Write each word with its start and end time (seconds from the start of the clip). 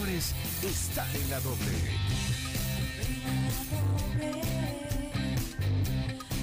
mejores 0.00 0.34
están 0.62 1.08
en 1.14 1.30
la 1.30 1.40
doble. 1.40 1.56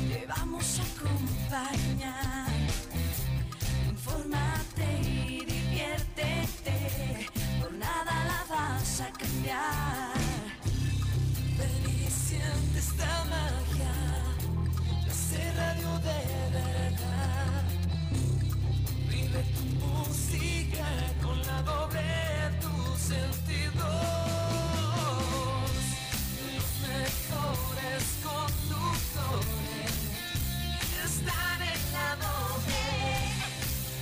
Te 0.10 0.26
vamos 0.28 0.80
a 0.80 0.84
acompañar. 0.84 2.48
Infórmate 3.90 5.02
y 5.02 5.46
diviértete. 5.46 7.30
Por 7.62 7.74
nada 7.74 8.26
la 8.26 8.46
vas 8.50 9.02
a 9.02 9.12
cambiar. 9.12 10.14
Ven 11.58 11.94
y 11.94 12.10
siente 12.10 12.80
esta 12.80 13.26
magia. 13.26 13.94
La 15.08 15.66
radio 15.66 16.00
de 16.00 16.20
verdad. 16.54 17.64
Vive 19.10 19.44
tu 19.56 19.64
música 19.86 20.88
con 21.22 21.42
la 21.42 21.62
doble 21.64 22.27
sentidos. 23.08 23.86
Los 26.56 26.70
mejores 26.84 28.04
conductores 28.28 29.96
están 31.06 31.60
en 31.62 31.82
la 31.96 32.10
doble. 32.26 32.84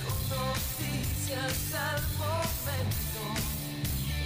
Con 0.02 0.18
noticias 0.34 1.56
al 1.74 2.02
momento. 2.18 3.22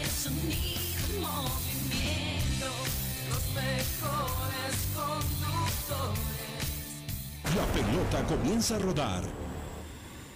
El 0.01 0.11
sonido 0.11 1.03
en 1.09 1.21
movimiento. 1.21 2.71
Los 3.29 3.45
mejores 3.61 4.75
conductores. 4.95 6.41
La 7.55 7.67
pelota 7.75 8.19
comienza 8.35 8.77
a 8.77 8.79
rodar 8.79 9.25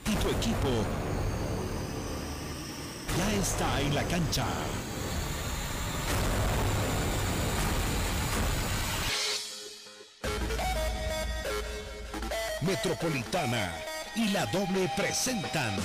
y 0.07 0.15
tu 0.17 0.29
equipo 0.29 0.85
ya 3.17 3.33
está 3.35 3.81
en 3.81 3.95
la 3.95 4.03
cancha. 4.05 4.47
Metropolitana 12.63 13.73
y 14.17 14.29
la 14.29 14.47
doble 14.47 14.91
presentan 14.97 15.77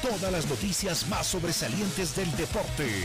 todas 0.00 0.32
las 0.32 0.46
noticias 0.46 1.06
más 1.08 1.26
sobresalientes 1.26 2.16
del 2.16 2.34
deporte. 2.36 3.04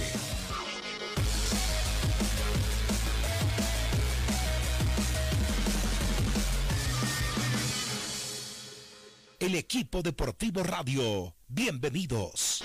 El 9.39 9.55
equipo 9.55 10.01
deportivo 10.01 10.63
radio. 10.63 11.35
Bienvenidos. 11.47 12.63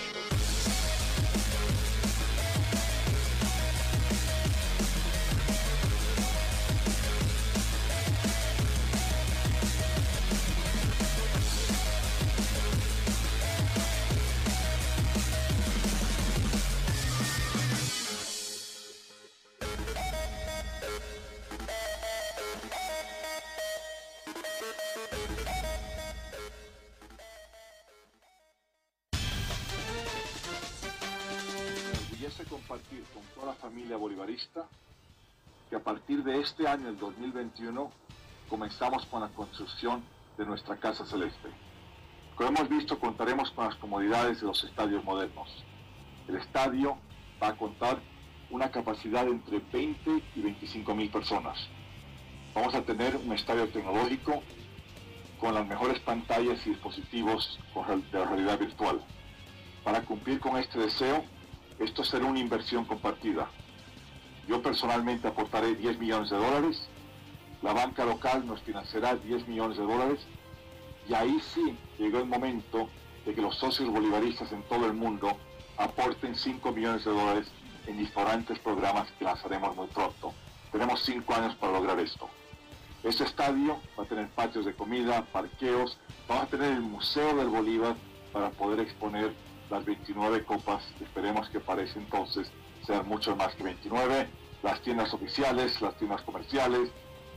Compartir 32.73 33.05
con 33.13 33.23
toda 33.35 33.49
la 33.49 33.61
familia 33.61 33.99
bolivarista 33.99 34.65
que 35.69 35.77
a 35.77 35.81
partir 35.81 36.25
de 36.25 36.41
este 36.41 36.67
año, 36.67 36.89
el 36.89 36.99
2021, 36.99 37.93
comenzamos 38.49 39.05
con 39.07 39.21
la 39.21 39.29
construcción 39.29 40.03
de 40.39 40.47
nuestra 40.47 40.79
Casa 40.79 41.05
Celeste. 41.05 41.51
Como 42.35 42.49
hemos 42.49 42.71
visto, 42.71 42.99
contaremos 42.99 43.51
con 43.51 43.67
las 43.67 43.75
comodidades 43.75 44.41
de 44.41 44.47
los 44.47 44.65
estadios 44.65 45.05
modernos. 45.05 45.51
El 46.27 46.37
estadio 46.37 46.97
va 47.43 47.49
a 47.49 47.57
contar 47.59 47.99
una 48.49 48.71
capacidad 48.71 49.27
de 49.27 49.33
entre 49.33 49.59
20 49.59 50.23
y 50.35 50.41
25 50.41 50.95
mil 50.95 51.11
personas. 51.11 51.59
Vamos 52.55 52.75
a 52.75 52.81
tener 52.81 53.17
un 53.17 53.35
estadio 53.35 53.69
tecnológico 53.69 54.43
con 55.39 55.53
las 55.53 55.67
mejores 55.67 56.01
pantallas 56.01 56.67
y 56.67 56.71
dispositivos 56.71 57.61
de 58.11 58.25
realidad 58.25 58.59
virtual. 58.59 59.05
Para 59.85 60.01
cumplir 60.01 60.41
con 60.41 60.57
este 60.57 60.79
deseo, 60.79 61.23
esto 61.79 62.05
será 62.05 62.27
una 62.27 62.39
inversión 62.39 62.85
compartida. 62.85 63.51
Yo 64.49 64.63
personalmente 64.63 65.29
aportaré 65.29 65.75
10 65.75 65.99
millones 65.99 66.31
de 66.31 66.37
dólares, 66.37 66.89
la 67.63 67.73
banca 67.73 68.05
local 68.05 68.45
nos 68.47 68.61
financiará 68.63 69.15
10 69.15 69.47
millones 69.47 69.77
de 69.79 69.85
dólares 69.85 70.21
y 71.09 71.15
ahí 71.15 71.41
sí 71.55 71.77
llegó 71.99 72.19
el 72.19 72.27
momento 72.27 72.89
de 73.25 73.35
que 73.35 73.41
los 73.41 73.57
socios 73.57 73.89
bolivaristas 73.89 74.51
en 74.51 74.63
todo 74.65 74.87
el 74.87 74.95
mundo 74.95 75.37
aporten 75.77 76.35
5 76.35 76.73
millones 76.73 77.05
de 77.05 77.13
dólares 77.13 77.49
en 77.87 77.99
diferentes 77.99 78.59
programas 78.59 79.11
que 79.13 79.25
lanzaremos 79.25 79.77
muy 79.77 79.87
pronto. 79.89 80.33
Tenemos 80.73 81.03
5 81.03 81.35
años 81.35 81.55
para 81.55 81.73
lograr 81.73 82.01
esto. 82.01 82.29
Este 83.05 83.25
estadio 83.25 83.81
va 83.99 84.05
a 84.05 84.07
tener 84.07 84.29
patios 84.29 84.65
de 84.65 84.75
comida, 84.75 85.25
parqueos, 85.33 85.99
vamos 86.29 86.45
a 86.45 86.47
tener 86.49 86.73
el 86.73 86.81
Museo 86.81 87.37
del 87.37 87.49
Bolívar 87.49 87.97
para 88.33 88.51
poder 88.51 88.81
exponer 88.81 89.33
las 89.73 89.85
29 89.87 90.45
copas, 90.45 90.85
esperemos 91.01 91.49
que 91.49 91.59
para 91.59 91.83
entonces 91.83 92.47
sean 92.87 93.09
mucho 93.09 93.35
más 93.35 93.55
que 93.55 93.63
29, 93.63 94.29
las 94.63 94.83
tiendas 94.83 95.15
oficiales, 95.15 95.81
las 95.81 95.97
tiendas 95.97 96.21
comerciales, 96.23 96.91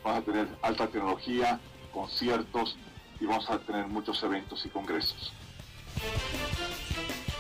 vamos 0.04 0.20
a 0.20 0.26
tener 0.26 0.48
alta 0.62 0.88
tecnología, 0.88 1.62
conciertos 1.94 2.78
y 3.22 3.26
vamos 3.26 3.50
a 3.50 3.58
tener 3.60 3.88
muchos 3.88 4.22
eventos 4.22 4.66
y 4.66 4.70
congresos. 4.70 5.32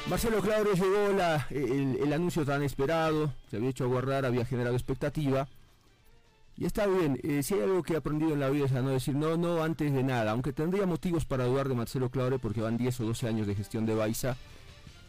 Marcelo 0.09 0.41
Claure 0.41 0.75
llegó 0.75 1.09
el 1.50 2.13
anuncio 2.13 2.45
tan 2.45 2.63
esperado, 2.63 3.34
se 3.50 3.57
había 3.57 3.72
hecho 3.72 3.84
aguardar, 3.84 4.25
había 4.25 4.45
generado 4.45 4.75
expectativa. 4.75 5.50
Y 6.57 6.66
está 6.66 6.88
bien, 6.88 7.19
eh, 7.22 7.44
si 7.44 7.55
hay 7.55 7.63
algo 7.63 7.84
que 7.84 7.95
he 7.95 7.97
aprendido 7.97 8.31
en 8.31 8.39
la 8.39 8.50
vida 8.50 8.67
es 8.67 8.72
a 8.72 8.81
no 8.81 8.91
decir 8.91 9.13
no, 9.13 9.35
no 9.35 9.61
antes 9.61 9.91
de 9.91 10.03
nada, 10.03 10.31
aunque 10.31 10.53
tendría 10.53 10.85
motivos 10.85 11.25
para 11.25 11.44
dudar 11.44 11.67
de 11.67 11.75
Marcelo 11.75 12.09
Claure 12.09 12.39
porque 12.39 12.61
van 12.61 12.78
10 12.78 13.01
o 13.01 13.05
12 13.07 13.28
años 13.28 13.45
de 13.45 13.55
gestión 13.55 13.85
de 13.85 13.94
Baiza 13.94 14.38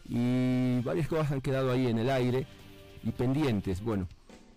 y 0.08 0.80
varias 0.80 1.08
cosas 1.08 1.32
han 1.32 1.40
quedado 1.40 1.70
ahí 1.72 1.86
en 1.86 1.98
el 1.98 2.10
aire 2.10 2.46
y 3.02 3.10
pendientes, 3.12 3.82
bueno. 3.82 4.06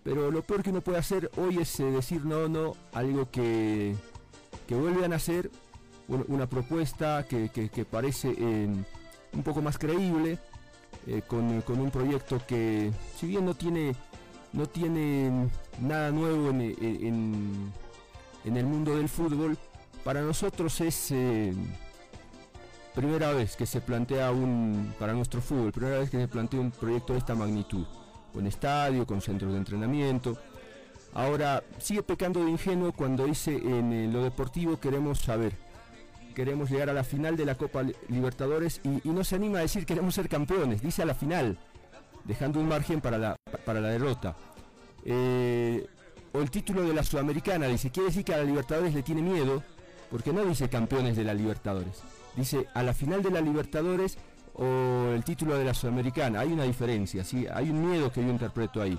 Pero 0.02 0.30
lo 0.30 0.42
peor 0.42 0.62
que 0.62 0.70
uno 0.70 0.80
puede 0.80 0.98
hacer 0.98 1.30
hoy 1.36 1.58
es 1.58 1.78
eh, 1.80 1.84
decir 1.84 2.24
no, 2.24 2.48
no, 2.48 2.72
algo 2.92 3.30
que, 3.30 3.94
que 4.66 4.74
vuelvan 4.74 5.12
a 5.12 5.16
hacer, 5.16 5.50
una, 6.08 6.46
propuesta 6.48 7.24
que, 7.28 7.50
que- 7.50 7.84
parece 7.84 8.34
eh, 8.36 8.68
un 9.32 9.42
poco 9.44 9.60
más 9.62 9.78
creíble, 9.78 10.38
eh, 11.06 11.22
con, 11.26 11.60
con 11.62 11.78
un 11.80 11.90
proyecto 11.90 12.40
que, 12.46 12.90
si 13.16 13.26
bien 13.26 13.44
no 13.44 13.54
tiene, 13.54 13.94
no 14.52 14.66
tiene 14.66 15.48
nada 15.80 16.10
nuevo 16.10 16.48
en, 16.50 16.60
en- 16.60 17.72
el 18.56 18.64
mundo 18.66 18.96
del 18.96 19.08
fútbol, 19.08 19.56
para 20.02 20.22
nosotros 20.22 20.80
es 20.80 21.12
primera 22.94 23.32
vez 23.32 23.56
que 23.56 23.66
se 23.66 23.80
plantea 23.80 24.30
un, 24.30 24.94
para 24.98 25.12
nuestro 25.12 25.40
fútbol, 25.40 25.72
primera 25.72 25.98
vez 25.98 26.10
que 26.10 26.18
se 26.18 26.28
plantea 26.28 26.60
un 26.60 26.70
proyecto 26.70 27.12
de 27.12 27.18
esta 27.18 27.34
magnitud, 27.34 27.84
con 28.32 28.46
estadio, 28.46 29.06
con 29.06 29.20
centros 29.20 29.52
de 29.52 29.58
entrenamiento. 29.58 30.36
Ahora, 31.12 31.62
sigue 31.78 32.02
pecando 32.02 32.44
de 32.44 32.50
ingenuo 32.50 32.92
cuando 32.92 33.26
dice 33.26 33.56
en 33.56 33.92
eh, 33.92 34.08
lo 34.12 34.22
deportivo 34.22 34.78
queremos 34.78 35.18
saber, 35.20 35.52
queremos 36.34 36.70
llegar 36.70 36.88
a 36.88 36.92
la 36.92 37.02
final 37.02 37.36
de 37.36 37.44
la 37.44 37.56
Copa 37.56 37.82
Li- 37.82 37.94
Libertadores 38.08 38.80
y, 38.84 39.08
y 39.08 39.12
no 39.12 39.24
se 39.24 39.34
anima 39.34 39.58
a 39.58 39.62
decir 39.62 39.84
queremos 39.86 40.14
ser 40.14 40.28
campeones, 40.28 40.82
dice 40.82 41.02
a 41.02 41.06
la 41.06 41.14
final, 41.14 41.58
dejando 42.24 42.60
un 42.60 42.68
margen 42.68 43.00
para 43.00 43.18
la, 43.18 43.36
para 43.64 43.80
la 43.80 43.88
derrota. 43.88 44.36
Eh, 45.04 45.86
o 46.32 46.38
el 46.40 46.50
título 46.50 46.82
de 46.82 46.94
la 46.94 47.02
Sudamericana, 47.02 47.66
dice, 47.66 47.90
quiere 47.90 48.10
decir 48.10 48.24
que 48.24 48.34
a 48.34 48.38
la 48.38 48.44
Libertadores 48.44 48.94
le 48.94 49.02
tiene 49.02 49.22
miedo, 49.22 49.64
porque 50.12 50.32
no 50.32 50.44
dice 50.44 50.68
campeones 50.68 51.16
de 51.16 51.24
la 51.24 51.34
Libertadores, 51.34 52.02
dice 52.36 52.66
a 52.74 52.82
la 52.82 52.94
final 52.94 53.22
de 53.22 53.30
la 53.30 53.40
Libertadores 53.40 54.18
o 54.54 55.12
el 55.14 55.24
título 55.24 55.56
de 55.56 55.64
la 55.64 55.74
Sudamericana, 55.74 56.40
hay 56.40 56.52
una 56.52 56.64
diferencia, 56.64 57.24
¿sí? 57.24 57.46
hay 57.52 57.70
un 57.70 57.88
miedo 57.88 58.12
que 58.12 58.22
yo 58.22 58.28
interpreto 58.28 58.82
ahí. 58.82 58.98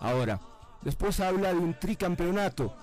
Ahora, 0.00 0.40
después 0.82 1.20
habla 1.20 1.52
de 1.52 1.58
un 1.58 1.74
tricampeonato, 1.78 2.74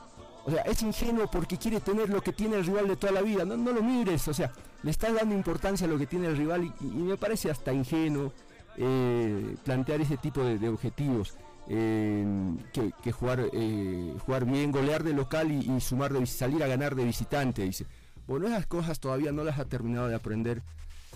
o 0.44 0.52
sea, 0.52 0.62
es 0.64 0.82
ingenuo 0.82 1.30
porque 1.30 1.58
quiere 1.58 1.80
tener 1.82 2.10
lo 2.10 2.22
que 2.22 2.34
tiene 2.34 2.56
el 2.56 2.66
rival 2.66 2.88
de 2.88 2.96
toda 2.96 3.14
la 3.14 3.22
vida. 3.22 3.46
No, 3.46 3.58
no 3.58 3.72
lo 3.72 3.84
mires, 3.84 4.28
o 4.28 4.34
sea, 4.34 4.52
le 4.84 4.92
estás 4.92 5.14
dando 5.14 5.36
importancia 5.36 5.86
a 5.86 5.90
lo 5.90 5.98
que 5.98 6.08
tiene 6.08 6.28
el 6.28 6.38
rival 6.38 6.74
y, 6.82 6.86
me 6.86 7.18
parece 7.18 7.52
hasta 7.52 7.72
ingenuo 7.72 8.34
eh, 8.78 9.56
plantear 9.64 10.02
ese 10.02 10.18
tipo 10.18 10.44
de, 10.44 10.70
objetivos. 10.70 11.36
eh, 11.68 12.26
que, 12.74 13.12
jugar, 13.12 13.50
eh, 13.54 14.16
jugar 14.26 14.46
bien, 14.46 14.72
golear 14.72 15.04
de 15.04 15.14
local 15.14 15.52
y, 15.52 15.80
sumar 15.80 16.12
de, 16.12 16.26
salir 16.26 16.64
a 16.64 16.68
ganar 16.68 16.96
de 16.96 17.04
visitante, 17.04 17.62
dice. 17.64 17.86
Bueno, 18.28 18.48
esas 18.48 18.66
cosas 18.66 19.00
todavía 19.00 19.32
no 19.32 19.44
las 19.44 19.60
ha 19.60 19.66
terminado 19.66 20.08
de 20.08 20.16
aprender 20.16 20.62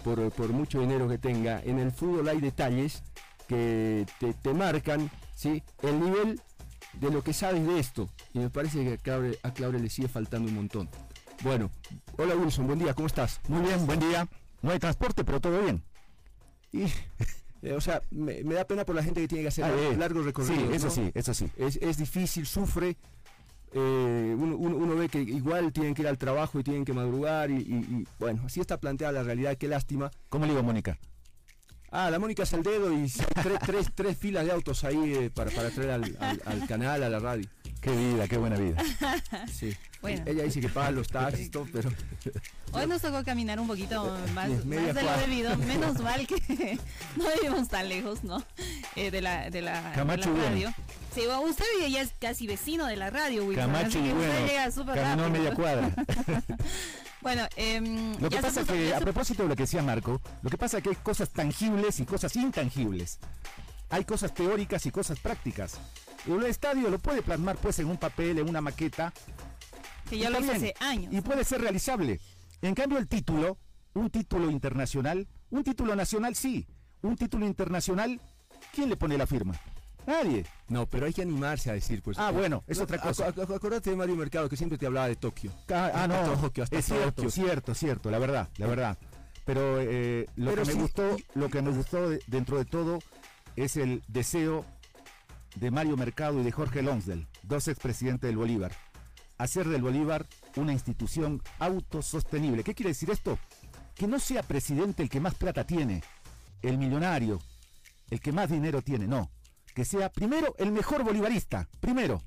por, 0.03 0.31
por 0.31 0.49
mucho 0.49 0.79
dinero 0.79 1.07
que 1.07 1.17
tenga. 1.17 1.61
En 1.63 1.79
el 1.79 1.91
fútbol 1.91 2.27
hay 2.27 2.41
detalles 2.41 3.03
que 3.47 4.05
te, 4.19 4.33
te 4.33 4.53
marcan 4.53 5.09
¿sí? 5.35 5.63
el 5.81 5.99
nivel 5.99 6.41
de 6.99 7.11
lo 7.11 7.23
que 7.23 7.33
sabes 7.33 7.65
de 7.65 7.79
esto. 7.79 8.09
Y 8.33 8.39
me 8.39 8.49
parece 8.49 8.83
que 8.83 8.93
a 8.93 8.97
Claudia, 8.97 9.37
a 9.43 9.79
le 9.79 9.89
sigue 9.89 10.07
faltando 10.07 10.49
un 10.49 10.55
montón. 10.55 10.89
Bueno, 11.43 11.69
hola 12.17 12.35
Wilson, 12.35 12.67
buen 12.67 12.79
día, 12.79 12.93
¿cómo 12.93 13.07
estás? 13.07 13.41
Muy 13.47 13.61
bien, 13.61 13.85
buen 13.85 13.99
día. 13.99 14.27
No 14.61 14.71
hay 14.71 14.79
transporte, 14.79 15.23
pero 15.23 15.39
todo 15.41 15.61
bien. 15.61 15.83
Y, 16.71 16.83
eh, 17.61 17.73
o 17.73 17.81
sea, 17.81 18.01
me, 18.11 18.43
me 18.43 18.55
da 18.55 18.65
pena 18.65 18.85
por 18.85 18.95
la 18.95 19.03
gente 19.03 19.21
que 19.21 19.27
tiene 19.27 19.43
que 19.43 19.47
hacer 19.49 19.65
Ah, 19.65 19.71
eh, 19.71 19.95
largos 19.97 20.25
recorridos. 20.25 20.57
Sí, 20.69 20.73
eso 20.73 20.85
¿no? 20.85 20.91
sí, 20.91 21.11
eso 21.13 21.33
sí. 21.33 21.51
Es, 21.57 21.77
es 21.77 21.97
difícil, 21.97 22.45
sufre. 22.45 22.97
Eh, 23.77 24.35
uno, 24.37 24.55
uno- 24.55 24.77
uno 24.77 24.95
ve 24.95 25.09
que 25.09 25.19
igual 25.21 25.71
tienen 25.73 25.93
que 25.93 26.01
ir 26.01 26.07
al 26.07 26.17
trabajo 26.17 26.59
y 26.59 26.63
tienen 26.63 26.85
que 26.85 26.93
madrugar 26.93 27.51
y, 27.51 27.55
y- 27.57 27.85
y, 28.01 28.07
bueno, 28.19 28.43
así 28.45 28.61
está 28.61 28.77
planteada 28.79 29.11
la 29.13 29.23
realidad, 29.23 29.57
qué 29.57 29.67
lástima. 29.67 30.09
¿Cómo 30.29 30.45
le 30.45 30.51
digo, 30.53 30.63
Mónica? 30.63 30.97
Ah, 31.91 32.09
la 32.09 32.19
Mónica 32.19 32.43
es 32.43 32.51
el 32.53 32.63
dedo 32.63 32.91
y 32.91 33.09
tres, 33.41 33.59
tres, 33.65 33.87
tres 33.95 34.17
filas 34.17 34.43
de 34.45 34.51
autos 34.51 34.83
ahí 34.83 35.13
eh, 35.13 35.29
para, 35.33 35.49
para 35.51 35.69
traer 35.69 35.91
al, 35.91 36.17
al- 36.19 36.41
al 36.45 36.67
canal, 36.67 37.03
a 37.03 37.09
la 37.09 37.19
radio. 37.19 37.47
Qué 37.79 37.91
vida, 37.91 38.27
qué 38.27 38.37
buena 38.37 38.57
vida. 38.57 38.77
Sí. 39.51 39.75
Bueno. 40.01 40.23
Ella 40.25 40.43
dice 40.43 40.59
que 40.61 40.69
paga 40.69 40.91
los 40.91 41.07
taxis, 41.07 41.51
todo, 41.51 41.67
pero 41.71 41.89
Hoy 42.73 42.87
nos 42.87 43.01
tocó 43.01 43.23
caminar 43.23 43.59
un 43.59 43.67
poquito 43.67 44.17
más, 44.33 44.49
de 44.67 44.93
lo 45.03 45.17
debido. 45.19 45.55
Menos 45.57 45.99
mal 46.01 46.25
que 46.27 46.77
no 47.15 47.25
vivimos 47.41 47.67
tan 47.69 47.87
lejos, 47.89 48.23
¿no? 48.23 48.43
Eh, 48.95 49.11
de 49.11 49.21
la, 49.21 49.49
de 49.49 49.61
la, 49.61 49.91
de 49.91 50.03
radio. 50.03 50.31
Bueno. 50.33 50.73
Sí, 51.15 51.21
usted 51.27 51.65
vive 51.77 51.91
ya 51.91 52.01
es 52.01 52.11
casi 52.19 52.45
vecino 52.45 52.85
de 52.87 52.97
la 52.97 53.09
radio, 53.09 53.45
Wilson. 53.45 53.71
Camacho 53.71 53.99
y 53.99 54.11
bueno. 54.11 54.45
llega 54.45 54.69
súper 54.69 54.95
Caminó 54.95 55.23
rápido. 55.23 55.29
media 55.29 55.55
cuadra. 55.55 55.95
Bueno, 57.21 57.47
em, 57.55 58.15
Lo 58.21 58.29
que 58.29 58.39
pasa 58.39 58.61
es 58.61 58.67
que, 58.67 58.93
a 58.93 58.99
propósito 58.99 59.41
de 59.41 59.49
lo 59.49 59.55
que 59.55 59.63
decía 59.63 59.81
Marco, 59.81 60.21
lo 60.43 60.49
que 60.51 60.59
pasa 60.59 60.77
es 60.77 60.83
que 60.83 60.89
hay 60.91 60.95
cosas 60.97 61.31
tangibles 61.31 61.99
y 61.99 62.05
cosas 62.05 62.35
intangibles. 62.35 63.17
Hay 63.89 64.05
cosas 64.05 64.31
teóricas 64.31 64.85
y 64.85 64.91
cosas 64.91 65.19
prácticas. 65.19 65.79
El 66.27 66.43
estadio 66.45 66.87
lo 66.87 66.99
puede 66.99 67.23
plasmar 67.23 67.55
pues 67.57 67.79
en 67.79 67.87
un 67.87 67.97
papel, 67.97 68.37
en 68.37 68.47
una 68.47 68.61
maqueta. 68.61 69.11
que 70.07 70.19
ya 70.19 70.29
lo 70.29 70.37
hace 70.37 70.75
años. 70.79 71.11
Y 71.11 71.21
puede 71.21 71.43
ser 71.43 71.61
realizable. 71.61 72.19
En 72.61 72.75
cambio, 72.75 72.99
el 72.99 73.07
título, 73.07 73.57
un 73.95 74.11
título 74.11 74.51
internacional, 74.51 75.27
un 75.49 75.63
título 75.63 75.95
nacional 75.95 76.35
sí, 76.35 76.67
un 77.01 77.15
título 77.15 77.47
internacional, 77.47 78.21
¿quién 78.71 78.87
le 78.87 78.97
pone 78.97 79.17
la 79.17 79.25
firma? 79.25 79.59
Nadie. 80.07 80.45
no, 80.69 80.85
pero 80.87 81.05
hay 81.05 81.13
que 81.13 81.21
animarse 81.21 81.69
a 81.69 81.73
decir, 81.73 82.01
pues. 82.01 82.17
Ah, 82.19 82.31
bueno, 82.31 82.63
es 82.67 82.79
otra 82.79 82.97
cosa. 82.99 83.27
acu- 83.33 83.55
acordate 83.55 83.89
de 83.89 83.95
Mario 83.95 84.15
Mercado 84.15 84.47
que 84.49 84.57
siempre 84.57 84.77
te 84.77 84.85
hablaba 84.85 85.07
de 85.07 85.15
Tokio. 85.15 85.51
Ah, 85.73 85.91
ah, 85.93 86.07
no, 86.07 86.33
Tokio, 86.41 86.63
hasta 86.63 86.77
es 86.77 86.85
cierto, 86.85 87.11
Tokio. 87.13 87.31
cierto, 87.31 87.73
cierto, 87.75 88.11
la 88.11 88.19
verdad, 88.19 88.49
la 88.57 88.67
verdad. 88.67 88.97
Pero 89.45 89.79
eh, 89.79 90.25
lo 90.37 90.51
Pero 90.51 90.63
que 90.63 90.67
me 90.69 90.73
sí. 90.73 90.79
gustó, 90.79 91.17
lo 91.35 91.49
que 91.49 91.61
me 91.61 91.71
gustó 91.71 92.09
de- 92.09 92.19
dentro 92.27 92.57
de 92.57 92.65
todo 92.65 92.99
es 93.55 93.77
el 93.77 94.03
deseo 94.07 94.65
de 95.55 95.71
Mario 95.71 95.95
Mercado 95.97 96.39
y 96.41 96.43
de 96.43 96.51
Jorge 96.51 96.81
Lonsdale, 96.81 97.27
dos 97.43 97.67
expresidentes 97.67 98.27
del 98.27 98.37
Bolívar, 98.37 98.71
hacer 99.37 99.67
del 99.67 99.81
Bolívar 99.81 100.25
una 100.55 100.73
institución 100.73 101.41
autosostenible. 101.59 102.63
¿Qué 102.63 102.73
quiere 102.73 102.89
decir 102.89 103.09
esto? 103.11 103.37
Que 103.95 104.07
no 104.07 104.19
sea 104.19 104.43
presidente 104.43 105.03
el 105.03 105.09
que 105.09 105.19
más 105.19 105.35
plata 105.35 105.63
tiene, 105.65 106.03
el 106.61 106.77
millonario, 106.77 107.39
el 108.09 108.19
que 108.19 108.31
más 108.31 108.49
dinero 108.49 108.81
tiene, 108.81 109.07
no. 109.07 109.29
Que 109.75 109.85
sea 109.85 110.11
primero 110.11 110.55
el 110.57 110.71
mejor 110.71 111.03
bolivarista, 111.03 111.69
primero, 111.79 112.23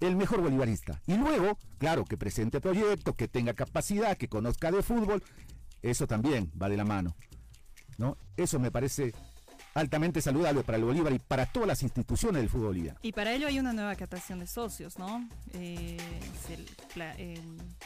el 0.00 0.16
mejor 0.16 0.40
bolivarista. 0.40 1.00
Y 1.06 1.16
luego, 1.16 1.56
claro, 1.78 2.04
que 2.04 2.16
presente 2.16 2.60
proyectos, 2.60 3.14
que 3.14 3.28
tenga 3.28 3.54
capacidad, 3.54 4.16
que 4.16 4.28
conozca 4.28 4.72
de 4.72 4.82
fútbol, 4.82 5.22
eso 5.82 6.08
también 6.08 6.50
va 6.60 6.68
de 6.68 6.76
la 6.76 6.84
mano. 6.84 7.14
¿no? 7.98 8.16
Eso 8.36 8.58
me 8.58 8.70
parece 8.70 9.12
altamente 9.74 10.20
saludable 10.20 10.62
para 10.62 10.78
el 10.78 10.84
Bolívar 10.84 11.12
y 11.12 11.18
para 11.18 11.46
todas 11.46 11.68
las 11.68 11.82
instituciones 11.82 12.40
del 12.42 12.48
fútbol 12.50 12.68
boliviano. 12.68 12.98
Y 13.02 13.12
para 13.12 13.32
ello 13.32 13.46
hay 13.46 13.58
una 13.58 13.72
nueva 13.72 13.94
captación 13.96 14.40
de 14.40 14.46
socios, 14.46 14.98
¿no? 14.98 15.28
Eh, 15.54 15.96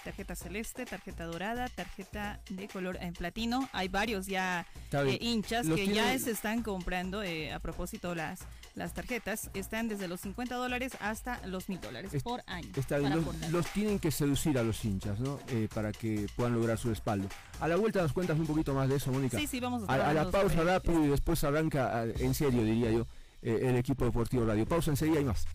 tarjeta 0.05 0.35
celeste, 0.35 0.85
tarjeta 0.87 1.25
dorada, 1.25 1.69
tarjeta 1.69 2.41
de 2.51 2.69
color 2.69 2.99
en 3.01 3.13
platino. 3.15 3.69
Hay 3.73 3.89
varios 3.89 4.27
ya 4.27 4.67
eh, 4.93 5.19
hinchas 5.21 5.67
Los 5.67 5.77
que 5.79 5.87
ya 5.89 6.19
se 6.19 6.31
están 6.31 6.63
comprando, 6.63 7.23
eh, 7.23 7.53
a 7.53 7.59
propósito, 7.59 8.15
las, 8.15 8.41
las 8.75 8.95
tarjetas. 8.95 9.51
Están 9.55 9.89
desde 9.89 10.09
los 10.09 10.21
50 10.21 10.55
dólares 10.55 10.93
hasta 11.01 11.45
los 11.47 11.69
1000 11.69 11.81
dólares 11.81 12.15
Es- 12.15 12.23
por 12.23 12.43
año. 12.47 12.69
Está 12.77 12.99
bien, 12.99 13.23
para 13.23 13.49
los, 13.51 13.67
tienen 13.73 13.99
que 13.99 14.11
seducir 14.11 14.59
a 14.59 14.63
los 14.63 14.85
hinchas, 14.85 15.21
¿no? 15.21 15.39
Eh, 15.49 15.69
para 15.75 15.93
que 15.93 16.27
puedan 16.37 16.55
lograr 16.55 16.79
su 16.79 16.89
respaldo. 16.89 17.29
A 17.61 17.69
la 17.69 17.77
vuelta 17.77 18.03
nos 18.03 18.13
cuentas 18.13 18.39
un 18.39 18.47
poquito 18.47 18.75
más 18.75 18.89
de 18.89 18.97
eso, 18.97 19.13
Mónica. 19.13 19.39
Sí, 19.39 19.47
sí, 19.47 19.61
vamos 19.61 19.85
a 19.89 19.93
A, 19.93 20.11
a 20.11 20.15
la 20.15 20.31
pausa 20.31 20.63
rápido 20.65 21.05
y 21.05 21.09
después 21.09 21.43
arranca, 21.45 21.72
en 21.75 22.35
serio 22.35 22.65
diría 22.65 22.91
yo, 22.91 23.07
eh, 23.43 23.61
el 23.63 23.77
equipo 23.77 24.05
deportivo 24.05 24.45
radio. 24.45 24.67
Pausa 24.67 24.91
enseguida 24.91 25.21
y 25.21 25.25
más. 25.25 25.47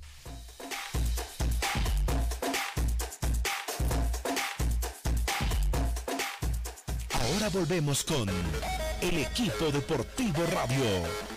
Ahora 7.13 7.49
volvemos 7.49 8.03
con 8.03 8.27
el 9.01 9.17
equipo 9.17 9.71
deportivo 9.71 10.43
radio. 10.53 11.36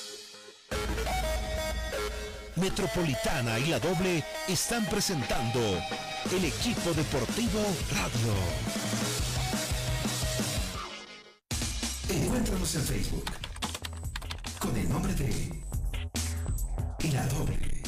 Metropolitana 2.61 3.57
y 3.57 3.65
la 3.65 3.79
doble 3.79 4.23
están 4.47 4.85
presentando 4.85 5.59
el 6.31 6.45
equipo 6.45 6.93
deportivo 6.93 7.59
radio. 7.89 8.33
Encuéntranos 12.07 12.75
en 12.75 12.83
Facebook 12.83 13.25
con 14.59 14.77
el 14.77 14.87
nombre 14.89 15.11
de 15.15 15.63
La 17.11 17.25
Doble. 17.25 17.81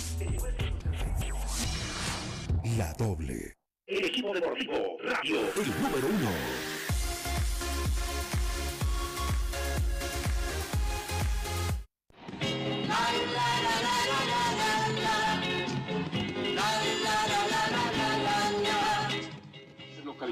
La 2.75 2.93
Doble. 2.93 3.55
El 3.85 4.05
equipo 4.05 4.33
deportivo 4.33 4.97
radio. 5.03 5.39
El 5.55 5.81
número 5.83 6.07
uno. 6.07 6.31
es 13.13 14.02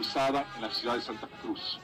localizada 0.02 0.48
en 0.56 0.62
la 0.64 0.72
ciudad 0.72 0.96
de 0.96 1.02
Santa 1.02 1.28
Cruz 1.42 1.80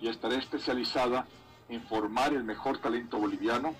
y 0.00 0.08
estará 0.08 0.34
especializada 0.34 1.26
en 1.68 1.80
formar 1.82 2.32
el 2.32 2.42
mejor 2.42 2.78
talento 2.78 3.18
boliviano 3.18 3.72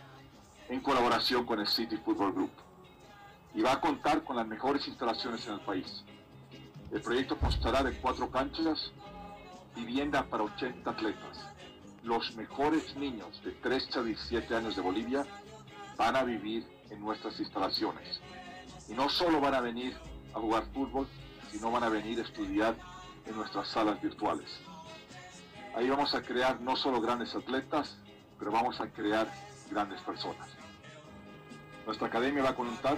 en 0.69 0.81
colaboración 0.81 1.45
con 1.45 1.59
el 1.59 1.67
City 1.67 1.97
Football 1.97 2.33
Group. 2.33 2.53
Y 3.57 3.63
va 3.63 3.73
a 3.73 3.81
contar 3.81 4.23
con 4.23 4.37
las 4.37 4.47
mejores 4.47 4.87
instalaciones 4.87 5.45
en 5.49 5.55
el 5.55 5.61
país. 5.61 6.05
El 6.93 7.03
proyecto 7.03 7.37
constará 7.37 7.83
de 7.83 7.93
cuatro 7.99 8.31
canchas, 8.31 8.93
vivienda 9.75 10.23
para 10.23 10.45
80 10.45 10.89
atletas. 10.89 11.45
Los 12.05 12.37
mejores 12.37 12.95
niños 12.95 13.43
de 13.43 13.51
13 13.51 13.99
a 13.99 14.03
17 14.05 14.55
años 14.55 14.77
de 14.77 14.83
Bolivia 14.83 15.27
van 15.97 16.15
a 16.15 16.23
vivir 16.23 16.65
en 16.89 17.01
nuestras 17.01 17.39
instalaciones. 17.41 18.21
Y 18.89 18.93
no 18.93 19.09
solo 19.09 19.41
van 19.41 19.55
a 19.55 19.61
venir 19.61 19.97
a 20.35 20.39
jugar 20.39 20.67
fútbol, 20.73 21.09
sino 21.51 21.71
van 21.71 21.85
a 21.85 21.89
venir 21.89 22.19
a 22.21 22.23
estudiar 22.23 22.92
en 23.27 23.37
nuestras 23.37 23.69
salas 23.69 24.01
virtuales. 24.01 24.61
Ahí 25.75 25.89
vamos 25.89 26.15
a 26.15 26.23
crear 26.23 26.61
no 26.61 26.77
solo 26.77 27.01
grandes 27.01 27.35
atletas, 27.35 27.97
pero 28.39 28.51
vamos 28.51 28.81
a 28.81 28.89
crear 28.89 29.33
grandes 29.71 30.01
personas. 30.03 30.49
Nuestra 31.87 32.09
academia 32.09 32.43
va 32.43 32.51
a 32.51 32.55
contar 32.55 32.95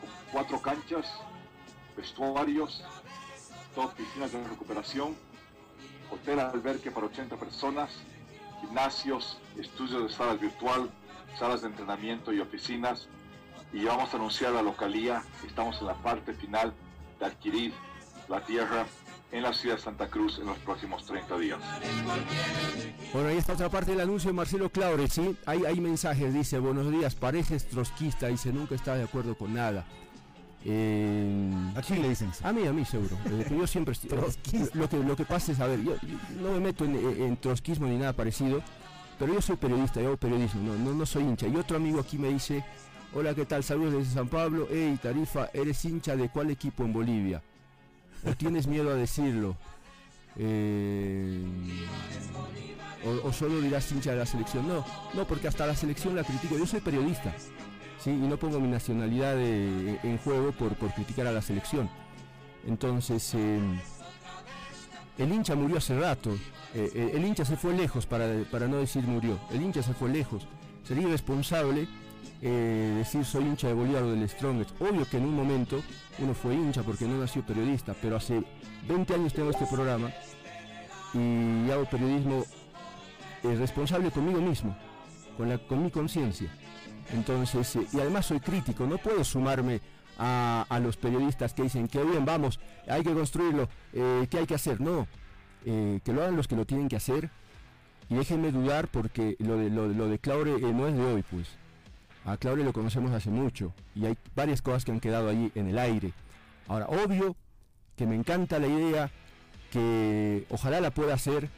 con 0.00 0.10
cuatro 0.30 0.60
canchas, 0.62 1.06
vestuarios, 1.96 2.82
dos 3.74 3.92
piscinas 3.94 4.32
de 4.32 4.42
recuperación, 4.44 5.16
hotel 6.10 6.40
albergue 6.40 6.90
para 6.90 7.06
80 7.06 7.36
personas, 7.36 7.90
gimnasios, 8.60 9.38
estudios 9.58 10.04
de 10.04 10.14
salas 10.14 10.40
virtual, 10.40 10.90
salas 11.38 11.62
de 11.62 11.68
entrenamiento 11.68 12.32
y 12.32 12.40
oficinas. 12.40 13.08
Y 13.72 13.84
vamos 13.84 14.12
a 14.12 14.16
anunciar 14.16 14.52
la 14.52 14.62
localía 14.62 15.22
estamos 15.46 15.80
en 15.80 15.86
la 15.86 15.94
parte 15.94 16.34
final 16.34 16.72
de 17.18 17.26
adquirir 17.26 17.74
la 18.28 18.40
tierra 18.42 18.86
en 19.32 19.42
la 19.42 19.52
ciudad 19.52 19.76
de 19.76 19.82
Santa 19.82 20.08
Cruz 20.08 20.38
en 20.38 20.46
los 20.46 20.58
próximos 20.58 21.04
30 21.06 21.38
días. 21.38 21.58
Bueno, 23.12 23.28
ahí 23.28 23.38
está 23.38 23.54
otra 23.54 23.70
parte 23.70 23.90
del 23.90 24.00
anuncio 24.00 24.28
de 24.28 24.34
Marcelo 24.34 24.68
Claure, 24.70 25.08
¿sí? 25.08 25.36
Hay, 25.46 25.64
hay 25.64 25.80
mensajes, 25.80 26.32
dice, 26.32 26.58
buenos 26.58 26.90
días, 26.90 27.14
pareces 27.14 27.66
trotskista, 27.66 28.28
dice, 28.28 28.52
nunca 28.52 28.74
está 28.74 28.94
de 28.94 29.04
acuerdo 29.04 29.34
con 29.34 29.54
nada. 29.54 29.86
Eh, 30.64 31.50
¿A 31.74 31.82
quién 31.82 32.02
le 32.02 32.10
dicen? 32.10 32.30
A 32.42 32.52
mí, 32.52 32.66
a 32.66 32.72
mí 32.72 32.84
seguro. 32.84 33.16
Eh, 33.26 33.46
que 33.48 33.56
yo 33.56 33.66
siempre 33.66 33.92
estoy. 33.94 34.10
Lo 34.74 34.88
que, 34.88 34.98
lo 34.98 35.16
que 35.16 35.24
pasa 35.24 35.50
es, 35.50 35.60
a 35.60 35.66
ver, 35.66 35.82
yo, 35.82 35.96
yo 36.02 36.18
no 36.40 36.52
me 36.52 36.60
meto 36.60 36.84
en, 36.84 36.94
en 36.94 37.36
trotskismo 37.38 37.86
ni 37.86 37.96
nada 37.96 38.12
parecido, 38.12 38.62
pero 39.18 39.34
yo 39.34 39.40
soy 39.40 39.56
periodista, 39.56 40.00
yo 40.00 40.08
hago 40.08 40.16
periodismo, 40.18 40.62
no, 40.62 40.76
no, 40.76 40.94
no 40.94 41.06
soy 41.06 41.24
hincha. 41.24 41.46
Y 41.46 41.56
otro 41.56 41.78
amigo 41.78 41.98
aquí 42.00 42.16
me 42.18 42.28
dice, 42.28 42.64
hola, 43.14 43.34
¿qué 43.34 43.44
tal? 43.44 43.64
Saludos 43.64 43.94
desde 43.94 44.14
San 44.14 44.28
Pablo. 44.28 44.68
Hey, 44.70 44.98
Tarifa, 45.02 45.48
¿eres 45.52 45.84
hincha 45.84 46.16
de 46.16 46.28
cuál 46.28 46.50
equipo 46.50 46.84
en 46.84 46.92
Bolivia? 46.92 47.42
¿O 48.24 48.34
tienes 48.34 48.66
miedo 48.66 48.90
a 48.90 48.94
decirlo? 48.94 49.56
Eh, 50.36 51.44
o, 53.24 53.32
solo 53.32 53.60
dirás 53.60 53.90
hincha 53.92 54.12
de 54.12 54.18
la 54.18 54.26
selección. 54.26 54.66
No, 54.68 54.84
no, 55.14 55.26
porque 55.26 55.48
hasta 55.48 55.66
la 55.66 55.74
selección 55.74 56.14
la 56.14 56.24
critico. 56.24 56.56
Yo 56.56 56.66
soy 56.66 56.80
periodista. 56.80 57.32
¿sí? 58.02 58.10
y 58.10 58.14
no 58.14 58.36
pongo 58.36 58.58
mi 58.58 58.66
nacionalidad 58.68 59.36
de- 59.36 59.98
en 60.02 60.18
juego 60.18 60.50
por, 60.52 60.74
criticar 60.92 61.26
a 61.28 61.32
la 61.32 61.40
selección. 61.42 61.88
Entonces, 62.66 63.32
eh, 63.34 63.60
el 65.18 65.32
hincha 65.32 65.54
murió 65.54 65.78
hace 65.78 65.98
rato. 65.98 66.30
Eh, 66.74 66.90
eh, 66.94 67.10
el 67.14 67.24
hincha 67.24 67.44
se 67.44 67.56
fue 67.56 67.74
lejos, 67.76 68.06
para, 68.06 68.26
para 68.50 68.66
no 68.66 68.78
decir 68.78 69.02
murió. 69.04 69.38
El 69.52 69.62
hincha 69.62 69.82
se 69.82 69.94
fue 69.94 70.08
lejos. 70.10 70.46
Sería 70.84 71.06
irresponsable 71.06 71.86
eh, 72.44 72.94
decir 72.98 73.24
soy 73.24 73.44
hincha 73.44 73.68
de 73.68 73.74
Bolívar 73.74 74.02
o 74.02 74.10
del 74.10 74.28
Strongest. 74.28 74.72
Obvio 74.80 75.08
que 75.08 75.16
en 75.16 75.24
un 75.24 75.34
momento 75.34 75.80
uno 76.18 76.34
fue 76.34 76.54
hincha 76.54 76.82
porque 76.82 77.06
no 77.06 77.16
nació 77.16 77.42
periodista, 77.42 77.94
pero 78.02 78.16
hace 78.16 78.42
20 78.88 79.14
años 79.14 79.32
tengo 79.32 79.50
este 79.50 79.64
programa 79.66 80.10
y 81.14 81.70
hago 81.70 81.84
periodismo 81.84 82.44
eh, 83.44 83.54
responsable 83.54 84.10
conmigo 84.10 84.40
mismo, 84.40 84.76
con, 85.36 85.48
la, 85.48 85.58
con 85.58 85.84
mi 85.84 85.90
conciencia. 85.92 86.50
Entonces, 87.12 87.76
eh, 87.76 87.86
y 87.92 88.00
además 88.00 88.26
soy 88.26 88.40
crítico, 88.40 88.86
no 88.86 88.98
puedo 88.98 89.22
sumarme 89.22 89.80
a, 90.18 90.80
los 90.82 90.96
periodistas 90.96 91.54
que 91.54 91.62
dicen 91.62 91.86
que 91.86 92.02
bien, 92.02 92.24
vamos, 92.24 92.58
hay 92.88 93.02
que 93.04 93.12
construirlo, 93.12 93.68
eh, 93.92 94.26
¿qué 94.28 94.38
hay 94.38 94.46
que 94.46 94.54
hacer? 94.54 94.80
No, 94.80 95.06
que 95.64 96.12
lo 96.12 96.22
hagan 96.22 96.36
los 96.36 96.48
que 96.48 96.56
lo 96.56 96.64
tienen 96.66 96.88
que 96.88 96.96
hacer 96.96 97.30
y 98.08 98.16
déjenme 98.16 98.50
dudar 98.50 98.88
porque 98.88 99.36
lo 99.38 99.56
de, 99.56 99.70
lo, 99.70 99.86
lo 99.86 100.18
Claure 100.18 100.58
no 100.60 100.88
es 100.88 100.96
de 100.96 101.04
hoy, 101.04 101.22
pues. 101.22 101.61
A 102.24 102.36
Claure 102.36 102.62
lo 102.64 102.72
conocemos 102.72 103.10
hace 103.12 103.30
mucho 103.30 103.72
y 103.94 104.06
hay 104.06 104.16
varias 104.36 104.62
cosas 104.62 104.84
que 104.84 104.92
han 104.92 105.00
quedado 105.00 105.28
allí 105.28 105.50
en 105.54 105.68
el 105.68 105.78
aire. 105.78 106.12
Ahora, 106.68 106.86
obvio 106.86 107.34
que 107.96 108.06
me 108.06 108.14
encanta 108.14 108.58
la 108.58 108.68
idea 108.68 109.10
que 109.72 110.46
ojalá 110.50 110.80
la 110.80 110.90
pueda 110.90 111.14
hacer 111.14 111.48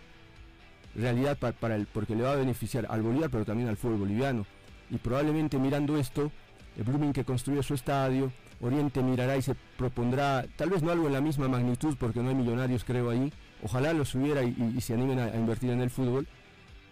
realidad 0.95 1.37
pa- 1.39 1.53
para 1.53 1.75
el, 1.77 1.87
porque 1.87 2.15
le 2.15 2.23
va 2.23 2.33
a 2.33 2.37
beneficiar 2.37 2.87
al 2.89 3.03
Bolívar, 3.03 3.31
pero 3.31 3.45
también 3.45 3.69
al 3.69 3.77
fútbol 3.77 3.99
boliviano. 3.99 4.47
Y 4.91 4.99
probablemente 4.99 5.59
mirando 5.59 5.99
esto, 5.99 6.31
el 6.77 6.85
Blooming 6.85 7.13
que 7.13 7.25
construyó 7.25 7.63
su 7.63 7.75
estadio, 7.75 8.33
Oriente 8.61 9.03
mirará 9.03 9.37
y 9.37 9.43
se 9.43 9.55
propondrá, 9.77 10.47
tal 10.57 10.71
vez 10.71 10.83
no 10.83 10.91
algo 10.93 11.07
en 11.09 11.13
la 11.13 11.21
misma 11.21 11.49
magnitud, 11.49 11.97
porque 11.99 12.21
no 12.21 12.29
hay 12.31 12.35
millonarios 12.35 12.85
creo 12.85 13.11
ahí, 13.11 13.33
ojalá 13.63 13.93
los 13.93 14.15
hubiera 14.15 14.43
y, 14.45 14.81
se 14.81 14.95
animen 14.95 15.19
a, 15.19 15.25
a 15.25 15.37
invertir 15.37 15.71
en 15.71 15.81
el 15.83 15.91
fútbol, 15.91 16.27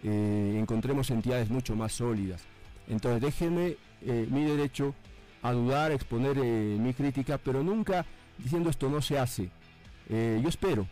eh, 0.03 0.57
encontremos 0.59 1.09
entidades 1.09 1.49
mucho 1.49 1.75
más 1.75 1.93
sólidas. 1.93 2.43
Entonces 2.87 3.21
déjenme 3.21 3.77
eh, 4.01 4.27
mi 4.29 4.43
derecho 4.43 4.93
a 5.41 5.51
dudar, 5.53 5.91
a 5.91 5.95
exponer 5.95 6.37
eh, 6.37 6.77
mi 6.79 6.93
crítica, 6.93 7.37
pero 7.37 7.63
nunca 7.63 8.05
diciendo 8.37 8.69
esto 8.69 8.89
no 8.89 9.01
se 9.01 9.17
hace. 9.19 9.49
Eh, 10.09 10.39
yo 10.41 10.49
espero 10.49 10.87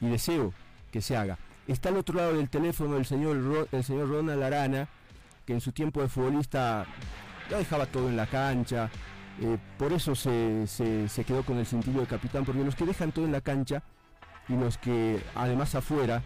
y 0.00 0.08
deseo 0.08 0.52
que 0.90 1.00
se 1.00 1.16
haga. 1.16 1.38
Está 1.68 1.88
al 1.88 1.96
otro 1.96 2.16
lado 2.16 2.34
del 2.34 2.48
teléfono 2.48 2.96
el 2.96 3.04
señor, 3.06 3.68
el 3.72 3.84
señor 3.84 4.08
Ronald 4.08 4.42
Arana, 4.42 4.88
que 5.44 5.52
en 5.52 5.60
su 5.60 5.72
tiempo 5.72 6.00
de 6.00 6.08
futbolista 6.08 6.86
ya 7.50 7.58
dejaba 7.58 7.86
todo 7.86 8.08
en 8.08 8.16
la 8.16 8.26
cancha, 8.26 8.90
por 9.78 9.92
eso 9.92 10.14
se, 10.14 10.66
se- 10.66 11.24
quedó 11.24 11.42
con 11.42 11.58
el 11.58 11.66
cintillo 11.66 12.00
de 12.00 12.06
capitán, 12.06 12.44
porque 12.44 12.64
los 12.64 12.74
que 12.74 12.86
dejan 12.86 13.12
todo 13.12 13.24
en 13.26 13.32
la 13.32 13.40
cancha 13.40 13.82
y 14.48 14.54
los 14.54 14.78
que 14.78 15.20
además 15.34 15.74
afuera 15.74 16.22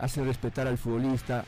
hacen 0.00 0.24
respetar 0.24 0.66
al 0.66 0.78
futbolista, 0.78 1.44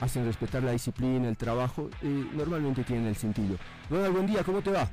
hacen 0.00 0.24
respetar 0.24 0.62
la 0.62 0.72
disciplina, 0.72 1.28
el 1.28 1.36
trabajo, 1.36 1.90
eh, 2.02 2.26
normalmente 2.34 2.84
tienen 2.84 3.06
el 3.06 3.16
cintillo. 3.16 3.56
Ronald, 3.90 4.14
buen 4.14 4.26
día, 4.26 4.44
¿cómo 4.44 4.62
te 4.62 4.70
va? 4.70 4.88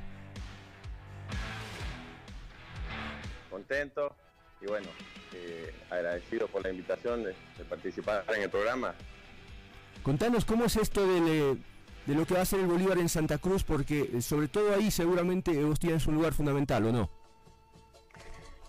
contento 3.56 4.14
y 4.60 4.66
bueno, 4.66 4.86
eh, 5.32 5.74
agradecido 5.90 6.46
por 6.46 6.62
la 6.62 6.70
invitación 6.70 7.24
de, 7.24 7.34
de 7.56 7.64
participar 7.64 8.24
en 8.34 8.42
el 8.42 8.50
programa. 8.50 8.94
Contanos 10.02 10.44
cómo 10.44 10.66
es 10.66 10.76
esto 10.76 11.06
del, 11.06 11.58
de 12.06 12.14
lo 12.14 12.26
que 12.26 12.34
va 12.34 12.40
a 12.40 12.42
hacer 12.42 12.60
el 12.60 12.66
Bolívar 12.66 12.98
en 12.98 13.08
Santa 13.08 13.38
Cruz, 13.38 13.64
porque 13.64 14.10
eh, 14.12 14.20
sobre 14.20 14.48
todo 14.48 14.74
ahí 14.74 14.90
seguramente 14.90 15.52
vos 15.64 15.80
tienes 15.80 16.06
un 16.06 16.16
lugar 16.16 16.34
fundamental, 16.34 16.84
¿o 16.86 16.92
no? 16.92 17.10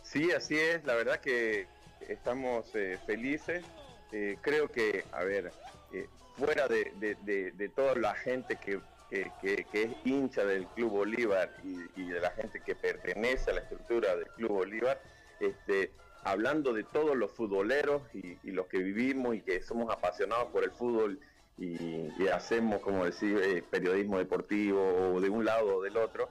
Sí, 0.04 0.32
así 0.32 0.58
es, 0.58 0.84
la 0.86 0.96
verdad 0.96 1.20
que 1.20 1.68
estamos 2.08 2.74
eh, 2.74 2.98
felices. 3.06 3.64
Eh, 4.12 4.38
creo 4.42 4.70
que, 4.70 5.04
a 5.12 5.24
ver, 5.24 5.52
eh, 5.92 6.08
fuera 6.38 6.68
de, 6.68 6.94
de- 6.96 7.52
de- 7.52 7.70
toda 7.70 7.96
la 7.96 8.14
gente 8.16 8.58
que, 8.58 8.80
que- 9.10 9.66
es 9.74 9.90
hincha 10.06 10.46
del 10.46 10.66
Club 10.68 10.92
Bolívar 10.92 11.52
y, 11.64 12.10
de 12.10 12.20
la 12.20 12.32
gente 12.32 12.62
que 12.62 12.76
pertenece 12.76 13.52
a 13.52 13.56
la 13.56 13.62
estructura 13.62 14.16
del 14.16 14.28
Club 14.30 14.50
Bolívar, 14.52 15.02
este, 15.40 15.92
hablando 16.24 16.74
de 16.74 16.84
todos 16.84 17.16
los 17.16 17.32
futboleros 17.32 18.02
y, 18.14 18.38
los 18.52 18.68
que 18.68 18.80
vivimos 18.80 19.36
y 19.36 19.42
que 19.42 19.62
somos 19.62 19.92
apasionados 19.94 20.52
por 20.52 20.64
el 20.64 20.72
fútbol 20.72 21.20
y, 21.58 22.12
y 22.22 22.28
hacemos, 22.32 22.82
como 22.82 23.04
decir, 23.06 23.38
eh, 23.44 23.64
periodismo 23.70 24.18
deportivo 24.20 25.14
o 25.16 25.20
de 25.22 25.30
un 25.30 25.44
lado 25.46 25.78
o 25.78 25.82
del 25.82 25.98
otro, 25.98 26.30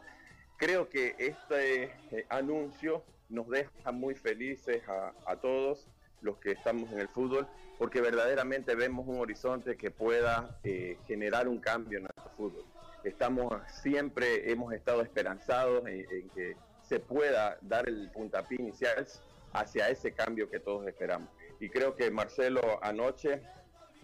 creo 0.57 0.89
que 0.89 1.15
este 1.19 2.25
anuncio 2.29 3.05
nos 3.29 3.49
deja 3.49 3.91
muy 3.93 4.15
felices 4.15 4.83
a 4.89 5.37
todos 5.37 5.87
los 6.21 6.39
que 6.39 6.53
estamos 6.53 6.91
en 6.93 7.01
el 7.01 7.09
fútbol, 7.09 7.47
porque 7.79 8.01
verdaderamente 8.01 8.75
vemos 8.75 9.07
un 9.07 9.21
horizonte 9.21 9.77
que 9.77 9.91
pueda 9.91 10.59
eh, 10.65 10.99
generar 11.07 11.49
un 11.49 11.61
cambio 11.61 11.99
en 11.99 12.05
nuestro 12.05 12.31
fútbol. 12.37 12.65
Estamos 13.03 13.55
siempre, 13.71 14.51
hemos 14.51 14.73
estado 14.73 15.03
esperanzados 15.03 15.87
en, 15.87 16.29
que 16.31 16.57
se 16.83 17.01
pueda 17.01 17.59
dar 17.63 17.89
el 17.89 18.11
puntapié 18.13 18.59
inicial 18.61 19.07
hacia 19.53 19.89
ese 19.89 20.13
cambio 20.13 20.51
que 20.51 20.61
todos 20.61 20.87
esperamos. 20.87 21.29
Y 21.61 21.69
creo 21.69 21.95
que 21.97 22.11
Marcelo 22.11 22.61
anoche, 22.83 23.43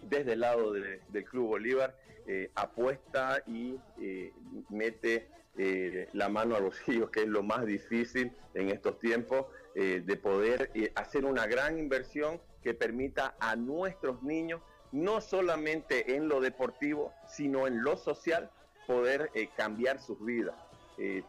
desde 0.01 0.33
el 0.33 0.39
lado 0.41 0.71
de- 0.71 1.01
del 1.09 1.25
Club 1.25 1.47
Bolívar, 1.47 1.95
eh, 2.27 2.49
apuesta 2.55 3.43
y 3.47 3.75
eh, 4.01 4.31
mete 4.69 5.29
eh, 5.57 6.09
la 6.13 6.29
mano 6.29 6.55
al 6.55 6.63
bolsillo, 6.63 7.11
que 7.11 7.21
es 7.21 7.27
lo 7.27 7.43
más 7.43 7.65
difícil 7.65 8.35
en 8.53 8.69
estos 8.69 8.99
tiempos, 8.99 9.45
eh, 9.75 10.01
de 10.05 10.15
poder 10.17 10.71
eh, 10.73 10.91
hacer 10.95 11.25
una 11.25 11.45
gran 11.47 11.77
inversión 11.77 12.41
que 12.61 12.73
permita 12.73 13.35
a 13.39 13.55
nuestros 13.55 14.23
niños, 14.23 14.61
no 14.91 15.21
solamente 15.21 16.15
en 16.15 16.27
lo 16.27 16.39
deportivo, 16.39 17.13
sino 17.27 17.67
en 17.67 17.83
lo 17.83 17.97
social, 17.97 18.51
poder 18.87 19.31
cambiar 19.55 19.99
sus 19.99 20.23
vidas. 20.23 20.55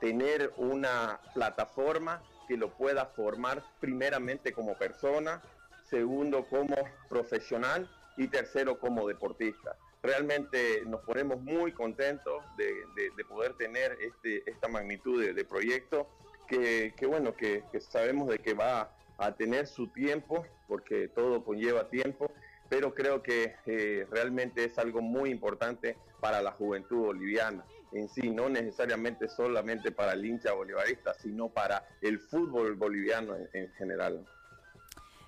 Tener 0.01 0.53
una 0.59 1.21
plataforma 1.33 2.23
que 2.47 2.57
lo 2.57 2.77
pueda 2.77 3.07
formar 3.07 3.65
primeramente 3.81 4.53
como 4.53 4.77
persona, 4.77 5.41
segundo 5.89 6.45
como 6.45 6.77
profesional 7.09 7.89
y 8.17 8.29
tercero 8.29 8.79
como 8.79 9.09
deportista. 9.09 9.77
Realmente 10.05 10.83
nos 10.87 11.01
ponemos 11.01 11.41
muy 11.41 11.73
contentos 11.73 12.43
de, 12.59 12.67
de- 12.95 13.11
de 13.17 13.25
poder 13.25 13.55
tener 13.55 13.97
este, 14.03 14.49
esta 14.51 14.69
magnitud 14.69 15.25
de, 15.33 15.45
proyecto 15.47 16.07
que, 16.47 16.93
bueno, 17.07 17.35
que, 17.35 17.65
sabemos 17.81 18.29
de 18.29 18.39
que 18.39 18.53
va 18.53 18.95
a 19.17 19.35
tener 19.35 19.67
su 19.67 19.89
tiempo, 19.89 20.45
porque 20.69 21.09
todo 21.09 21.43
conlleva 21.43 21.89
tiempo, 21.89 22.31
pero 22.69 22.95
creo 22.95 23.23
que 23.23 23.55
eh, 23.65 24.07
realmente 24.11 24.65
es 24.65 24.79
algo 24.79 25.01
muy 25.01 25.31
importante 25.31 25.97
para 26.21 26.43
la 26.43 26.53
juventud 26.53 27.07
boliviana 27.07 27.65
en 27.93 28.09
sí, 28.09 28.29
no 28.29 28.49
necesariamente 28.49 29.29
solamente 29.29 29.91
para 29.93 30.13
el 30.13 30.25
hincha 30.27 30.53
bolivarista, 30.53 31.15
sino 31.15 31.49
para 31.49 31.83
el 32.03 32.19
fútbol 32.19 32.75
boliviano 32.75 33.37
en 33.53 33.73
general. 33.75 34.27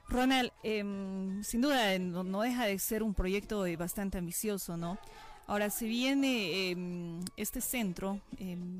Ronald, 0.08 0.52
em, 0.62 1.42
sin 1.42 1.60
duda 1.60 1.94
eh, 1.94 1.98
no, 1.98 2.22
no 2.22 2.42
deja 2.42 2.64
de 2.64 2.78
ser 2.78 3.02
un 3.02 3.14
proyecto 3.14 3.66
eh, 3.66 3.76
bastante 3.76 4.18
ambicioso, 4.18 4.76
¿no? 4.76 4.98
Ahora, 5.46 5.70
si 5.70 5.86
bien 5.86 6.24
eh, 6.24 6.70
em, 6.70 7.20
este 7.36 7.60
centro 7.60 8.20
em, 8.38 8.78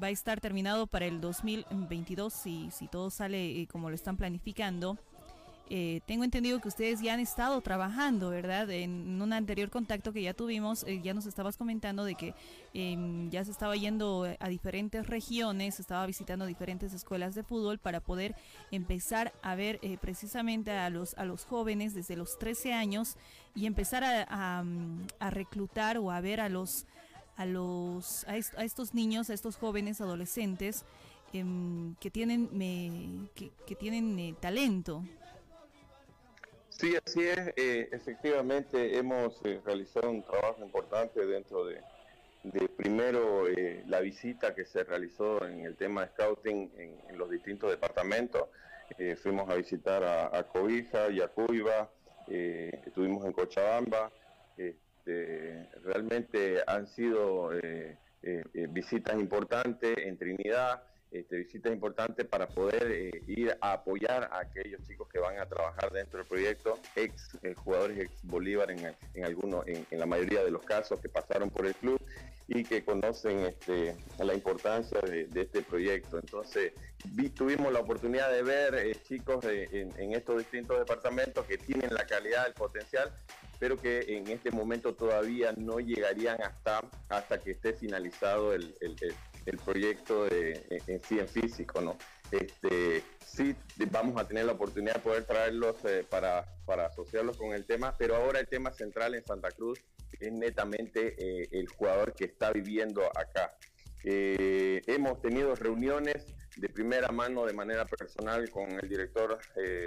va 0.00 0.08
a 0.08 0.10
estar 0.10 0.40
terminado 0.40 0.86
para 0.86 1.06
el 1.06 1.20
2022, 1.20 2.32
si, 2.32 2.70
todo 2.90 3.10
sale 3.10 3.60
eh, 3.60 3.66
como 3.70 3.88
lo 3.88 3.94
están 3.94 4.16
planificando, 4.16 4.98
Eh, 5.70 6.00
tengo 6.06 6.24
entendido 6.24 6.60
que 6.60 6.68
ustedes 6.68 7.00
ya 7.00 7.14
han 7.14 7.20
estado 7.20 7.60
trabajando, 7.62 8.30
¿verdad? 8.30 8.70
En 8.70 9.22
un 9.22 9.32
anterior 9.32 9.70
contacto 9.70 10.12
que 10.12 10.22
ya 10.22 10.34
tuvimos, 10.34 10.84
eh, 10.84 11.00
ya 11.02 11.14
nos 11.14 11.24
estabas 11.24 11.56
comentando 11.56 12.04
de 12.04 12.14
que 12.14 12.34
em, 12.74 13.30
ya 13.30 13.44
se 13.44 13.52
estaba 13.52 13.74
yendo 13.76 14.26
a 14.38 14.48
diferentes 14.48 15.06
regiones, 15.06 15.80
estaba 15.80 16.04
visitando 16.04 16.44
diferentes 16.46 16.92
escuelas 16.92 17.34
de 17.34 17.42
fútbol 17.42 17.78
para 17.78 18.00
poder 18.00 18.34
empezar 18.70 19.32
a 19.40 19.54
ver 19.54 19.78
eh, 19.82 19.96
precisamente 19.98 20.72
a 20.72 20.90
los, 20.90 21.14
a 21.14 21.24
los 21.24 21.46
jóvenes 21.46 21.94
desde 21.94 22.16
los 22.16 22.38
13 22.38 22.74
años 22.74 23.16
y 23.54 23.66
empezar 23.66 24.04
a, 24.04 24.64
reclutar 25.30 25.96
o 25.96 26.10
a 26.10 26.20
ver 26.20 26.40
a 26.40 26.48
los 26.48 26.86
a 27.36 27.46
los 27.46 28.24
a, 28.28 28.36
estos 28.36 28.92
niños, 28.92 29.30
a 29.30 29.34
estos 29.34 29.56
jóvenes 29.56 30.02
adolescentes 30.02 30.84
em, 31.32 31.94
que 31.94 32.10
tienen 32.10 32.48
que, 33.34 33.52
que, 33.66 33.74
tienen 33.74 34.36
talento, 34.36 35.02
Sí, 36.78 36.96
así 37.04 37.22
es. 37.22 37.38
Eh, 37.56 37.88
efectivamente, 37.92 38.98
hemos 38.98 39.40
eh, 39.44 39.60
realizado 39.64 40.10
un 40.10 40.22
trabajo 40.22 40.62
importante 40.62 41.24
dentro 41.26 41.66
de, 41.66 41.80
primero 42.76 43.46
eh, 43.46 43.84
la 43.86 44.00
visita 44.00 44.54
que 44.54 44.64
se 44.64 44.82
realizó 44.82 45.46
en 45.46 45.64
el 45.64 45.76
tema 45.76 46.02
de 46.02 46.08
scouting 46.08 46.72
en, 46.76 47.18
los 47.18 47.30
distintos 47.30 47.70
departamentos. 47.70 48.48
fuimos 49.22 49.48
a 49.48 49.54
visitar 49.54 50.02
a, 50.02 50.42
Cobija 50.48 51.06
a 51.06 51.28
Cuiva, 51.28 51.88
estuvimos 52.26 53.24
en 53.26 53.32
Cochabamba. 53.32 54.10
Este, 54.56 55.68
realmente 55.84 56.62
han 56.66 56.86
sido 56.88 57.50
visitas 58.70 59.20
importantes 59.20 59.96
en 59.98 60.18
Trinidad 60.18 60.82
este, 61.12 61.36
visitas 61.36 61.70
importantes 61.70 62.26
para 62.26 62.48
poder 62.48 62.90
eh, 62.90 63.22
ir 63.26 63.54
a 63.60 63.74
apoyar 63.74 64.30
a 64.32 64.40
aquellos 64.40 64.80
chicos 64.86 65.06
que 65.08 65.18
van 65.18 65.38
a 65.38 65.46
trabajar 65.46 65.92
dentro 65.92 66.20
del 66.20 66.26
proyecto, 66.26 66.78
ex 66.96 67.36
eh, 67.42 67.54
jugadores 67.54 67.98
ex 67.98 68.12
Bolívar 68.22 68.70
en, 68.70 68.94
en 69.12 69.24
algunos, 69.24 69.66
en, 69.66 69.86
la 69.90 70.06
mayoría 70.06 70.42
de 70.42 70.50
los 70.50 70.62
casos 70.62 71.00
que 71.00 71.10
pasaron 71.10 71.50
por 71.50 71.66
el 71.66 71.74
club 71.74 72.00
y 72.48 72.64
que 72.64 72.82
conocen 72.82 73.40
este, 73.40 73.94
la 74.18 74.32
importancia 74.32 75.00
de, 75.00 75.28
este 75.34 75.60
proyecto. 75.60 76.18
Entonces, 76.18 76.72
tuvimos 77.34 77.72
la 77.72 77.80
oportunidad 77.80 78.32
de 78.32 78.42
ver 78.42 78.74
eh, 78.74 78.96
chicos 79.06 79.44
en, 79.44 80.14
estos 80.14 80.38
distintos 80.38 80.78
departamentos 80.78 81.44
que 81.44 81.58
tienen 81.58 81.92
la 81.92 82.06
calidad, 82.06 82.46
el 82.46 82.54
potencial, 82.54 83.12
pero 83.58 83.76
que 83.76 84.00
en 84.16 84.28
este 84.28 84.50
momento 84.50 84.94
todavía 84.94 85.52
no 85.52 85.78
llegarían 85.78 86.42
hasta, 86.42 86.82
hasta 87.10 87.38
que 87.38 87.50
esté 87.50 87.74
finalizado 87.74 88.54
el 88.54 88.74
proyecto 89.64 90.24
de, 90.24 90.64
en 90.86 91.02
sí 91.02 91.18
en 91.18 91.28
físico, 91.28 91.80
¿no? 91.80 91.96
Este, 92.30 93.02
sí 93.24 93.54
vamos 93.90 94.20
a 94.20 94.26
tener 94.26 94.46
la 94.46 94.52
oportunidad 94.52 94.94
de 94.94 95.00
poder 95.00 95.24
traerlos 95.24 95.76
eh, 95.84 96.04
para, 96.08 96.46
para 96.64 96.86
asociarlos 96.86 97.36
con 97.36 97.52
el 97.52 97.66
tema, 97.66 97.96
pero 97.98 98.16
ahora 98.16 98.40
el 98.40 98.48
tema 98.48 98.72
central 98.72 99.14
en 99.14 99.24
Santa 99.24 99.50
Cruz 99.50 99.80
es 100.18 100.32
netamente 100.32 101.14
eh, 101.18 101.48
el 101.52 101.68
jugador 101.68 102.14
que 102.14 102.24
está 102.24 102.52
viviendo 102.52 103.02
acá. 103.16 103.56
Eh, 104.04 104.82
hemos 104.86 105.20
tenido 105.20 105.54
reuniones 105.54 106.26
de 106.56 106.68
primera 106.68 107.08
mano 107.08 107.46
de 107.46 107.52
manera 107.52 107.84
personal 107.86 108.50
con 108.50 108.70
el 108.70 108.88
director 108.88 109.38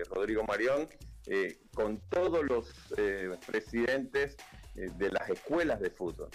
Rodrigo 0.09 0.43
Marión, 0.43 0.87
con 1.75 1.99
todos 2.09 2.43
los 2.43 2.73
presidentes 3.45 4.35
de 4.73 5.11
las 5.11 5.29
escuelas 5.29 5.79
de 5.79 5.91
fútbol. 5.91 6.29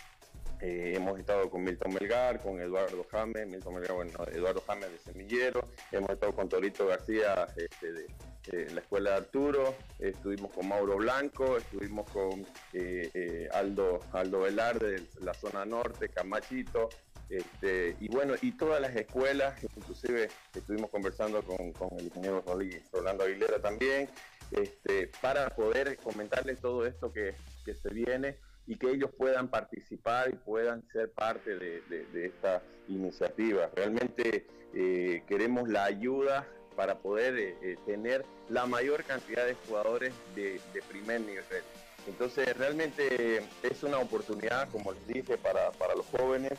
Eh, 0.62 0.92
hemos 0.94 1.18
estado 1.18 1.48
con 1.48 1.64
Milton 1.64 1.94
Melgar, 1.94 2.42
con 2.42 2.60
Eduardo 2.60 3.06
James, 3.10 3.48
Milton 3.48 3.74
Melgar, 3.74 3.92
bueno, 3.92 4.12
Eduardo 4.30 4.62
James 4.66 4.90
de 4.92 4.98
Semillero, 4.98 5.66
hemos 5.90 6.10
estado 6.10 6.34
con 6.34 6.50
Torito 6.50 6.86
García 6.86 7.46
este, 7.56 7.92
de, 7.92 8.70
la 8.74 8.80
Escuela 8.80 9.10
de 9.10 9.16
Arturo, 9.16 9.74
estuvimos 9.98 10.52
con 10.52 10.68
Mauro 10.68 10.96
Blanco, 10.96 11.56
estuvimos 11.56 12.10
con 12.10 12.46
eh, 12.74 13.10
eh, 13.14 13.48
Aldo, 13.52 14.00
Aldo 14.12 14.40
Velar 14.40 14.78
de 14.78 15.02
la 15.20 15.32
zona 15.32 15.64
norte, 15.64 16.10
Camachito, 16.10 16.90
este, 17.30 17.96
y 18.00 18.08
bueno, 18.08 18.34
y 18.42 18.52
todas 18.52 18.82
las 18.82 18.94
escuelas, 18.96 19.62
inclusive 19.62 20.28
estuvimos 20.54 20.90
conversando 20.90 21.42
con, 21.42 21.72
el 21.98 22.04
ingeniero 22.04 22.44
Rolando 22.92 23.24
Aguilera 23.24 23.60
también, 23.62 24.10
este, 24.50 25.10
para 25.22 25.48
poder 25.50 25.96
comentarles 25.98 26.60
todo 26.60 26.84
esto 26.84 27.12
que, 27.12 27.34
que 27.64 27.74
se 27.74 27.88
viene 27.90 28.36
y 28.66 28.76
que 28.76 28.90
ellos 28.90 29.10
puedan 29.16 29.48
participar 29.48 30.30
y 30.30 30.36
puedan 30.36 30.82
ser 30.92 31.10
parte 31.10 31.56
de, 31.56 32.26
esta 32.26 32.62
iniciativa. 32.88 33.70
Realmente 33.74 34.46
eh, 34.74 35.22
queremos 35.26 35.68
la 35.68 35.84
ayuda 35.84 36.46
para 36.76 36.98
poder 36.98 37.38
eh, 37.38 37.56
eh, 37.62 37.76
tener 37.86 38.24
la 38.48 38.66
mayor 38.66 39.04
cantidad 39.04 39.46
de 39.46 39.54
jugadores 39.66 40.12
de, 40.34 40.60
primer 40.88 41.20
nivel. 41.20 41.44
Entonces 42.06 42.56
realmente 42.56 43.42
es 43.62 43.82
una 43.82 43.98
oportunidad, 43.98 44.70
como 44.70 44.92
les 44.92 45.06
dije, 45.06 45.36
para, 45.36 45.70
para 45.72 45.94
los 45.94 46.06
jóvenes 46.06 46.52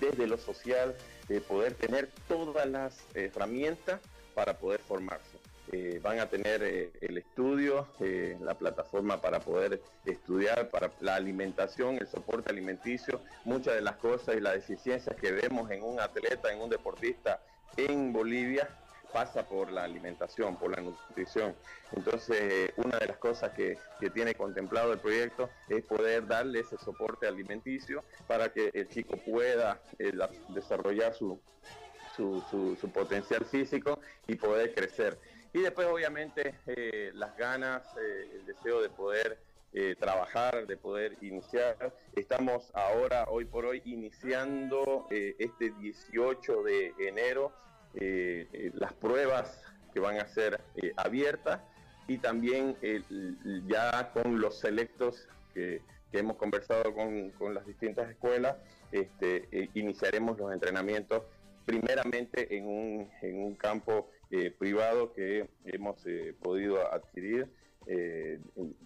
desde 0.00 0.26
lo 0.26 0.36
social, 0.36 0.94
de 1.28 1.40
poder 1.40 1.74
tener 1.74 2.08
todas 2.26 2.68
las 2.68 2.98
herramientas 3.14 4.00
para 4.34 4.58
poder 4.58 4.80
formarse. 4.80 5.37
Eh, 5.70 6.00
van 6.02 6.18
a 6.18 6.26
tener 6.26 6.62
eh, 6.62 6.92
el 7.02 7.18
estudio, 7.18 7.88
eh, 8.00 8.38
la 8.40 8.54
plataforma 8.54 9.20
para 9.20 9.40
poder 9.40 9.82
estudiar, 10.06 10.70
para 10.70 10.90
la 11.00 11.16
alimentación, 11.16 11.96
el 11.96 12.06
soporte 12.06 12.50
alimenticio, 12.50 13.20
muchas 13.44 13.74
de 13.74 13.82
las 13.82 13.96
cosas 13.96 14.36
y 14.36 14.40
las 14.40 14.54
deficiencias 14.54 15.14
que 15.16 15.30
vemos 15.30 15.70
en 15.70 15.82
un 15.82 16.00
atleta, 16.00 16.50
en 16.50 16.62
un 16.62 16.70
deportista 16.70 17.42
en 17.76 18.14
Bolivia, 18.14 18.66
pasa 19.12 19.46
por 19.46 19.70
la 19.70 19.84
alimentación, 19.84 20.56
por 20.56 20.74
la 20.74 20.82
nutrición. 20.82 21.54
Entonces, 21.92 22.72
una 22.76 22.98
de 22.98 23.06
las 23.06 23.18
cosas 23.18 23.52
que, 23.52 23.78
tiene 24.14 24.34
contemplado 24.34 24.92
el 24.92 24.98
proyecto 24.98 25.50
es 25.68 25.82
poder 25.84 26.26
darle 26.26 26.60
ese 26.60 26.78
soporte 26.78 27.26
alimenticio 27.26 28.04
para 28.26 28.52
que 28.52 28.70
el 28.72 28.88
chico 28.88 29.16
pueda 29.18 29.80
desarrollar 30.48 31.14
su, 31.14 31.40
su 32.16 32.90
potencial 32.92 33.44
físico 33.44 33.98
y 34.26 34.36
poder 34.36 34.74
crecer. 34.74 35.18
Y 35.52 35.60
después 35.60 35.86
obviamente 35.86 36.54
eh, 36.66 37.10
las 37.14 37.36
ganas, 37.36 37.82
eh, 37.96 38.30
el 38.34 38.46
deseo 38.46 38.82
de 38.82 38.90
poder 38.90 39.38
eh, 39.72 39.96
trabajar, 39.98 40.66
de 40.66 40.76
poder 40.76 41.16
iniciar. 41.22 41.94
Estamos 42.14 42.70
ahora, 42.74 43.24
hoy 43.28 43.44
por 43.46 43.64
hoy, 43.64 43.82
iniciando 43.84 45.06
este 45.10 45.70
18 45.78 46.62
de 46.62 46.94
enero 47.00 47.52
las 48.74 48.92
pruebas 48.92 49.62
que 49.92 50.00
van 50.00 50.20
a 50.20 50.26
ser 50.28 50.60
abiertas 50.96 51.60
y 52.06 52.18
también 52.18 52.76
ya 53.66 54.12
con 54.12 54.40
los 54.40 54.58
selectos 54.58 55.26
que, 55.54 55.82
hemos 56.12 56.36
conversado 56.36 56.94
con, 56.94 57.54
las 57.54 57.66
distintas 57.66 58.08
escuelas, 58.10 58.56
este, 58.92 59.70
iniciaremos 59.74 60.38
los 60.38 60.52
entrenamientos 60.52 61.22
primeramente 61.66 62.56
en 62.56 62.66
un, 62.66 63.10
en 63.20 63.42
un 63.42 63.54
campo 63.54 64.08
eh, 64.30 64.50
privado 64.50 65.14
que 65.14 65.48
hemos 65.64 66.04
eh, 66.04 66.34
podido 66.42 66.92
adquirir 66.92 67.50
eh, 67.86 68.38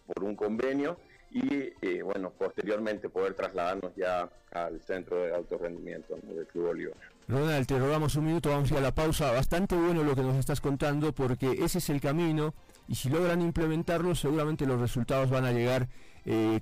por 0.06 0.22
un 0.22 0.36
convenio 0.36 0.96
y 1.32 1.72
bueno, 2.02 2.30
posteriormente 2.30 3.08
poder 3.08 3.32
trasladarnos 3.32 3.92
ya 3.96 4.30
al 4.52 4.82
centro 4.82 5.16
de 5.16 5.34
alto 5.34 5.56
rendimiento 5.56 6.14
del 6.22 6.46
Club 6.46 6.66
Bolívar. 6.66 6.96
Ronald, 7.26 7.66
te 7.66 7.78
rogamos 7.78 8.14
un 8.16 8.26
minuto, 8.26 8.50
vamos 8.50 8.70
a 8.70 8.74
ir 8.74 8.78
a 8.80 8.82
la 8.82 8.94
pausa. 8.94 9.32
Bastante 9.32 9.74
bueno 9.74 10.04
lo 10.04 10.14
que 10.14 10.20
nos 10.20 10.36
estás 10.36 10.60
contando 10.60 11.14
porque 11.14 11.52
ese 11.64 11.78
es 11.78 11.88
el 11.88 12.02
camino 12.02 12.52
y 12.86 12.96
si 12.96 13.08
logran 13.08 13.40
implementarlo 13.40 14.14
seguramente 14.14 14.66
los 14.66 14.78
resultados 14.78 15.30
van 15.30 15.46
a 15.46 15.52
llegar. 15.52 15.88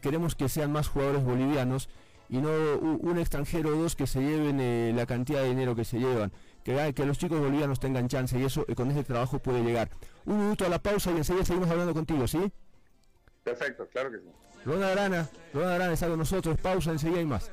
queremos 0.00 0.36
que 0.36 0.48
sean 0.48 0.70
más 0.70 0.88
jugadores 0.88 1.24
bolivianos 1.24 1.90
y 2.28 2.38
no 2.38 2.50
un 2.78 3.18
extranjero 3.18 3.70
o 3.70 3.82
dos 3.82 3.96
que 3.96 4.06
se 4.06 4.20
lleven 4.20 4.94
la 4.94 5.04
cantidad 5.04 5.42
de 5.42 5.48
dinero 5.48 5.74
que 5.74 5.84
se 5.84 5.98
llevan 5.98 6.32
que, 6.64 6.92
que 6.94 7.06
los 7.06 7.18
chicos 7.18 7.40
bolivianos 7.40 7.80
tengan 7.80 8.08
chance 8.08 8.38
y 8.38 8.44
eso 8.44 8.64
eh, 8.68 8.74
con 8.74 8.90
ese 8.90 9.04
trabajo 9.04 9.38
puede 9.38 9.62
llegar. 9.62 9.90
Un 10.24 10.38
minuto 10.38 10.66
a 10.66 10.68
la 10.68 10.78
pausa 10.78 11.10
y 11.12 11.16
enseguida 11.16 11.44
seguimos 11.44 11.70
hablando 11.70 11.94
contigo, 11.94 12.26
¿sí? 12.26 12.52
Perfecto, 13.44 13.88
claro 13.88 14.10
que 14.10 14.18
sí. 14.18 14.24
Ronald 14.64 14.98
Arana, 14.98 15.28
Ronald 15.54 15.74
Arana 15.74 15.92
está 15.94 16.08
con 16.08 16.18
nosotros, 16.18 16.58
pausa, 16.58 16.90
enseguida 16.90 17.18
hay 17.18 17.26
más. 17.26 17.50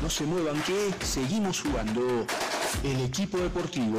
No 0.00 0.10
se 0.10 0.24
muevan 0.24 0.62
que 0.62 0.92
seguimos 1.04 1.62
jugando 1.62 2.26
el 2.82 3.00
equipo 3.00 3.38
deportivo. 3.38 3.98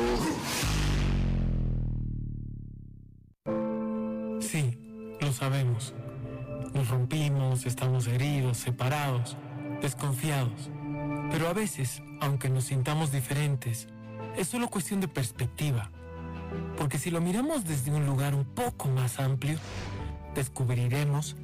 Sí, 4.39 5.17
lo 5.19 5.33
sabemos. 5.33 5.93
Nos 6.75 6.89
rompimos, 6.89 7.65
estamos 7.65 8.05
heridos, 8.07 8.57
separados, 8.57 9.37
desconfiados. 9.81 10.69
Pero 11.31 11.47
a 11.47 11.53
veces, 11.53 12.03
aunque 12.19 12.49
nos 12.49 12.65
sintamos 12.65 13.13
diferentes, 13.13 13.87
es 14.35 14.49
solo 14.49 14.67
cuestión 14.67 14.99
de 14.99 15.07
perspectiva. 15.07 15.89
Porque 16.77 16.99
si 16.99 17.11
lo 17.11 17.21
miramos 17.21 17.63
desde 17.63 17.91
un 17.91 18.05
lugar 18.05 18.35
un 18.35 18.43
poco 18.43 18.89
más 18.89 19.21
amplio, 19.21 19.57
descubriremos 20.35 21.37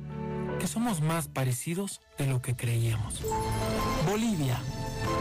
que 0.59 0.67
somos 0.67 1.01
más 1.01 1.29
parecidos 1.29 2.01
de 2.17 2.27
lo 2.27 2.41
que 2.41 2.57
creíamos. 2.57 3.23
Bolivia, 4.09 4.59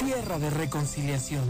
tierra 0.05 0.41
de 0.41 0.51
reconciliación. 0.51 1.45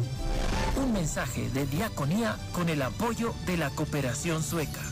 Un 0.76 0.92
mensaje 0.92 1.48
de 1.48 1.64
diaconía 1.64 2.36
con 2.52 2.68
el 2.68 2.82
apoyo 2.82 3.32
de 3.46 3.56
la 3.56 3.70
cooperación 3.70 4.42
sueca. 4.42 4.82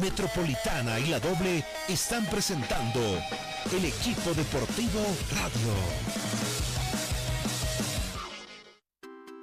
Metropolitana 0.00 0.98
y 0.98 1.06
la 1.08 1.20
doble 1.20 1.62
están 1.86 2.24
presentando 2.26 3.00
el 3.70 3.84
equipo 3.84 4.32
deportivo 4.32 5.00
radio. 5.30 5.74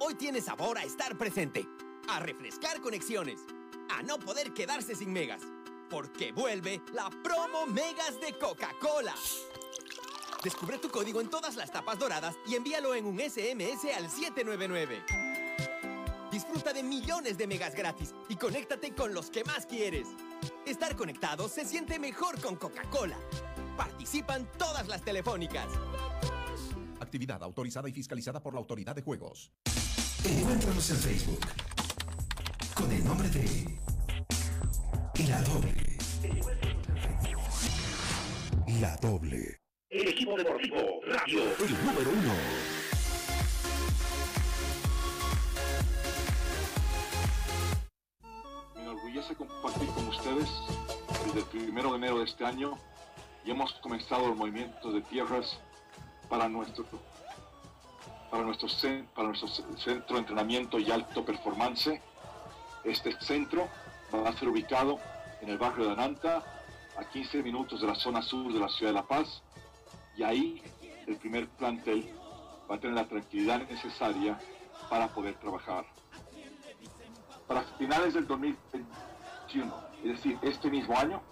Hoy 0.00 0.14
tiene 0.14 0.40
sabor 0.40 0.78
a 0.78 0.82
estar 0.82 1.16
presente, 1.16 1.64
a 2.08 2.18
refrescar 2.18 2.80
conexiones, 2.80 3.40
a 3.88 4.02
no 4.02 4.18
poder 4.18 4.52
quedarse 4.52 4.96
sin 4.96 5.12
megas, 5.12 5.42
porque 5.88 6.32
vuelve 6.32 6.82
la 6.92 7.08
promo 7.22 7.66
Megas 7.66 8.20
de 8.20 8.36
Coca-Cola. 8.36 9.14
Descubre 10.42 10.78
tu 10.78 10.88
código 10.88 11.20
en 11.20 11.30
todas 11.30 11.54
las 11.54 11.70
tapas 11.70 12.00
doradas 12.00 12.34
y 12.48 12.56
envíalo 12.56 12.96
en 12.96 13.06
un 13.06 13.20
SMS 13.20 13.84
al 13.96 14.10
799. 14.10 15.04
Disfruta 16.32 16.72
de 16.72 16.82
millones 16.82 17.38
de 17.38 17.46
megas 17.46 17.74
gratis 17.76 18.12
y 18.28 18.34
conéctate 18.34 18.92
con 18.92 19.14
los 19.14 19.30
que 19.30 19.44
más 19.44 19.64
quieres. 19.64 20.08
Estar 20.66 20.96
conectado 20.96 21.48
se 21.48 21.64
siente 21.64 21.98
mejor 21.98 22.40
con 22.40 22.56
Coca-Cola. 22.56 23.18
Participan 23.76 24.46
todas 24.58 24.86
las 24.88 25.02
telefónicas. 25.02 25.66
Actividad 27.00 27.42
autorizada 27.42 27.88
y 27.88 27.92
fiscalizada 27.92 28.40
por 28.40 28.52
la 28.54 28.60
Autoridad 28.60 28.94
de 28.94 29.02
Juegos. 29.02 29.52
Encuéntranos 30.24 30.90
en 30.90 30.96
Facebook 30.96 31.40
con 32.74 32.90
el 32.92 33.04
nombre 33.04 33.28
de 33.28 33.78
La 35.28 35.40
Doble. 35.42 35.98
La 38.80 38.96
Doble. 38.96 39.58
El 39.90 40.08
equipo 40.08 40.36
deportivo 40.36 41.00
radio. 41.06 41.42
El 41.42 41.84
número 41.84 42.10
uno. 42.10 42.77
Compartir 49.18 49.88
con 49.88 50.06
ustedes 50.06 50.48
desde 51.26 51.40
el 51.40 51.44
primero 51.46 51.90
de 51.90 51.96
enero 51.96 52.18
de 52.18 52.24
este 52.24 52.44
año 52.46 52.78
y 53.44 53.50
hemos 53.50 53.72
comenzado 53.74 54.28
los 54.28 54.36
movimientos 54.36 54.94
de 54.94 55.00
tierras 55.02 55.58
para 56.28 56.48
nuestro 56.48 56.84
para 58.30 58.44
nuestro, 58.44 58.68
para 59.16 59.26
nuestro 59.28 59.48
ce- 59.48 59.62
centro 59.82 60.14
de 60.14 60.20
entrenamiento 60.20 60.78
y 60.78 60.88
alto 60.92 61.24
performance. 61.24 62.00
Este 62.84 63.20
centro 63.20 63.66
va 64.14 64.28
a 64.28 64.32
ser 64.38 64.48
ubicado 64.50 65.00
en 65.42 65.48
el 65.48 65.58
barrio 65.58 65.86
de 65.86 65.92
Ananta, 65.94 66.44
a 66.96 67.04
15 67.04 67.42
minutos 67.42 67.80
de 67.80 67.88
la 67.88 67.96
zona 67.96 68.22
sur 68.22 68.52
de 68.52 68.60
la 68.60 68.68
ciudad 68.68 68.92
de 68.92 68.98
La 68.98 69.06
Paz, 69.06 69.42
y 70.16 70.22
ahí 70.22 70.62
el 71.08 71.16
primer 71.16 71.48
plantel 71.48 72.08
va 72.70 72.76
a 72.76 72.78
tener 72.78 72.94
la 72.94 73.08
tranquilidad 73.08 73.66
necesaria 73.68 74.38
para 74.88 75.08
poder 75.08 75.34
trabajar. 75.40 75.84
Para 77.46 77.62
finales 77.78 78.12
del 78.12 78.26
2021, 79.48 79.74
es 80.04 80.10
decir, 80.10 80.38
este 80.42 80.70
mismo 80.70 80.96
año, 80.98 81.22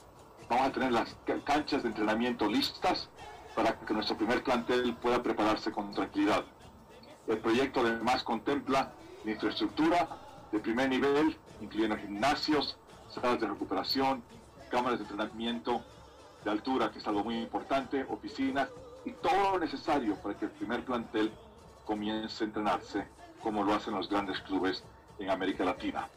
vamos 0.49 0.69
a 0.69 0.73
tener 0.73 0.93
las 0.93 1.15
ca- 1.25 1.41
canchas 1.45 1.83
de 1.83 1.89
entrenamiento 1.91 2.47
listas 2.49 3.09
para 3.55 3.79
que 3.79 3.95
nuestro 3.95 4.17
primer 4.17 4.43
plantel 4.43 4.95
pueda 4.97 5.23
prepararse 5.23 5.71
con 5.71 5.93
tranquilidad. 5.93 6.45
El 7.27 7.39
proyecto 7.39 7.81
además 7.81 8.23
contempla 8.23 8.93
la 9.25 9.31
infraestructura 9.31 10.09
de 10.51 10.59
primer 10.61 10.89
nivel, 10.89 11.39
incluyendo 11.61 11.97
gimnasios, 11.97 12.79
salas 13.09 13.41
de 13.41 13.49
recuperación, 13.49 14.23
cámaras 14.71 14.99
de 14.99 15.05
entrenamiento 15.05 15.83
de 16.45 16.51
altura, 16.51 16.91
que 16.91 16.99
es 16.99 17.07
algo 17.07 17.25
muy 17.25 17.37
importante, 17.39 18.05
oficinas 18.09 18.69
y 19.05 19.13
todo 19.13 19.53
lo 19.53 19.59
necesario 19.59 20.17
para 20.17 20.35
que 20.39 20.47
el 20.47 20.51
primer 20.53 20.85
plantel 20.85 21.33
comience 21.85 22.45
a 22.45 22.47
entrenarse 22.47 23.09
como 23.41 23.63
lo 23.63 23.75
hacen 23.75 23.95
los 23.95 24.09
grandes 24.09 24.39
clubes 24.41 24.83
en 25.19 25.31
América 25.31 25.65
Latina. 25.65 26.09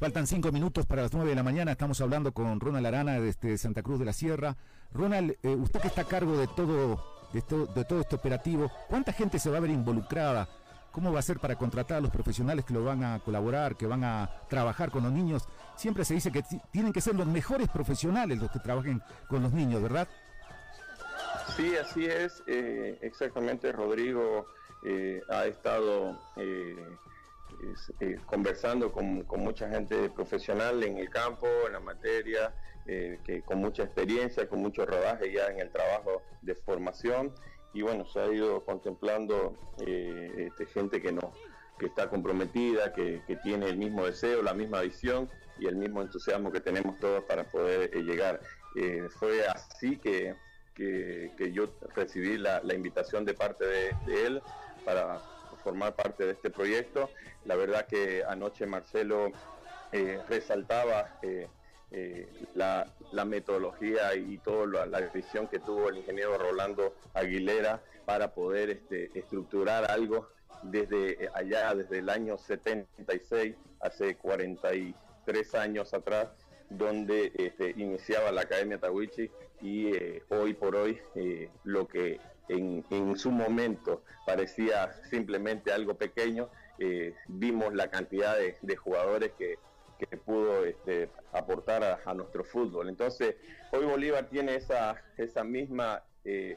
Faltan 0.00 0.26
cinco 0.26 0.50
minutos 0.50 0.86
para 0.86 1.02
las 1.02 1.12
nueve 1.12 1.30
de 1.30 1.36
la 1.36 1.42
mañana. 1.42 1.72
Estamos 1.72 2.00
hablando 2.00 2.32
con 2.32 2.58
Ronald 2.58 2.86
Arana 2.86 3.20
desde 3.20 3.58
Santa 3.58 3.82
Cruz 3.82 3.98
de 3.98 4.06
la 4.06 4.14
Sierra. 4.14 4.56
Ronald, 4.92 5.36
eh, 5.42 5.48
usted 5.54 5.80
que 5.80 5.88
está 5.88 6.02
a 6.02 6.06
cargo 6.08 6.38
de 6.38 6.46
todo, 6.48 7.04
de, 7.34 7.42
todo 7.42 8.00
este 8.00 8.16
operativo, 8.16 8.70
¿cuánta 8.88 9.12
gente 9.12 9.38
se 9.38 9.50
va 9.50 9.58
a 9.58 9.60
ver 9.60 9.70
involucrada? 9.70 10.48
¿Cómo 10.90 11.12
va 11.12 11.18
a 11.20 11.22
ser 11.22 11.38
para 11.38 11.56
contratar 11.56 11.98
a 11.98 12.00
los 12.00 12.10
profesionales 12.10 12.64
que 12.64 12.72
lo 12.74 12.82
van 12.82 13.04
a 13.04 13.20
colaborar, 13.20 13.76
que 13.76 13.86
van 13.86 14.02
a 14.02 14.30
trabajar 14.48 14.90
con 14.90 15.04
los 15.04 15.12
niños? 15.12 15.46
Siempre 15.76 16.04
se 16.06 16.14
dice 16.14 16.32
que 16.32 16.42
ti- 16.42 16.60
tienen 16.72 16.92
que 16.92 17.00
ser 17.02 17.14
los 17.14 17.26
mejores 17.26 17.68
profesionales 17.68 18.38
los 18.38 18.50
que 18.50 18.58
trabajen 18.58 19.00
con 19.28 19.42
los 19.42 19.52
niños, 19.52 19.82
¿verdad? 19.82 20.08
Sí, 21.56 21.76
así 21.76 22.06
es. 22.06 22.42
eh, 22.46 22.98
exactamente, 23.02 23.70
Rodrigo 23.70 24.46
eh, 24.84 25.20
ha 25.28 25.44
estado 25.44 26.18
es- 26.36 26.78
eh, 28.00 28.18
conversando 28.26 28.90
con, 28.90 29.26
mucha 29.38 29.68
gente 29.68 30.08
profesional 30.10 30.82
en 30.82 30.98
el 30.98 31.10
campo, 31.10 31.46
en 31.66 31.74
la 31.74 31.80
materia, 31.80 32.54
eh, 32.86 33.18
que 33.24 33.42
con 33.42 33.58
mucha 33.58 33.84
experiencia, 33.84 34.48
con 34.48 34.60
mucho 34.60 34.86
rodaje 34.86 35.32
ya 35.32 35.46
en 35.48 35.60
el 35.60 35.70
trabajo 35.70 36.22
de 36.42 36.54
formación. 36.54 37.32
Y 37.72 37.82
bueno, 37.82 38.04
se 38.06 38.20
ha 38.20 38.26
ido 38.32 38.64
contemplando 38.64 39.54
eh, 39.86 40.48
este, 40.48 40.66
gente 40.66 41.00
que 41.00 41.12
no 41.12 41.32
que 41.78 41.86
está 41.86 42.10
comprometida, 42.10 42.92
que, 42.92 43.22
tiene 43.42 43.66
el 43.70 43.78
mismo 43.78 44.04
deseo, 44.04 44.42
la 44.42 44.52
misma 44.52 44.82
visión 44.82 45.30
y 45.58 45.66
el 45.66 45.76
mismo 45.76 46.02
entusiasmo 46.02 46.52
que 46.52 46.60
tenemos 46.60 46.98
todos 46.98 47.24
para 47.24 47.44
poder 47.44 47.90
llegar. 48.04 48.38
Fue 49.18 49.46
así 49.46 49.96
que, 49.96 50.34
que, 50.74 51.52
yo 51.54 51.72
recibí 51.94 52.36
la, 52.36 52.60
invitación 52.74 53.24
de 53.24 53.32
parte 53.32 53.64
de 53.64 54.26
él 54.26 54.42
para 54.84 55.22
formar 55.60 55.94
parte 55.94 56.26
de 56.26 56.32
este 56.32 56.50
proyecto. 56.50 57.10
La 57.44 57.56
verdad 57.56 57.86
que 57.86 58.24
anoche 58.24 58.66
Marcelo 58.66 59.32
eh, 59.92 60.20
resaltaba 60.28 61.18
eh, 61.22 61.48
eh, 61.90 62.28
la, 62.54 62.86
metodología 63.24 64.14
y 64.14 64.38
toda 64.38 64.86
la, 64.86 65.00
visión 65.00 65.48
que 65.48 65.58
tuvo 65.58 65.88
el 65.88 65.98
ingeniero 65.98 66.38
Rolando 66.38 66.94
Aguilera 67.14 67.82
para 68.04 68.32
poder 68.32 68.70
este, 68.70 69.10
estructurar 69.18 69.90
algo 69.90 70.28
desde 70.62 71.28
allá, 71.34 71.74
desde 71.74 71.98
el 71.98 72.08
año 72.08 72.38
76, 72.38 73.56
hace 73.80 74.16
43 74.16 75.54
años 75.54 75.92
atrás, 75.92 76.28
donde 76.68 77.32
este, 77.36 77.70
iniciaba 77.76 78.30
la 78.30 78.42
Academia 78.42 78.78
Tawichi 78.78 79.30
y 79.60 79.92
hoy 80.28 80.54
por 80.54 80.76
hoy 80.76 81.00
lo 81.64 81.88
que 81.88 82.20
en, 82.50 82.84
en 82.90 83.16
su 83.16 83.30
momento 83.30 84.02
parecía 84.26 84.92
simplemente 85.08 85.72
algo 85.72 85.94
pequeño, 85.94 86.50
eh, 86.78 87.14
vimos 87.28 87.74
la 87.74 87.90
cantidad 87.90 88.36
de, 88.36 88.76
jugadores 88.76 89.32
que, 89.38 89.58
pudo 90.24 90.64
este, 90.64 91.10
aportar 91.32 92.00
a, 92.04 92.14
nuestro 92.14 92.42
fútbol. 92.42 92.88
Entonces, 92.88 93.36
hoy 93.70 93.84
Bolívar 93.84 94.30
tiene 94.30 94.54
esa, 94.54 94.96
esa 95.18 95.44
misma 95.44 96.02
eh, 96.24 96.56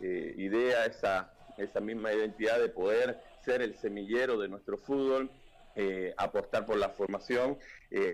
eh, 0.00 0.34
idea, 0.36 0.86
esa, 0.86 1.32
misma 1.80 2.12
identidad 2.12 2.60
de 2.60 2.68
poder 2.68 3.20
ser 3.44 3.62
el 3.62 3.74
semillero 3.74 4.38
de 4.38 4.46
nuestro 4.46 4.78
fútbol, 4.78 5.28
eh, 5.74 6.14
apostar 6.16 6.66
por 6.66 6.76
la 6.76 6.90
formación. 6.90 7.58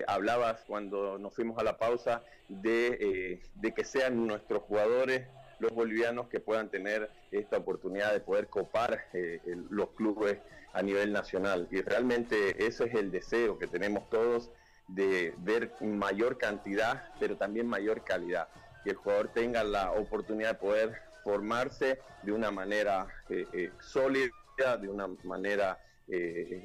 Hablabas 0.06 0.64
cuando 0.66 1.18
nos 1.18 1.34
fuimos 1.34 1.58
a 1.58 1.62
la 1.62 1.76
pausa 1.76 2.22
de 2.48 3.40
que 3.76 3.84
sean 3.84 4.26
nuestros 4.26 4.62
jugadores 4.62 5.26
los 5.60 5.72
bolivianos 5.72 6.28
que 6.28 6.40
puedan 6.40 6.70
tener 6.70 7.10
esta 7.30 7.58
oportunidad 7.58 8.12
de 8.12 8.20
poder 8.20 8.48
copar 8.48 9.06
eh, 9.12 9.40
los 9.70 9.90
clubes 9.90 10.38
a 10.72 10.82
nivel 10.82 11.12
nacional. 11.12 11.68
Y 11.70 11.82
realmente 11.82 12.66
ese 12.66 12.84
es 12.84 12.94
el 12.94 13.10
deseo 13.10 13.58
que 13.58 13.66
tenemos 13.66 14.08
todos 14.08 14.50
de 14.88 15.34
ver 15.38 15.72
mayor 15.80 16.38
cantidad, 16.38 17.12
pero 17.20 17.36
también 17.36 17.66
mayor 17.66 18.02
calidad. 18.02 18.48
Que 18.82 18.90
el 18.90 18.96
jugador 18.96 19.28
tenga 19.28 19.62
la 19.62 19.92
oportunidad 19.92 20.52
de 20.52 20.58
poder 20.58 21.02
formarse 21.22 22.00
de 22.22 22.32
una 22.32 22.50
manera 22.50 23.06
eh, 23.28 23.46
eh, 23.52 23.70
sólida, 23.80 24.32
de 24.80 24.88
una 24.88 25.08
manera 25.24 25.78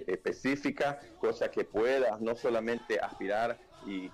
específica, 0.08 1.00
cosa 1.20 1.52
que 1.52 1.64
pueda 1.64 2.18
no 2.20 2.36
solamente 2.36 3.00
aspirar 3.00 3.60
y 3.86 4.08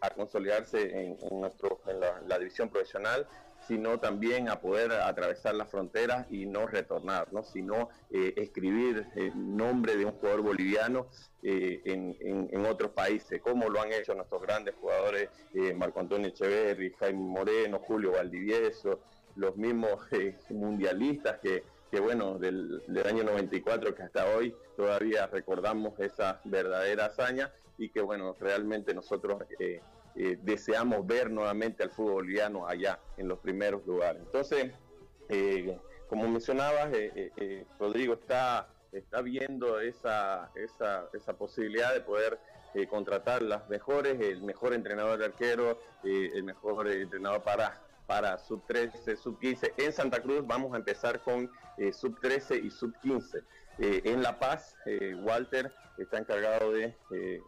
a 0.00 0.10
consolidarse 0.10 0.90
en, 1.00 1.16
nuestro, 1.40 1.80
en 1.86 2.28
la 2.28 2.38
división 2.40 2.68
profesional, 2.68 3.28
sino 3.66 3.98
también 4.00 4.48
a 4.48 4.60
poder 4.60 4.92
atravesar 4.92 5.54
las 5.54 5.70
fronteras 5.70 6.26
y 6.30 6.46
no 6.46 6.66
retornar, 6.66 7.32
¿no? 7.32 7.42
sino 7.44 7.88
eh, 8.10 8.34
escribir 8.36 9.06
el 9.14 9.56
nombre 9.56 9.96
de 9.96 10.04
un 10.06 10.12
jugador 10.12 10.42
boliviano 10.42 11.08
eh, 11.42 11.80
en, 11.84 12.16
en- 12.20 12.66
otros 12.66 12.92
países, 12.92 13.40
como 13.42 13.68
lo 13.68 13.80
han 13.80 13.92
hecho 13.92 14.14
nuestros 14.14 14.40
grandes 14.42 14.74
jugadores, 14.76 15.28
eh, 15.54 15.74
Marco 15.74 16.00
Antonio 16.00 16.28
Echeverri, 16.28 16.92
Jaime 16.98 17.18
Moreno, 17.20 17.80
Julio 17.80 18.12
Valdivieso, 18.12 19.00
los 19.36 19.56
mismos 19.56 20.06
eh, 20.12 20.36
mundialistas 20.50 21.38
que, 21.40 21.64
que, 21.90 22.00
bueno, 22.00 22.38
del, 22.38 22.82
del 22.86 23.06
año 23.06 23.24
94 23.24 23.94
que 23.94 24.02
hasta 24.02 24.26
hoy 24.36 24.54
todavía 24.76 25.26
recordamos 25.26 25.98
esa 26.00 26.40
verdadera 26.44 27.06
hazaña 27.06 27.52
y 27.78 27.88
que 27.90 28.00
bueno, 28.00 28.36
realmente 28.38 28.94
nosotros 28.94 29.42
eh, 30.14 30.38
deseamos 30.42 31.06
ver 31.06 31.30
nuevamente 31.30 31.82
al 31.82 31.90
fútbol 31.90 32.14
boliviano 32.14 32.66
allá 32.66 33.00
en 33.16 33.28
los 33.28 33.38
primeros 33.38 33.86
lugares. 33.86 34.20
Entonces, 34.22 34.70
eh, 35.30 35.78
como 36.08 36.28
mencionabas, 36.28 36.90
eh, 36.92 37.64
Rodrigo 37.78 38.14
está, 38.14 38.68
está 38.92 39.22
viendo 39.22 39.80
esa, 39.80 40.50
esa, 40.54 41.08
esa 41.14 41.32
posibilidad 41.32 41.94
de 41.94 42.00
poder 42.00 42.38
contratar 42.88 43.42
las 43.42 43.68
mejores, 43.68 44.18
el 44.20 44.42
mejor 44.42 44.72
entrenador 44.72 45.18
de 45.18 45.26
arquero, 45.26 45.78
el 46.04 46.42
mejor 46.42 46.88
entrenador 46.88 47.42
para, 47.42 47.82
para 48.06 48.38
sub 48.38 48.66
13, 48.66 49.14
sub 49.16 49.38
15. 49.38 49.74
En 49.76 49.92
Santa 49.92 50.22
Cruz 50.22 50.46
vamos 50.46 50.72
a 50.72 50.78
empezar 50.78 51.20
con 51.20 51.50
sub 51.92 52.18
13 52.20 52.56
y 52.56 52.70
sub 52.70 52.94
15. 53.00 53.42
Eh, 53.78 54.02
en 54.04 54.22
La 54.22 54.38
Paz, 54.38 54.74
Walter 55.20 55.70
está 55.98 56.16
encargado 56.16 56.72
de 56.72 56.96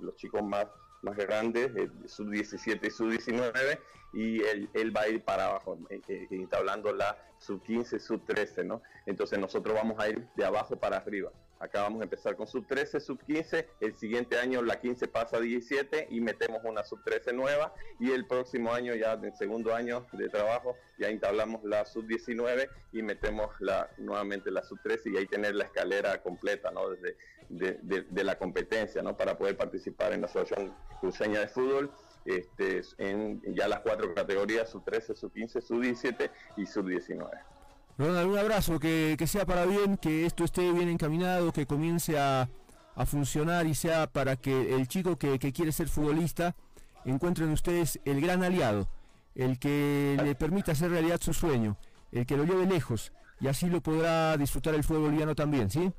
los 0.00 0.14
chicos 0.16 0.42
más, 0.42 0.66
más 1.04 1.16
grandes, 1.16 1.70
eh, 1.76 1.88
sub 2.06 2.30
17 2.30 2.86
y 2.86 2.90
sub 2.90 3.10
19, 3.10 3.78
y 4.12 4.42
él, 4.42 4.68
él 4.74 4.96
va 4.96 5.02
a 5.02 5.08
ir 5.08 5.22
para 5.22 5.46
abajo, 5.46 5.78
eh, 5.90 6.00
eh, 6.08 6.26
está 6.30 6.58
hablando 6.58 6.92
la 6.92 7.16
sub 7.38 7.62
15, 7.62 7.98
sub 8.00 8.24
13, 8.24 8.64
¿no? 8.64 8.82
Entonces 9.06 9.38
nosotros 9.38 9.74
vamos 9.74 9.98
a 10.00 10.08
ir 10.08 10.26
de 10.34 10.44
abajo 10.44 10.76
para 10.76 10.96
arriba. 10.96 11.30
Acá 11.64 11.80
vamos 11.80 12.02
a 12.02 12.04
empezar 12.04 12.36
con 12.36 12.46
sub 12.46 12.66
13, 12.66 13.00
sub 13.00 13.18
15, 13.24 13.66
el 13.80 13.94
siguiente 13.94 14.38
año 14.38 14.60
la 14.60 14.78
15 14.78 15.08
pasa 15.08 15.38
a 15.38 15.40
17 15.40 16.08
y 16.10 16.20
metemos 16.20 16.60
una 16.62 16.84
sub 16.84 17.02
13 17.02 17.32
nueva 17.32 17.72
y 17.98 18.10
el 18.10 18.26
próximo 18.26 18.74
año 18.74 18.94
ya 18.94 19.14
en 19.14 19.34
segundo 19.34 19.74
año 19.74 20.06
de 20.12 20.28
trabajo 20.28 20.76
ya 20.98 21.08
entablamos 21.08 21.64
la 21.64 21.86
sub 21.86 22.06
19 22.06 22.68
y 22.92 23.00
metemos 23.00 23.48
la, 23.60 23.88
nuevamente 23.96 24.50
la 24.50 24.62
sub 24.62 24.78
13 24.82 25.08
y 25.08 25.16
ahí 25.16 25.26
tener 25.26 25.54
la 25.54 25.64
escalera 25.64 26.22
completa 26.22 26.70
¿no? 26.70 26.90
Desde, 26.90 27.16
de, 27.48 28.24
la 28.24 28.36
competencia 28.36 29.00
¿no? 29.02 29.16
para 29.16 29.38
poder 29.38 29.56
participar 29.56 30.12
en 30.12 30.20
la 30.20 30.26
Asociación 30.26 30.74
Cruceña 31.00 31.40
de 31.40 31.48
Fútbol 31.48 31.90
este, 32.26 32.82
en 32.98 33.40
ya 33.54 33.68
las 33.68 33.80
cuatro 33.80 34.12
categorías, 34.12 34.68
sub 34.68 34.84
13, 34.84 35.14
sub 35.14 35.32
15, 35.32 35.62
sub 35.62 35.80
17 35.80 36.30
y 36.58 36.66
sub 36.66 36.86
19. 36.88 37.53
Ronald, 37.96 38.30
un 38.30 38.38
abrazo, 38.38 38.80
que, 38.80 39.14
que 39.18 39.26
sea 39.26 39.46
para 39.46 39.66
bien, 39.66 39.96
que 39.96 40.26
esto 40.26 40.44
esté 40.44 40.72
bien 40.72 40.88
encaminado, 40.88 41.52
que 41.52 41.66
comience 41.66 42.18
a, 42.18 42.48
a 42.96 43.06
funcionar 43.06 43.66
y 43.66 43.74
sea 43.74 44.06
para 44.08 44.36
que 44.36 44.74
el 44.74 44.88
chico 44.88 45.16
que, 45.16 45.38
que 45.38 45.52
quiere 45.52 45.72
ser 45.72 45.88
futbolista 45.88 46.56
encuentre 47.04 47.44
en 47.44 47.52
ustedes 47.52 48.00
el 48.04 48.20
gran 48.20 48.42
aliado, 48.42 48.88
el 49.34 49.58
que 49.58 50.16
le 50.22 50.34
permita 50.34 50.72
hacer 50.72 50.90
realidad 50.90 51.20
su 51.20 51.32
sueño, 51.32 51.76
el 52.12 52.26
que 52.26 52.36
lo 52.36 52.44
lleve 52.44 52.66
lejos 52.66 53.12
y 53.40 53.48
así 53.48 53.68
lo 53.68 53.80
podrá 53.80 54.36
disfrutar 54.36 54.74
el 54.74 54.84
fútbol 54.84 55.02
boliviano 55.02 55.34
también, 55.34 55.70
¿sí? 55.70 55.92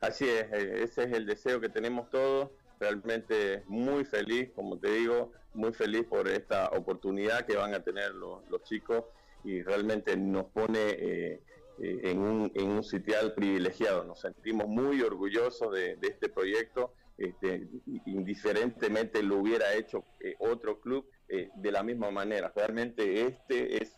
Así 0.00 0.26
es, 0.28 0.50
eh, 0.52 0.82
ese 0.82 1.04
es 1.04 1.12
el 1.12 1.26
deseo 1.26 1.60
que 1.60 1.68
tenemos 1.68 2.10
todos. 2.10 2.50
Realmente 2.78 3.62
muy 3.66 4.06
feliz, 4.06 4.50
como 4.54 4.78
te 4.78 4.90
digo, 4.90 5.32
muy 5.52 5.72
feliz 5.72 6.06
por 6.06 6.26
esta 6.28 6.68
oportunidad 6.70 7.44
que 7.44 7.56
van 7.56 7.74
a 7.74 7.80
tener 7.80 8.14
los, 8.14 8.40
los 8.48 8.62
chicos 8.62 9.04
y 9.44 9.62
realmente 9.62 10.16
nos 10.16 10.46
pone 10.46 10.78
eh, 10.78 11.42
eh, 11.82 12.00
en, 12.10 12.18
un, 12.18 12.52
en 12.54 12.68
un 12.68 12.84
sitial 12.84 13.32
privilegiado. 13.34 14.04
Nos 14.04 14.20
sentimos 14.20 14.68
muy 14.68 15.00
orgullosos 15.00 15.72
de, 15.72 15.98
este 16.02 16.28
proyecto. 16.28 16.92
Este, 17.16 17.68
indiferentemente 18.06 19.22
lo 19.22 19.38
hubiera 19.38 19.74
hecho 19.74 20.04
eh, 20.20 20.34
otro 20.38 20.80
club 20.80 21.06
eh, 21.28 21.50
de 21.54 21.72
la 21.72 21.82
misma 21.82 22.10
manera. 22.10 22.52
Realmente 22.54 23.26
este 23.26 23.82
es 23.82 23.94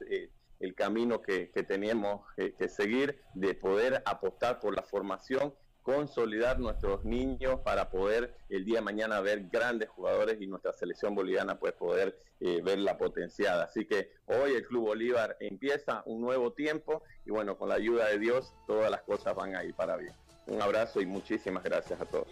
el 0.61 0.74
camino 0.74 1.20
que, 1.20 1.50
que 1.50 1.64
teníamos 1.64 2.24
que 2.37 2.68
seguir 2.68 3.20
de 3.35 3.55
poder 3.55 4.00
apostar 4.07 4.61
por 4.61 4.76
la 4.76 4.83
formación 4.83 5.52
consolidar 5.83 6.59
nuestros 6.61 7.05
niños 7.05 7.61
para 7.64 7.90
poder 7.90 8.35
el 8.49 8.64
día 8.64 8.77
de 8.77 8.83
mañana 8.83 9.21
ver 9.21 9.49
grandes 9.51 9.88
jugadores 9.88 10.40
y 10.40 10.47
nuestra 10.47 10.73
selección 10.73 11.14
boliviana 11.14 11.59
pues 11.59 11.73
poder 11.73 12.16
eh, 12.40 12.61
verla 12.62 12.97
potenciada. 12.99 13.64
Así 13.64 13.85
que 13.87 14.11
hoy 14.27 14.53
el 14.55 14.66
Club 14.66 14.87
Bolívar 14.87 15.37
empieza 15.40 16.03
un 16.07 16.21
nuevo 16.21 16.53
tiempo 16.53 17.03
y 17.27 17.31
bueno, 17.31 17.57
con 17.59 17.68
la 17.68 17.77
ayuda 17.77 18.07
de 18.09 18.18
Dios 18.18 18.53
todas 18.66 18.90
las 18.90 19.03
cosas 19.03 19.35
van 19.35 19.55
a 19.57 19.64
ir 19.64 19.75
para 19.75 19.97
bien. 19.97 20.14
Un 20.47 20.61
abrazo 20.61 21.01
y 21.01 21.07
muchísimas 21.07 21.62
gracias 21.62 22.01
a 22.01 22.05
todos. 22.05 22.29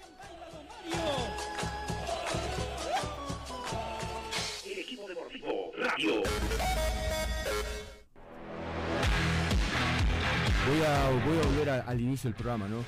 El 4.66 4.78
equipo 4.78 5.08
deportivo 5.08 5.70
Radio. 5.76 6.22
Voy 10.68 10.82
a, 10.86 11.10
voy 11.26 11.38
a 11.38 11.46
volver 11.46 11.70
a- 11.70 11.80
al 11.82 12.00
inicio 12.00 12.28
del 12.30 12.34
programa, 12.34 12.68
¿no? 12.68 12.84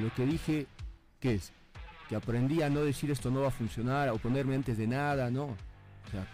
Lo 0.00 0.12
que 0.14 0.26
dije, 0.26 0.66
¿qué 1.20 1.34
es? 1.34 1.52
Que 2.08 2.16
aprendí 2.16 2.62
a 2.62 2.70
no 2.70 2.80
decir 2.80 3.10
esto 3.10 3.30
no 3.30 3.42
va 3.42 3.48
a 3.48 3.52
funcionar, 3.52 4.08
a 4.08 4.12
oponerme 4.12 4.54
antes 4.54 4.76
de 4.78 4.86
nada, 4.86 5.30
¿no? 5.30 5.44
O 5.44 6.10
sea, 6.10 6.26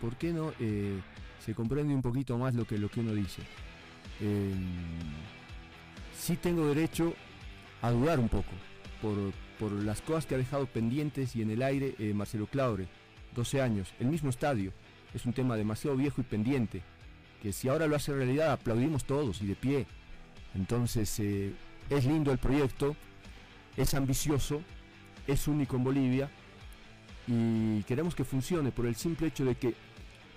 ¿por, 0.00 0.16
qué 0.16 0.32
no 0.32 0.52
eh, 0.60 1.00
se 1.44 1.54
comprende 1.54 1.94
un 1.94 2.02
poquito 2.02 2.38
más 2.38 2.54
lo 2.54 2.66
que, 2.66 2.78
lo 2.78 2.88
que 2.88 3.00
uno 3.00 3.12
dice? 3.12 3.42
Eh, 4.20 4.54
sí 6.16 6.36
tengo 6.36 6.66
derecho 6.66 7.14
a 7.82 7.90
dudar 7.90 8.18
un 8.18 8.28
poco 8.28 8.50
por, 9.00 9.16
por 9.58 9.72
las 9.72 10.00
cosas 10.00 10.26
que 10.26 10.34
ha 10.34 10.38
dejado 10.38 10.66
pendientes 10.66 11.36
y 11.36 11.42
en 11.42 11.50
el 11.50 11.62
aire 11.62 11.94
eh, 11.98 12.14
Marcelo 12.14 12.46
Claure, 12.46 12.88
12 13.34 13.60
años, 13.60 13.92
el 14.00 14.06
mismo 14.06 14.30
estadio, 14.30 14.72
es 15.14 15.26
un 15.26 15.32
tema 15.32 15.56
demasiado 15.56 15.96
viejo 15.96 16.20
y 16.20 16.24
pendiente, 16.24 16.82
que 17.42 17.52
si 17.52 17.68
ahora 17.68 17.86
lo 17.86 17.96
hace 17.96 18.12
realidad 18.12 18.52
aplaudimos 18.52 19.04
todos 19.04 19.42
y 19.42 19.46
de 19.46 19.54
pie. 19.54 19.86
Entonces 20.54 21.18
eh, 21.20 21.52
es 21.90 22.04
lindo 22.04 22.32
el 22.32 22.38
proyecto, 22.38 22.96
es 23.78 23.94
ambicioso, 23.94 24.60
es 25.26 25.48
único 25.48 25.76
en 25.76 25.84
Bolivia 25.84 26.30
y 27.26 27.82
queremos 27.84 28.14
que 28.14 28.24
funcione 28.24 28.70
por 28.72 28.86
el 28.86 28.96
simple 28.96 29.28
hecho 29.28 29.44
de 29.44 29.54
que 29.54 29.74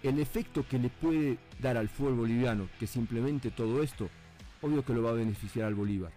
el 0.03 0.19
efecto 0.19 0.65
que 0.67 0.79
le 0.79 0.89
puede 0.89 1.37
dar 1.59 1.77
al 1.77 1.89
fútbol 1.89 2.15
boliviano, 2.15 2.67
que 2.79 2.87
simplemente 2.87 3.51
todo 3.51 3.83
esto, 3.83 4.09
obvio 4.61 4.83
que 4.83 4.93
lo 4.93 5.03
va 5.03 5.11
a 5.11 5.13
beneficiar 5.13 5.65
al 5.67 5.75
Bolívar, 5.75 6.11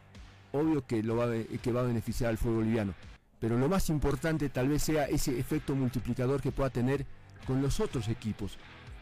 obvio 0.53 0.87
que, 0.87 1.03
lo 1.03 1.17
va 1.17 1.25
a, 1.27 1.59
que 1.63 1.73
va 1.73 1.81
a 1.81 1.85
beneficiar 1.85 2.31
al 2.31 2.39
fútbol 2.39 2.57
boliviano, 2.57 2.95
pero 3.41 3.59
lo 3.59 3.69
más 3.69 3.91
importante 3.91 4.49
tal 4.49 4.69
vez 4.69 4.83
sea 4.83 5.05
ese 5.07 5.39
efecto 5.39 5.75
multiplicador 5.75 6.41
que 6.41 6.51
pueda 6.53 6.71
tener 6.71 7.05
con 7.47 7.61
los 7.61 7.79
otros 7.81 8.09
equipos, 8.09 8.57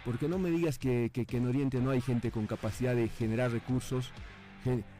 porque 0.04 0.28
no 0.28 0.38
me 0.38 0.50
digas 0.50 0.78
que, 0.78 1.10
que- 1.12 1.26
en 1.36 1.46
Oriente 1.46 1.80
no 1.80 1.90
hay 1.90 2.00
gente 2.00 2.30
con 2.32 2.46
capacidad 2.48 2.94
de 2.96 3.08
generar 3.08 3.52
recursos, 3.52 4.10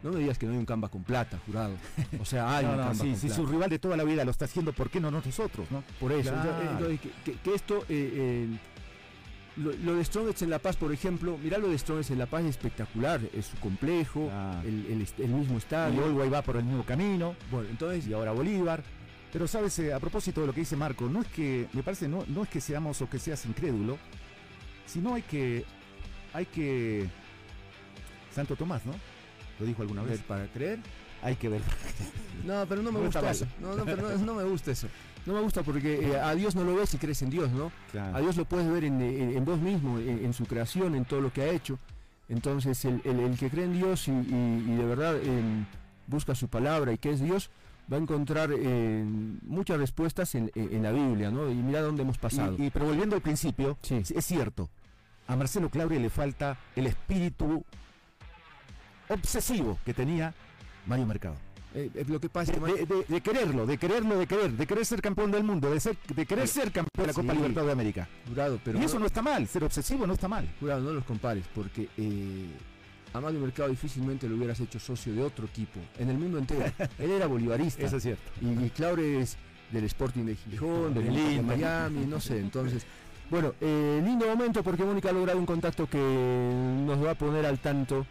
no 0.03 0.11
me 0.13 0.19
digas 0.21 0.39
que 0.39 0.47
no 0.47 0.53
hay 0.53 0.59
un 0.59 0.67
Camba 0.67 0.89
con 0.89 1.03
plata, 1.05 1.39
jurado, 1.47 1.75
o 2.21 2.25
sea, 2.25 2.57
hay 2.57 2.65
No, 2.67 2.71
un 2.73 2.77
no, 2.79 2.83
Camba 2.85 3.05
sí, 3.05 3.11
con 3.11 3.17
si 3.17 3.27
plata. 3.29 3.35
su 3.43 3.47
rival 3.47 3.71
de 3.71 3.79
toda 3.79 3.97
la 3.97 4.05
vida 4.05 4.25
lo 4.25 4.31
está 4.31 4.45
haciendo, 4.47 4.73
¿por 4.73 4.91
qué 4.91 5.01
no 5.01 5.11
nosotros, 5.11 5.71
no? 5.71 5.85
Por 6.01 6.13
eso, 6.13 6.31
Claro. 6.33 6.71
entonces, 6.73 7.01
que, 7.25 7.55
esto, 7.55 7.85
eh, 7.89 8.13
eh, 8.49 8.49
lo, 9.57 9.73
lo 9.85 9.95
de 9.97 10.05
Strongest 10.05 10.43
en 10.43 10.51
La 10.51 10.59
Paz, 10.59 10.77
por 10.77 10.93
ejemplo, 10.93 11.37
mirá 11.43 11.59
lo 11.59 11.69
de 11.69 11.77
Strongest 11.79 12.11
en 12.11 12.19
La 12.19 12.27
Paz 12.27 12.43
es 12.43 12.51
espectacular, 12.51 13.21
es 13.35 13.47
su 13.47 13.57
complejo, 13.59 14.31
el, 14.65 14.87
el 14.91 15.03
est- 15.03 15.21
el 15.21 15.29
mismo 15.29 15.55
Y 15.55 15.59
estadio. 15.59 16.05
Olway 16.07 16.31
va 16.31 16.41
por 16.43 16.57
el 16.57 16.65
mismo 16.65 16.85
camino. 16.85 17.37
Bueno, 17.51 17.69
entonces, 17.69 18.07
y 18.07 18.13
ahora 18.15 18.33
Bolívar. 18.33 18.83
Pero 19.31 19.47
sabes, 19.47 19.79
Eh, 19.79 19.93
a 19.93 20.01
propósito 20.01 20.41
de 20.43 20.47
lo 20.47 20.53
que 20.55 20.61
dice 20.61 20.75
Marco, 20.77 21.07
no 21.09 21.21
es 21.21 21.27
que, 21.29 21.67
me 21.75 21.83
parece, 21.83 22.09
no, 22.09 22.25
no 22.29 22.43
es 22.45 22.49
que 22.49 22.61
seamos 22.63 23.01
o 23.03 23.09
que 23.11 23.19
seas 23.19 23.45
incrédulo, 23.47 23.99
sino 24.87 25.15
hay 25.15 25.23
que, 25.23 25.65
hay 26.33 26.47
que, 26.47 27.09
Santo 28.35 28.57
Tomás, 28.57 28.85
¿no? 28.87 28.93
Lo 29.61 29.67
dijo 29.67 29.83
alguna 29.83 30.03
vez. 30.03 30.19
¿Ver 30.19 30.27
para 30.27 30.47
creer? 30.47 30.79
Hay 31.23 31.37
que 31.37 31.49
ver. 31.49 31.63
No, 32.45 32.67
pero 32.69 32.83
no 32.83 32.91
me 32.91 32.99
gusta 32.99 33.31
eso. 33.31 33.47
No, 33.61 33.77
no, 33.77 33.85
pero 33.85 34.03
no, 34.03 34.19
no 34.19 34.35
me 34.35 34.43
gusta 34.43 34.73
eso. 34.73 34.89
No 35.27 35.35
me 35.35 35.41
gusta 35.43 35.63
porque 35.63 36.09
eh, 36.11 36.19
a 36.21 36.35
Dios 36.35 36.57
no 36.57 36.65
lo 36.65 36.75
ves 36.75 36.89
si 36.91 36.99
crees 36.99 37.23
en 37.23 37.31
Dios, 37.31 37.53
¿no? 37.53 37.71
Claro. 37.93 38.17
A 38.17 38.21
Dios 38.21 38.37
lo 38.37 38.45
puedes 38.47 38.69
ver 38.69 38.83
en, 38.83 39.01
en- 39.01 39.37
en 39.37 39.45
vos 39.45 39.61
mismo, 39.61 39.99
en, 40.01 40.25
en 40.25 40.33
su 40.33 40.45
creación, 40.47 40.97
en 40.97 41.05
todo 41.05 41.21
lo 41.21 41.33
que 41.33 41.43
ha 41.43 41.47
hecho. 41.51 41.79
Entonces, 42.29 42.85
el, 42.85 43.01
el- 43.05 43.21
el 43.21 43.39
que 43.39 43.49
cree 43.49 43.65
en 43.67 43.75
Dios 43.75 44.09
y, 44.09 44.11
y- 44.11 44.65
y 44.73 44.75
de 44.77 44.85
verdad 44.85 45.17
em, 45.23 45.65
busca 46.09 46.35
su 46.35 46.49
palabra 46.49 46.93
y 46.93 46.99
que 46.99 47.11
es 47.13 47.21
Dios, 47.21 47.51
va 47.93 47.97
a 47.97 48.01
encontrar 48.01 48.51
em, 48.53 49.39
muchas 49.47 49.79
respuestas 49.79 50.35
en, 50.35 50.51
en- 50.57 50.75
en 50.75 50.83
la 50.83 50.91
Biblia, 50.91 51.31
¿no? 51.31 51.49
Y 51.49 51.55
mira 51.55 51.81
dónde 51.83 52.03
hemos 52.03 52.19
pasado. 52.19 52.57
Y, 52.59 52.65
y- 52.67 52.71
pero 52.71 52.87
volviendo 52.87 53.15
al 53.15 53.23
principio, 53.23 53.79
Sí. 53.83 54.03
es 54.17 54.27
cierto, 54.27 54.69
a 55.29 55.37
Marcelo 55.37 55.69
Claure 55.71 56.01
le 56.01 56.11
falta 56.11 56.59
el 56.75 56.89
espíritu 56.89 57.65
obsesivo 59.09 59.79
que 59.85 59.95
tenía 59.95 60.35
Mario 60.87 61.07
Mercado. 61.07 61.37
Eh, 61.75 61.91
eh, 61.95 62.05
lo 62.07 62.21
que 62.21 62.29
pasa 62.29 62.53
De, 62.53 62.59
es 62.59 62.65
que 62.65 62.85
de- 62.87 62.95
de- 62.97 63.05
de 63.09 63.21
quererlo, 63.23 63.67
de 63.67 63.79
quererlo, 63.79 64.19
de 64.19 64.27
querer, 64.27 64.51
de 64.53 64.67
querer 64.67 64.85
ser 64.85 65.01
campeón 65.01 65.31
del 65.31 65.43
mundo, 65.43 65.71
de, 65.71 65.81
ser, 65.81 65.97
de 66.15 66.27
querer 66.27 66.47
ser 66.47 66.65
campeón 66.71 66.91
de 66.99 67.07
la 67.07 67.13
Copa 67.15 67.33
Sí. 67.33 67.39
Libertad 67.39 67.65
de 67.65 67.73
América. 67.73 68.09
Jurado, 68.29 68.61
pero 68.63 68.79
y 68.79 68.85
eso 68.85 68.99
no 68.99 69.07
está 69.07 69.23
mal, 69.23 69.47
ser 69.49 69.65
obsesivo 69.65 70.07
no 70.07 70.13
está 70.13 70.29
mal. 70.29 70.47
Jurado, 70.61 70.83
no 70.83 70.93
los 70.93 71.05
compares, 71.05 71.45
porque 71.55 71.89
eh, 71.97 72.51
a 73.15 73.21
Mario 73.23 73.41
Mercado 73.41 73.71
difícilmente 73.71 74.29
lo 74.29 74.37
hubieras 74.37 74.61
hecho 74.61 74.79
socio 74.79 75.15
de 75.15 75.23
otro 75.23 75.47
equipo, 75.47 75.81
en 75.99 76.11
el 76.11 76.19
mundo 76.19 76.37
entero. 76.39 76.65
Él 76.99 77.11
era 77.11 77.27
bolivarista. 77.27 77.87
Eso 77.87 77.97
es 77.97 78.03
cierto. 78.03 78.31
Y, 78.43 78.67
y 78.67 78.71
Claure 78.71 79.21
es 79.23 79.39
del 79.71 79.85
Sporting 79.85 80.25
de 80.27 80.37
Gijón, 80.37 80.93
del 80.93 81.07
de. 81.15 81.43
Miami, 81.43 82.05
no 82.07 82.21
sé, 82.21 82.39
entonces... 82.39 82.85
Bueno, 83.31 83.55
eh, 83.63 84.03
lindo 84.05 84.27
momento 84.27 84.63
porque 84.63 84.85
Mónica 84.85 85.09
ha 85.09 85.13
logrado 85.13 85.39
un 85.39 85.47
contacto 85.47 85.89
que 85.89 85.97
nos 85.99 87.03
va 87.03 87.13
a 87.13 87.15
poner 87.15 87.47
al 87.47 87.59
tanto 87.61 88.05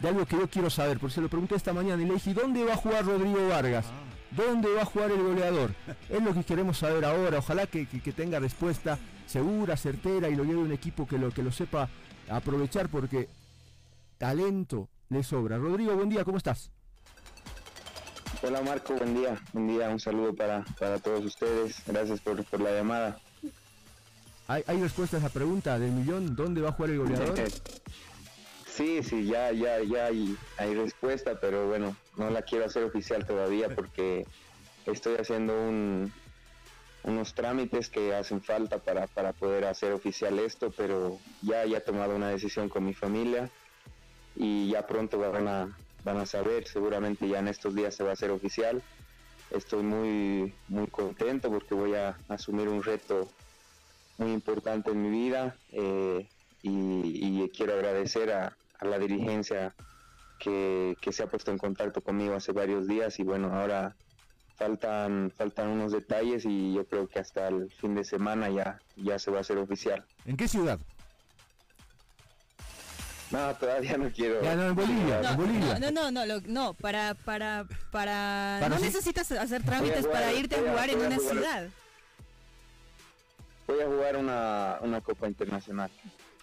de 0.00 0.08
algo 0.08 0.24
que 0.26 0.36
yo 0.36 0.48
quiero 0.48 0.70
saber, 0.70 0.98
porque 0.98 1.14
se 1.14 1.20
lo 1.20 1.28
pregunté 1.28 1.54
esta 1.56 1.72
mañana 1.72 2.02
y 2.02 2.06
le 2.06 2.14
dije, 2.14 2.34
¿dónde 2.34 2.64
va 2.64 2.74
a 2.74 2.76
jugar 2.76 3.04
Rodrigo 3.04 3.48
Vargas? 3.48 3.86
¿Dónde 4.30 4.72
va 4.74 4.82
a 4.82 4.84
jugar 4.84 5.10
el 5.10 5.22
goleador? 5.22 5.72
Es 6.08 6.22
lo 6.22 6.34
que 6.34 6.44
queremos 6.44 6.78
saber 6.78 7.04
ahora, 7.04 7.38
ojalá 7.38 7.66
que, 7.66 7.86
que- 7.86 8.00
que 8.00 8.12
tenga 8.12 8.38
respuesta 8.38 8.98
segura, 9.26 9.76
certera 9.76 10.28
y 10.28 10.36
lo 10.36 10.44
lleve 10.44 10.58
un 10.58 10.72
equipo 10.72 11.06
que 11.06 11.18
lo, 11.18 11.30
que 11.30 11.42
lo 11.42 11.50
sepa 11.50 11.88
aprovechar 12.30 12.88
porque 12.88 13.28
talento 14.18 14.88
le 15.08 15.22
sobra. 15.22 15.56
Rodrigo, 15.58 15.94
buen 15.94 16.08
día, 16.10 16.24
¿cómo 16.24 16.36
estás? 16.38 16.70
Hola 18.42 18.60
Marco, 18.62 18.94
buen 18.94 19.14
día, 19.14 19.40
buen 19.52 19.66
día, 19.66 19.88
un 19.88 19.98
saludo 19.98 20.32
para, 20.34 20.62
para 20.78 20.98
todos 20.98 21.24
ustedes, 21.24 21.82
gracias 21.86 22.20
por, 22.20 22.44
por 22.44 22.60
la 22.60 22.70
llamada. 22.72 23.18
¿Hay, 24.46 24.62
¿Hay 24.66 24.80
respuesta 24.80 25.16
a 25.16 25.20
esa 25.20 25.28
pregunta 25.30 25.78
del 25.78 25.90
millón? 25.92 26.36
¿Dónde 26.36 26.60
va 26.60 26.68
a 26.68 26.72
jugar 26.72 26.90
el 26.92 26.98
goleador? 26.98 27.34
Sí, 28.78 29.02
sí, 29.02 29.26
ya, 29.26 29.50
ya, 29.50 29.82
ya 29.82 30.06
hay, 30.06 30.36
hay 30.56 30.72
respuesta, 30.72 31.36
pero 31.40 31.66
bueno, 31.66 31.96
no 32.16 32.30
la 32.30 32.42
quiero 32.42 32.64
hacer 32.64 32.84
oficial 32.84 33.26
todavía 33.26 33.68
porque 33.74 34.24
estoy 34.86 35.16
haciendo 35.16 35.52
un, 35.52 36.12
unos 37.02 37.34
trámites 37.34 37.88
que 37.88 38.14
hacen 38.14 38.40
falta 38.40 38.78
para, 38.78 39.08
para 39.08 39.32
poder 39.32 39.64
hacer 39.64 39.92
oficial 39.92 40.38
esto, 40.38 40.70
pero 40.70 41.18
ya, 41.42 41.66
ya 41.66 41.78
he 41.78 41.80
tomado 41.80 42.14
una 42.14 42.30
decisión 42.30 42.68
con 42.68 42.84
mi 42.84 42.94
familia 42.94 43.50
y 44.36 44.70
ya 44.70 44.86
pronto 44.86 45.18
van 45.18 45.48
a, 45.48 45.76
van 46.04 46.18
a 46.18 46.26
saber, 46.26 46.68
seguramente 46.68 47.26
ya 47.26 47.40
en 47.40 47.48
estos 47.48 47.74
días 47.74 47.96
se 47.96 48.04
va 48.04 48.10
a 48.10 48.12
hacer 48.12 48.30
oficial. 48.30 48.80
Estoy 49.50 49.82
muy, 49.82 50.54
muy 50.68 50.86
contento 50.86 51.50
porque 51.50 51.74
voy 51.74 51.96
a 51.96 52.16
asumir 52.28 52.68
un 52.68 52.84
reto 52.84 53.28
muy 54.18 54.30
importante 54.32 54.92
en 54.92 55.02
mi 55.02 55.10
vida 55.10 55.56
eh, 55.72 56.28
y 56.62 57.48
quiero 57.50 57.72
agradecer 57.74 58.30
a, 58.30 58.56
a 58.78 58.84
la 58.86 58.98
dirigencia 58.98 59.74
que, 60.38 60.96
que 61.00 61.12
se 61.12 61.22
ha 61.22 61.26
puesto 61.26 61.50
en 61.50 61.58
contacto 61.58 62.00
conmigo 62.00 62.34
hace 62.34 62.52
varios 62.52 62.86
días 62.86 63.18
y 63.18 63.24
bueno, 63.24 63.52
ahora 63.52 63.96
faltan, 64.56 65.32
faltan 65.36 65.68
unos 65.68 65.92
detalles 65.92 66.44
y 66.44 66.74
yo 66.74 66.86
creo 66.86 67.08
que 67.08 67.18
hasta 67.18 67.48
el 67.48 67.70
fin 67.72 67.94
de 67.94 68.04
semana 68.04 68.48
ya, 68.50 68.80
ya 68.96 69.18
se 69.18 69.30
va 69.30 69.38
a 69.38 69.40
hacer 69.40 69.58
oficial. 69.58 70.04
¿En 70.26 70.36
qué 70.36 70.46
ciudad? 70.48 70.78
No, 73.30 73.54
todavía 73.56 73.98
no 73.98 74.10
quiero. 74.10 74.40
Ya, 74.42 74.56
no, 74.56 74.68
en 74.68 74.74
Bolivia, 74.74 75.20
No, 75.20 75.28
en 75.30 75.36
Bolivia. 75.36 75.78
no, 75.78 75.90
no, 75.90 76.10
no, 76.10 76.24
lo- 76.24 76.40
no, 76.46 76.72
para, 76.74 77.14
para, 77.14 77.64
para, 77.90 78.56
Para 78.60 78.68
no 78.70 78.76
sí. 78.78 78.84
necesitas 78.84 79.30
hacer 79.32 79.62
trámites 79.62 80.06
para 80.06 80.32
irte 80.32 80.54
a 80.56 80.60
jugar 80.60 80.88
en 80.88 80.98
una 81.00 81.16
jugar. 81.16 81.30
ciudad. 81.32 81.68
Voy 83.66 83.80
a 83.82 83.86
jugar 83.86 84.16
una, 84.16 84.78
una 84.80 85.00
Copa 85.02 85.28
Internacional. 85.28 85.90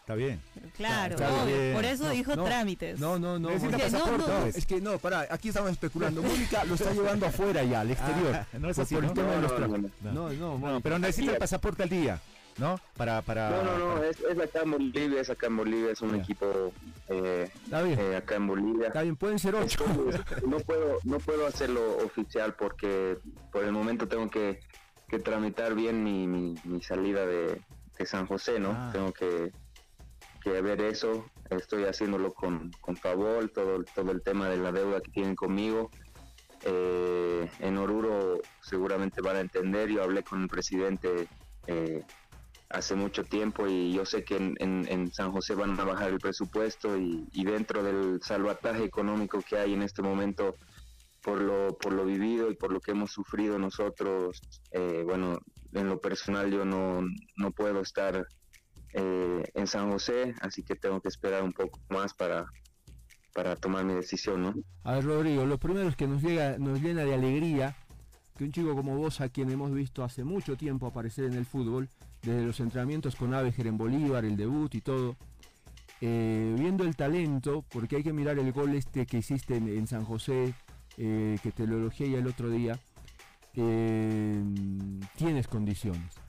Está 0.06 0.14
bien. 0.14 0.40
Claro, 0.78 1.16
Está 1.16 1.34
obvio, 1.44 1.58
bien. 1.58 1.74
por 1.74 1.84
eso 1.84 2.04
No, 2.04 2.10
dijo 2.12 2.36
no, 2.36 2.44
trámites. 2.44 3.00
No, 3.00 3.18
no, 3.18 3.40
no. 3.40 3.50
No, 3.50 3.58
no, 3.58 4.46
es 4.46 4.66
que 4.68 4.80
no, 4.80 5.00
pará, 5.00 5.26
aquí 5.32 5.48
estamos 5.50 5.72
especulando. 5.72 6.22
Mónica 6.24 6.64
lo 6.64 6.76
está 6.76 6.94
llevando 6.94 7.26
afuera 7.26 7.64
ya, 7.64 7.82
al 7.82 7.90
exterior. 7.90 8.36
Ah, 8.36 8.46
no 8.60 8.70
es 8.70 8.78
así, 8.78 8.94
por 8.94 9.04
el 9.04 9.08
¿no? 9.10 9.14
tema 9.16 9.30
de 9.32 9.36
No, 9.38 9.42
los 9.42 9.52
no, 9.52 9.58
trámites. 9.58 10.02
no, 10.04 10.12
No, 10.14 10.30
no, 10.30 10.34
No, 10.36 10.58
Mónica. 10.60 10.80
pero 10.84 11.00
necesita 11.00 11.32
el 11.32 11.38
pasaporte 11.40 11.82
al 11.82 11.90
día, 11.90 12.22
¿no? 12.60 12.80
Para, 12.96 13.24
para. 13.24 13.50
No, 13.50 13.64
no, 13.64 13.78
no, 13.80 13.94
para- 13.96 14.08
es, 14.10 14.20
es 14.20 14.40
acá 14.40 14.60
en 14.62 14.72
Bolivia, 14.72 15.22
es 15.22 15.30
acá 15.32 15.48
en 15.48 15.58
Bolivia, 15.58 15.92
es 15.92 16.02
un 16.02 16.12
Ya. 16.16 16.22
equipo 16.22 16.72
eh, 17.10 17.50
Está 17.64 17.82
bien, 17.82 18.00
eh, 18.00 18.16
acá 18.16 18.36
en 18.36 18.46
Bolivia. 18.46 18.88
está 18.90 19.02
bien, 19.02 19.16
pueden 19.16 19.40
ser 19.40 19.56
ocho. 19.56 19.84
No 20.46 20.60
puedo 20.60 21.00
no 21.04 21.18
puedo 21.18 21.48
hacerlo 21.48 21.98
oficial 22.06 22.54
porque 22.54 23.18
por 23.52 23.64
el 23.64 23.72
momento 23.72 24.08
tengo 24.08 24.30
que, 24.30 24.60
que 25.08 25.18
tramitar 25.18 25.74
bien 25.74 26.04
mi, 26.04 26.28
mi, 26.28 26.54
mi 26.64 26.80
salida 26.84 27.26
de, 27.26 27.60
de 27.98 28.06
San 28.06 28.28
José, 28.28 28.60
¿no? 28.60 28.70
Ah. 28.72 28.92
Tengo 28.94 29.12
que, 29.12 29.52
que 30.52 30.62
ver 30.62 30.82
eso. 30.82 31.26
Estoy 31.50 31.84
haciéndolo 31.86 32.34
con, 32.34 32.72
con 32.82 32.96
Favol, 32.96 33.52
todo, 33.52 33.84
todo 33.96 34.12
el 34.12 34.22
tema 34.22 34.48
de 34.50 34.58
la 34.58 34.72
deuda 34.72 35.02
que 35.02 35.12
tienen 35.12 35.36
conmigo. 35.36 35.90
Eh, 36.64 37.50
en 37.60 37.78
Oruro 37.78 38.40
seguramente 38.62 39.22
van 39.22 39.38
a 39.38 39.42
entender. 39.42 39.90
Yo 39.90 40.04
hablé 40.04 40.24
con 40.24 40.42
el 40.44 40.48
presidente 40.48 41.28
eh, 41.68 42.04
hace 42.70 42.96
mucho 42.96 43.24
tiempo 43.24 43.68
y 43.68 43.94
yo 43.94 44.06
sé 44.06 44.24
que 44.24 44.38
en, 44.38 44.56
en- 44.60 44.88
en 44.88 45.12
San 45.14 45.32
José 45.32 45.56
van 45.56 45.80
a 45.80 45.84
bajar 45.84 46.12
el 46.12 46.20
presupuesto 46.20 46.98
y, 46.98 47.28
y 47.34 47.44
dentro 47.46 47.84
del 47.84 48.20
salvataje 48.22 48.84
económico 48.84 49.42
que 49.48 49.58
hay 49.58 49.74
en 49.74 49.82
este 49.82 50.02
momento 50.02 50.56
por 51.24 51.42
lo, 51.42 51.76
por 51.78 51.94
lo 51.94 52.06
vivido 52.06 52.52
y 52.52 52.56
por 52.56 52.72
lo 52.72 52.80
que 52.80 52.92
hemos 52.92 53.12
sufrido 53.12 53.58
nosotros, 53.58 54.44
eh, 54.72 55.02
bueno, 55.04 55.40
en 55.74 55.90
lo 55.90 56.00
personal 56.00 56.52
yo 56.52 56.66
no, 56.66 57.02
no 57.36 57.52
puedo 57.52 57.82
estar 57.82 58.24
eh, 58.98 59.44
en 59.54 59.68
San 59.68 59.92
José, 59.92 60.34
así 60.42 60.64
que 60.64 60.76
tengo 60.76 61.02
que 61.02 61.10
esperar 61.10 61.44
un 61.44 61.52
poco 61.52 61.80
más 61.90 62.14
para, 62.14 62.46
para 63.34 63.58
tomar 63.58 63.84
mi 63.84 63.94
decisión, 63.94 64.42
¿no? 64.42 64.54
A 64.84 64.94
ver, 64.94 65.04
Rodrigo, 65.04 65.46
lo 65.46 65.58
primero 65.58 65.90
es 65.90 65.98
que 65.98 66.08
nos, 66.08 66.22
llega, 66.22 66.58
nos 66.58 66.82
llena 66.82 67.04
de 67.04 67.14
alegría 67.14 67.76
que 68.38 68.46
un 68.46 68.52
chico 68.52 68.74
como 68.74 68.96
vos, 68.98 69.22
a 69.22 69.30
quien 69.30 69.50
hemos 69.50 69.74
visto 69.74 70.04
hace 70.04 70.24
mucho 70.24 70.56
tiempo 70.56 70.88
aparecer 70.88 71.26
en 71.26 71.34
el 71.34 71.46
fútbol, 71.46 71.90
desde 72.22 72.46
los 72.46 72.60
entrenamientos 72.60 73.16
con 73.16 73.34
Avejer 73.34 73.68
en 73.68 73.78
Bolívar, 73.78 74.26
el 74.26 74.38
debut 74.38 74.74
y 74.76 74.82
todo, 74.82 75.16
eh, 76.02 76.56
viendo 76.58 76.84
el 76.86 76.96
talento, 76.96 77.66
porque 77.70 77.98
hay 77.98 78.04
que 78.04 78.14
mirar 78.14 78.40
el 78.40 78.52
gol 78.52 78.76
este 78.76 79.06
que 79.06 79.18
hiciste 79.18 79.56
en, 79.56 79.70
en 79.70 79.88
San 79.88 80.06
José, 80.06 80.54
eh, 80.98 81.38
que 81.44 81.52
te 81.52 81.68
lo 81.68 81.78
elogié 81.78 82.10
ya 82.10 82.20
el 82.20 82.28
otro 82.28 82.50
día, 82.50 82.80
eh, 83.56 84.42
tienes 85.16 85.48
condiciones. 85.48 86.25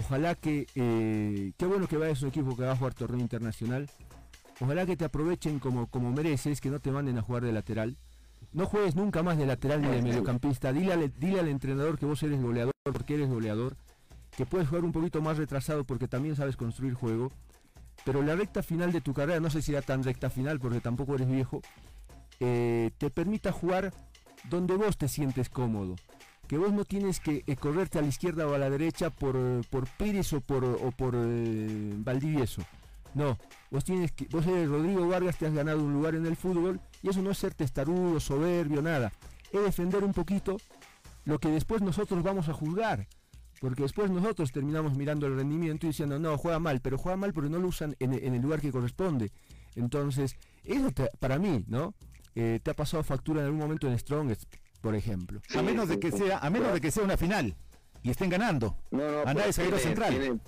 Ojalá 0.00 0.34
que, 0.34 0.66
eh, 0.74 1.52
qué 1.56 1.66
bueno 1.66 1.86
que 1.86 1.96
vayas 1.96 2.22
a 2.22 2.26
un 2.26 2.30
equipo 2.30 2.56
que 2.56 2.64
va 2.64 2.72
a 2.72 2.76
jugar 2.76 2.94
torneo 2.94 3.20
internacional, 3.20 3.88
Ojalá 4.60 4.84
que 4.84 4.96
te 4.96 5.06
aprovechen 5.06 5.58
como, 5.58 5.86
como 5.86 6.12
mereces, 6.12 6.60
que 6.60 6.68
no 6.68 6.80
te 6.80 6.90
manden 6.90 7.16
a 7.16 7.22
jugar 7.22 7.42
de 7.42 7.52
lateral. 7.52 7.96
No 8.52 8.66
juegues 8.66 8.94
nunca 8.94 9.22
más 9.22 9.38
de 9.38 9.46
lateral 9.46 9.80
ni 9.80 9.88
de 9.88 10.02
mediocampista. 10.02 10.70
Dile 10.72 10.92
al, 10.92 11.12
al 11.38 11.48
entrenador 11.48 11.98
que 11.98 12.04
vos 12.04 12.22
eres 12.22 12.42
goleador 12.42 12.74
porque 12.82 13.14
eres 13.14 13.30
goleador. 13.30 13.76
Que 14.36 14.44
puedes 14.44 14.68
jugar 14.68 14.84
un 14.84 14.92
poquito 14.92 15.22
más 15.22 15.38
retrasado 15.38 15.84
porque 15.84 16.08
también 16.08 16.36
sabes 16.36 16.58
construir 16.58 16.92
juego. 16.92 17.32
Pero 18.04 18.22
la 18.22 18.36
recta 18.36 18.62
final 18.62 18.92
de 18.92 19.00
tu 19.00 19.14
carrera, 19.14 19.40
no 19.40 19.48
sé 19.48 19.62
si 19.62 19.72
era 19.72 19.80
tan 19.80 20.04
recta 20.04 20.28
final 20.28 20.60
porque 20.60 20.80
tampoco 20.80 21.14
eres 21.14 21.30
viejo, 21.30 21.62
eh, 22.38 22.90
te 22.98 23.08
permita 23.10 23.52
jugar 23.52 23.94
donde 24.50 24.74
vos 24.76 24.98
te 24.98 25.08
sientes 25.08 25.48
cómodo. 25.48 25.96
Que 26.50 26.58
vos 26.58 26.72
no 26.72 26.84
tienes 26.84 27.20
que 27.20 27.44
eh, 27.46 27.54
correrte 27.54 28.00
a 28.00 28.02
la 28.02 28.08
izquierda 28.08 28.44
o 28.48 28.54
a 28.54 28.58
la 28.58 28.68
derecha 28.68 29.10
por, 29.10 29.36
por 29.70 29.86
Pérez 29.86 30.32
o 30.32 30.40
por, 30.40 30.64
o 30.64 30.90
por 30.90 31.14
eh, 31.16 31.94
Valdivieso. 31.98 32.62
No, 33.14 33.38
vos 33.70 33.84
tienes 33.84 34.10
que, 34.10 34.26
vos 34.26 34.44
eres 34.48 34.68
Rodrigo 34.68 35.06
Vargas, 35.06 35.38
te 35.38 35.46
has 35.46 35.54
ganado 35.54 35.78
un 35.80 35.92
lugar 35.92 36.16
en 36.16 36.26
el 36.26 36.34
fútbol 36.34 36.80
y 37.04 37.08
eso 37.08 37.22
no 37.22 37.30
es 37.30 37.38
ser 37.38 37.54
testarudo, 37.54 38.18
soberbio, 38.18 38.82
nada. 38.82 39.12
Es 39.52 39.62
defender 39.62 40.02
un 40.02 40.12
poquito 40.12 40.56
lo 41.24 41.38
que 41.38 41.50
después 41.50 41.82
nosotros 41.82 42.20
vamos 42.24 42.48
a 42.48 42.52
juzgar. 42.52 43.06
Porque 43.60 43.82
después 43.84 44.10
nosotros 44.10 44.50
terminamos 44.50 44.96
mirando 44.96 45.28
el 45.28 45.36
rendimiento 45.36 45.86
y 45.86 45.90
diciendo, 45.90 46.18
no, 46.18 46.36
juega 46.36 46.58
mal, 46.58 46.80
pero 46.80 46.98
juega 46.98 47.16
mal 47.16 47.32
porque 47.32 47.50
no 47.50 47.60
lo 47.60 47.68
usan 47.68 47.94
en, 48.00 48.12
en 48.12 48.34
el 48.34 48.42
lugar 48.42 48.60
que 48.60 48.72
corresponde. 48.72 49.30
Entonces, 49.76 50.34
eso 50.64 50.90
te- 50.90 51.10
para 51.20 51.38
mí, 51.38 51.64
¿no? 51.68 51.94
Eh, 52.34 52.58
te 52.60 52.70
ha 52.72 52.74
pasado 52.74 53.04
factura 53.04 53.40
en 53.40 53.46
algún 53.46 53.60
momento 53.60 53.86
en 53.86 53.96
Strongest, 53.98 54.44
por 54.80 54.94
ejemplo. 54.94 55.40
a 55.56 55.62
menos 55.62 55.88
de 55.88 55.98
que 56.00 56.10
sea, 56.10 56.38
a 56.38 56.50
menos 56.50 56.72
de 56.72 56.80
que 56.80 56.90
sea 56.90 57.02
una 57.04 57.16
final 57.16 57.54
y 58.02 58.10
estén 58.10 58.30
ganando. 58.30 58.76
No, 58.90 59.10
no, 59.10 59.18
Andá 59.20 59.42
de 59.46 59.52
pues, 59.52 59.56
tiene- 59.56 59.78
central. 59.78 60.10
Tiene, 60.18 60.40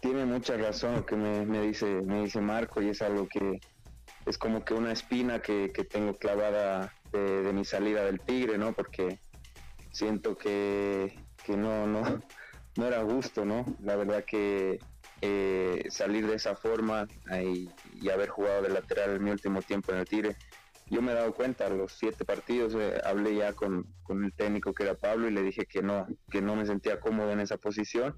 tiene 0.00 0.24
mucha 0.26 0.56
razón 0.56 0.94
lo 0.96 1.06
que 1.06 1.16
me, 1.16 1.44
me 1.46 1.60
dice, 1.62 1.86
me 1.86 2.22
dice 2.22 2.40
Marco 2.40 2.80
y 2.82 2.88
es 2.90 3.02
algo 3.02 3.28
que 3.28 3.60
es 4.26 4.38
como 4.38 4.64
que 4.64 4.74
una 4.74 4.92
espina 4.92 5.40
que, 5.40 5.70
que 5.74 5.84
tengo 5.84 6.14
clavada 6.16 6.92
de, 7.12 7.42
de 7.42 7.52
mi 7.52 7.64
salida 7.64 8.04
del 8.04 8.20
Tigre, 8.20 8.58
¿no? 8.58 8.72
Porque 8.72 9.18
siento 9.92 10.36
que, 10.36 11.18
que 11.44 11.56
no, 11.56 11.86
no, 11.86 12.02
no 12.76 12.86
era 12.86 13.02
justo, 13.04 13.44
¿no? 13.44 13.64
La 13.82 13.96
verdad 13.96 14.24
que 14.24 14.78
eh, 15.22 15.84
salir 15.90 16.26
de 16.26 16.36
esa 16.36 16.54
forma 16.56 17.06
y, 17.42 17.68
y 18.00 18.08
haber 18.10 18.28
jugado 18.30 18.62
de 18.62 18.68
lateral 18.70 19.16
en 19.16 19.24
mi 19.24 19.30
último 19.30 19.60
tiempo 19.62 19.92
en 19.92 19.98
el 19.98 20.04
Tigre, 20.06 20.36
yo 20.90 21.00
me 21.02 21.12
he 21.12 21.14
dado 21.14 21.32
cuenta, 21.32 21.66
a 21.66 21.70
los 21.70 21.92
siete 21.92 22.24
partidos 22.24 22.74
eh, 22.74 23.00
hablé 23.04 23.36
ya 23.36 23.52
con, 23.52 23.86
con 24.02 24.24
el 24.24 24.32
técnico 24.32 24.74
que 24.74 24.82
era 24.82 24.94
Pablo 24.94 25.28
y 25.28 25.30
le 25.32 25.42
dije 25.42 25.64
que 25.64 25.82
no, 25.82 26.06
que 26.30 26.42
no 26.42 26.56
me 26.56 26.66
sentía 26.66 26.98
cómodo 26.98 27.30
en 27.30 27.38
esa 27.38 27.56
posición. 27.58 28.16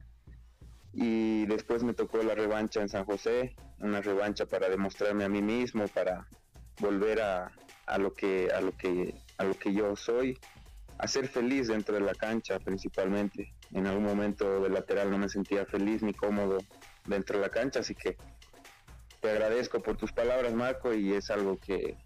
Y 0.95 1.47
después 1.47 1.83
me 1.85 1.93
tocó 1.93 2.23
la 2.23 2.35
revancha 2.35 2.81
en 2.81 2.89
San 2.89 3.05
José, 3.05 3.55
una 3.79 4.01
revancha 4.01 4.47
para 4.47 4.71
demostrarme 4.71 5.25
a 5.25 5.29
mí 5.29 5.43
mismo, 5.43 5.87
para 5.89 6.27
volver 6.81 7.21
a, 7.21 7.53
a 7.87 7.99
lo 7.99 8.15
que 8.15 8.51
a 8.55 8.61
lo 8.61 8.73
que 8.73 9.15
a 9.37 9.45
lo 9.45 9.55
que 9.55 9.73
yo 9.73 9.95
soy, 9.97 10.39
a 10.99 11.07
ser 11.09 11.29
feliz 11.29 11.69
dentro 11.69 11.95
de 11.95 12.01
la 12.01 12.15
cancha 12.15 12.59
principalmente. 12.59 13.53
En 13.73 13.87
algún 13.87 14.05
momento 14.05 14.63
de 14.63 14.71
lateral 14.71 15.11
no 15.11 15.19
me 15.19 15.29
sentía 15.29 15.67
feliz 15.67 16.03
ni 16.03 16.15
cómodo 16.15 16.59
dentro 17.07 17.39
de 17.39 17.47
la 17.47 17.51
cancha, 17.51 17.81
así 17.81 17.95
que 17.95 18.17
te 19.21 19.31
agradezco 19.31 19.81
por 19.81 19.97
tus 19.97 20.13
palabras, 20.13 20.53
Marco, 20.53 20.93
y 20.93 21.15
es 21.15 21.31
algo 21.31 21.57
que, 21.57 21.97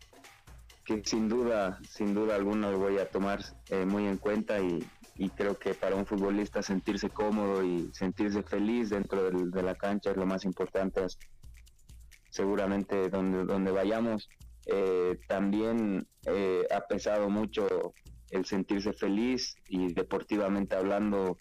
que 0.86 1.02
sin 1.04 1.28
duda, 1.28 1.78
sin 1.88 2.14
duda 2.14 2.36
alguna 2.36 2.70
lo 2.70 2.78
voy 2.78 2.98
a 2.98 3.10
tomar 3.10 3.40
eh, 3.70 3.84
muy 3.84 4.06
en 4.06 4.16
cuenta 4.18 4.60
y, 4.60 4.78
y 5.16 5.28
creo 5.30 5.58
que 5.58 5.74
para 5.74 5.96
un 5.96 6.06
futbolista 6.06 6.62
sentirse 6.62 7.10
cómodo 7.10 7.64
y 7.64 7.90
sentirse 7.92 8.42
feliz 8.44 8.90
dentro 8.90 9.24
del- 9.24 9.50
de 9.50 9.62
la 9.62 9.74
cancha 9.74 10.12
es 10.12 10.16
lo 10.16 10.26
más 10.26 10.44
importante. 10.44 11.04
Seguramente 12.30 13.08
donde, 13.08 13.44
donde 13.44 13.70
vayamos 13.70 14.30
eh, 14.66 15.18
también 15.26 16.06
eh, 16.26 16.66
ha 16.74 16.80
pesado 16.86 17.28
mucho 17.30 17.94
el 18.30 18.44
sentirse 18.44 18.92
feliz 18.92 19.56
y 19.68 19.92
deportivamente 19.92 20.76
hablando 20.76 21.38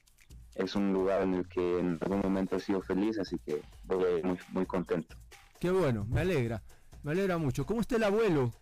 es 0.53 0.75
un 0.75 0.93
lugar 0.93 1.23
en 1.23 1.33
el 1.33 1.47
que 1.49 1.79
en 1.79 1.97
algún 2.01 2.19
momento 2.21 2.55
he 2.55 2.59
sido 2.59 2.81
feliz, 2.81 3.19
así 3.19 3.37
que 3.45 3.61
voy 3.83 4.23
muy, 4.23 4.37
muy 4.53 4.65
contento. 4.65 5.15
Qué 5.59 5.69
bueno, 5.69 6.05
me 6.09 6.21
alegra, 6.21 6.63
me 7.03 7.11
alegra 7.11 7.37
mucho. 7.37 7.65
¿Cómo 7.65 7.81
está 7.81 7.97
el 7.97 8.03
abuelo? 8.03 8.53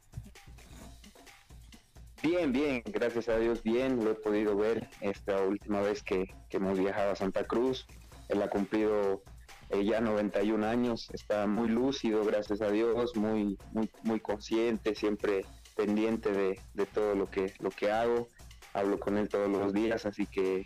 Bien, 2.35 2.51
bien, 2.51 2.81
gracias 2.85 3.29
a 3.29 3.37
Dios, 3.37 3.61
bien. 3.61 4.03
Lo 4.03 4.09
he 4.09 4.15
podido 4.15 4.57
ver 4.57 4.89
esta 5.01 5.39
última 5.43 5.81
vez 5.81 6.01
que, 6.01 6.33
que 6.49 6.57
hemos 6.57 6.79
viajado 6.79 7.11
a 7.11 7.15
Santa 7.15 7.43
Cruz. 7.43 7.85
Él 8.27 8.41
ha 8.41 8.49
cumplido 8.49 9.21
eh, 9.69 9.85
ya 9.85 10.01
91 10.01 10.65
años, 10.65 11.11
está 11.13 11.45
muy 11.45 11.69
lúcido, 11.69 12.25
gracias 12.25 12.61
a 12.61 12.71
Dios, 12.71 13.15
muy, 13.15 13.59
muy, 13.71 13.87
muy 14.01 14.19
consciente, 14.19 14.95
siempre 14.95 15.45
pendiente 15.75 16.31
de, 16.31 16.59
de 16.73 16.85
todo 16.87 17.13
lo 17.13 17.29
que, 17.29 17.53
lo 17.59 17.69
que 17.69 17.91
hago. 17.91 18.27
Hablo 18.73 18.99
con 18.99 19.19
él 19.19 19.29
todos 19.29 19.51
los 19.51 19.71
días, 19.71 20.07
así 20.07 20.25
que 20.25 20.65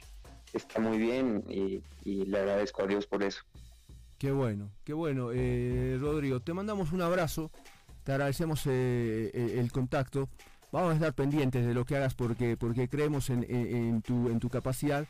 está 0.53 0.79
muy 0.79 0.97
bien 0.97 1.43
y, 1.49 1.83
y 2.05 2.23
le 2.27 2.39
agradezco 2.39 2.83
a 2.83 2.87
Dios 2.87 3.07
por 3.07 3.23
eso. 3.23 3.41
Qué 4.17 4.31
bueno, 4.31 4.71
qué 4.85 4.93
bueno. 4.93 5.31
Eh, 5.33 5.97
Rodrigo, 5.99 6.39
te 6.39 6.53
mandamos 6.53 6.93
un 6.93 7.01
abrazo, 7.01 7.51
te 8.05 8.13
agradecemos 8.13 8.65
eh, 8.67 9.31
eh, 9.33 9.55
el 9.59 9.69
contacto. 9.73 10.29
Vamos 10.71 10.91
a 10.91 10.93
estar 10.95 11.13
pendientes 11.13 11.65
de 11.65 11.73
lo 11.73 11.85
que 11.85 11.95
hagas 11.95 12.13
porque, 12.13 12.57
porque 12.57 12.89
creemos 12.89 13.29
en, 13.29 13.43
en- 13.49 13.75
en 13.75 14.01
tu, 14.01 14.29
en 14.29 14.39
tu 14.39 14.49
capacidad 14.49 15.05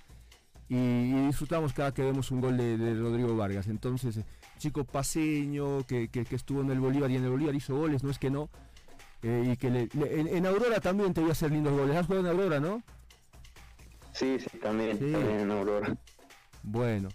y, 0.70 0.76
y 0.76 1.26
disfrutamos 1.28 1.74
cada 1.74 1.94
que 1.94 2.04
vemos 2.04 2.30
un 2.32 2.42
gol 2.42 2.58
de, 2.58 2.78
de 2.78 2.94
Rodrigo 3.00 3.36
Vargas. 3.36 3.68
Entonces, 3.68 4.18
eh, 4.18 4.26
chico 4.60 4.84
paseño 4.84 5.84
que, 5.88 6.10
que- 6.10 6.26
que 6.26 6.36
estuvo 6.36 6.62
en 6.62 6.70
el 6.72 6.80
Bolívar 6.80 7.10
y 7.10 7.16
en 7.16 7.24
el 7.24 7.30
Bolívar 7.32 7.56
hizo 7.56 7.76
goles, 7.76 8.04
no 8.04 8.12
es 8.12 8.20
que 8.20 8.30
no. 8.30 8.50
eh, 9.24 9.50
y 9.54 9.58
que 9.58 9.72
le- 9.72 9.90
le- 9.94 10.20
en, 10.20 10.28
en 10.28 10.46
Aurora 10.46 10.80
también 10.80 11.12
te 11.14 11.22
voy 11.22 11.30
a 11.30 11.34
hacer 11.34 11.52
lindos 11.52 11.74
goles. 11.78 11.96
¿Has 11.96 12.06
jugado 12.06 12.28
en 12.28 12.32
Aurora, 12.40 12.60
no? 12.60 12.84
Sí, 14.14 14.38
sí, 14.40 14.58
también, 14.60 14.98
Sí. 15.00 15.12
también 15.12 15.40
en 15.40 15.52
Aurora. 15.52 15.98
Bueno. 16.62 17.10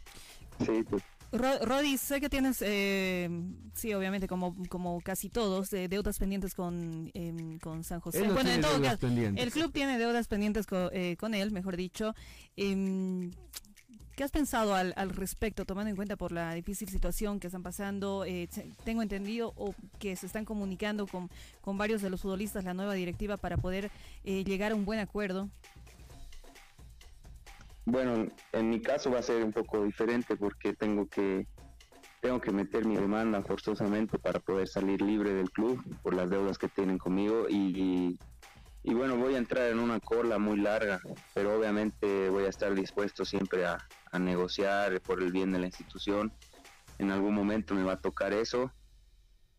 Sí, 0.67 0.83
pues. 0.89 1.03
Ro- 1.33 1.59
Rodi, 1.65 1.97
sé 1.97 2.21
que 2.21 2.29
tienes, 2.29 2.59
eh, 2.61 3.29
sí, 3.75 3.95
obviamente, 3.95 4.29
como, 4.29 4.55
como 4.69 5.01
casi 5.01 5.31
todos, 5.31 5.73
eh, 5.73 5.89
deudas 5.89 6.19
pendientes 6.19 6.55
con, 6.55 7.11
em, 7.15 7.59
con 7.59 7.85
San 7.85 8.01
José. 8.01 8.27
No 8.27 8.35
bueno, 8.35 8.51
en 8.51 8.61
todo 8.61 8.81
caso, 8.83 8.99
pendientes. 8.99 9.43
el 9.45 9.51
club 9.51 9.73
tiene 9.73 9.99
deudas 9.99 10.29
pendientes 10.29 10.67
co- 10.67 10.91
eh, 10.93 11.17
con 11.17 11.35
él, 11.35 11.51
mejor 11.51 11.77
dicho. 11.77 12.15
Em, 12.57 13.31
¿Qué 14.15 14.25
has 14.25 14.31
pensado 14.31 14.75
al, 14.75 14.93
al 14.97 15.09
respecto, 15.09 15.65
tomando 15.65 15.89
en 15.89 15.97
cuenta 15.97 16.17
por 16.17 16.33
la 16.33 16.53
difícil 16.53 16.87
situación 16.91 17.41
que 17.41 17.47
están 17.47 17.63
pasando? 17.63 18.27
Eh, 18.27 18.47
tengo 18.85 19.01
entendido 19.01 19.55
o 19.57 19.75
que 19.99 20.17
se 20.17 20.27
están 20.27 20.45
comunicando 20.45 21.07
con, 21.07 21.31
con 21.63 21.79
varios 21.79 22.03
de 22.03 22.11
los 22.11 22.21
futbolistas, 22.21 22.63
la 22.63 22.75
nueva 22.75 22.93
directiva, 22.93 23.39
para 23.39 23.57
poder 23.57 23.91
eh, 24.25 24.45
llegar 24.45 24.73
a 24.73 24.75
un 24.75 24.85
buen 24.85 25.01
acuerdo. 25.01 25.49
Bueno, 27.85 28.27
en 28.53 28.71
mi 28.71 28.81
caso 28.81 29.11
va 29.11 29.19
a 29.19 29.23
ser 29.23 29.45
un 29.45 29.53
poco 29.53 29.85
diferente 29.85 30.37
porque 30.37 30.73
tengo 30.75 31.07
que 31.09 31.47
tengo 32.21 32.41
que 32.41 32.53
meter 32.53 32.87
mi 32.87 32.97
demanda 32.97 33.43
forzosamente 33.43 34.17
para 34.17 34.39
poder 34.39 34.69
salir 34.69 35.03
libre 35.03 35.35
del 35.35 35.51
club 35.51 35.83
por 36.03 36.15
las 36.15 36.31
deudas 36.31 36.57
que 36.57 36.69
tienen 36.69 36.97
conmigo 36.97 37.47
y, 37.49 38.17
y, 38.85 38.95
bueno, 38.95 39.17
voy 39.17 39.35
a 39.35 39.39
entrar 39.39 39.69
en 39.69 39.81
una 39.81 39.99
cola 39.99 40.39
muy 40.39 40.57
larga, 40.59 41.01
pero 41.35 41.59
obviamente 41.59 42.31
voy 42.31 42.45
a 42.45 42.49
estar 42.49 42.73
dispuesto 42.77 43.25
siempre 43.25 43.67
a, 43.67 43.77
a 44.13 44.19
negociar 44.21 45.01
por 45.01 45.21
el 45.21 45.33
bien 45.33 45.51
de 45.51 45.59
la 45.59 45.67
institución. 45.67 46.33
En 46.99 47.11
algún 47.11 47.35
momento 47.35 47.75
me 47.75 47.83
va 47.83 47.95
a 47.95 48.01
tocar 48.01 48.33
eso, 48.33 48.73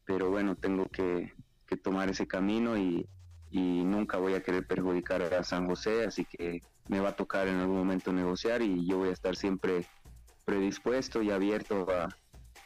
pero 0.06 0.30
bueno, 0.30 0.56
tengo 0.56 0.86
que, 0.86 1.34
que 1.68 1.76
tomar 1.76 2.10
ese 2.10 2.28
camino 2.28 2.78
y, 2.78 3.06
y 3.52 3.84
nunca 3.84 4.20
voy 4.20 4.36
a 4.36 4.42
querer 4.42 4.66
perjudicar 4.66 5.22
a 5.22 5.44
San 5.44 5.68
José, 5.68 6.06
así 6.06 6.24
que 6.24 6.62
me 6.88 7.00
va 7.00 7.10
a 7.10 7.16
tocar 7.16 7.48
en 7.48 7.58
algún 7.58 7.78
momento 7.78 8.12
negociar 8.12 8.62
y 8.62 8.86
yo 8.88 8.98
voy 8.98 9.10
a 9.10 9.14
estar 9.14 9.36
siempre 9.36 9.86
predispuesto 10.46 11.22
y 11.22 11.32
abierto 11.32 11.88
a, 11.90 12.10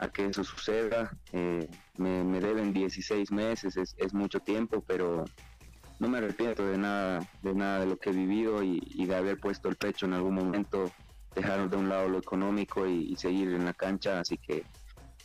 que 0.10 0.26
eso 0.26 0.44
suceda. 0.44 1.18
Eh, 1.32 1.68
me, 1.98 2.24
me 2.24 2.40
deben 2.40 2.74
16 2.74 3.32
meses, 3.32 3.78
es, 3.78 4.14
mucho 4.14 4.40
tiempo, 4.40 4.84
pero 4.86 5.26
no 6.00 6.08
me 6.08 6.20
arrepiento 6.20 6.66
de 6.68 6.78
nada, 6.78 7.28
de 7.42 7.54
nada 7.54 7.80
de 7.80 7.88
lo 7.88 7.98
que 7.98 8.12
he 8.12 8.14
vivido 8.14 8.64
y, 8.64 8.80
y 8.84 9.06
de 9.06 9.16
haber 9.16 9.40
puesto 9.40 9.70
el 9.70 9.76
pecho 9.76 10.06
en 10.06 10.14
algún 10.14 10.36
momento, 10.36 10.92
dejar 11.36 11.70
de 11.70 11.78
un 11.78 11.90
lado 11.90 12.10
lo 12.10 12.20
económico 12.20 12.88
y, 12.88 13.12
y 13.12 13.16
seguir 13.16 13.50
en 13.50 13.66
la 13.66 13.74
cancha, 13.74 14.20
así 14.20 14.38
que 14.38 14.66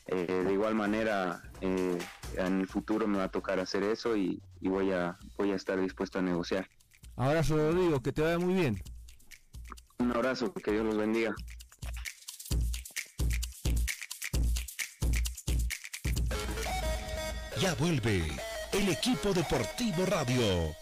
eh, 0.07 0.43
de 0.45 0.53
igual 0.53 0.75
manera 0.75 1.43
eh, 1.61 1.97
en 2.37 2.61
el 2.61 2.67
futuro 2.67 3.07
me 3.07 3.19
va 3.19 3.25
a 3.25 3.31
tocar 3.31 3.61
hacer 3.61 3.85
eso 3.85 4.17
y, 4.17 4.43
y 4.61 4.69
voy 4.69 4.91
a 4.91 5.17
voy 5.39 5.53
a 5.53 5.55
estar 5.55 5.81
dispuesto 5.81 6.19
a 6.19 6.23
negociar. 6.23 6.69
Abrazo, 7.17 7.57
Rodrigo, 7.57 8.01
que 8.01 8.13
te 8.13 8.23
vaya 8.23 8.39
muy 8.39 8.55
bien. 8.55 8.83
Un 9.99 10.13
abrazo, 10.13 10.53
que 10.53 10.73
Dios 10.73 10.85
los 10.85 10.97
bendiga. 10.97 11.35
Ya 17.61 17.75
vuelve 17.75 18.27
el 18.73 18.89
equipo 18.89 19.33
deportivo 19.33 20.05
radio. 20.07 20.82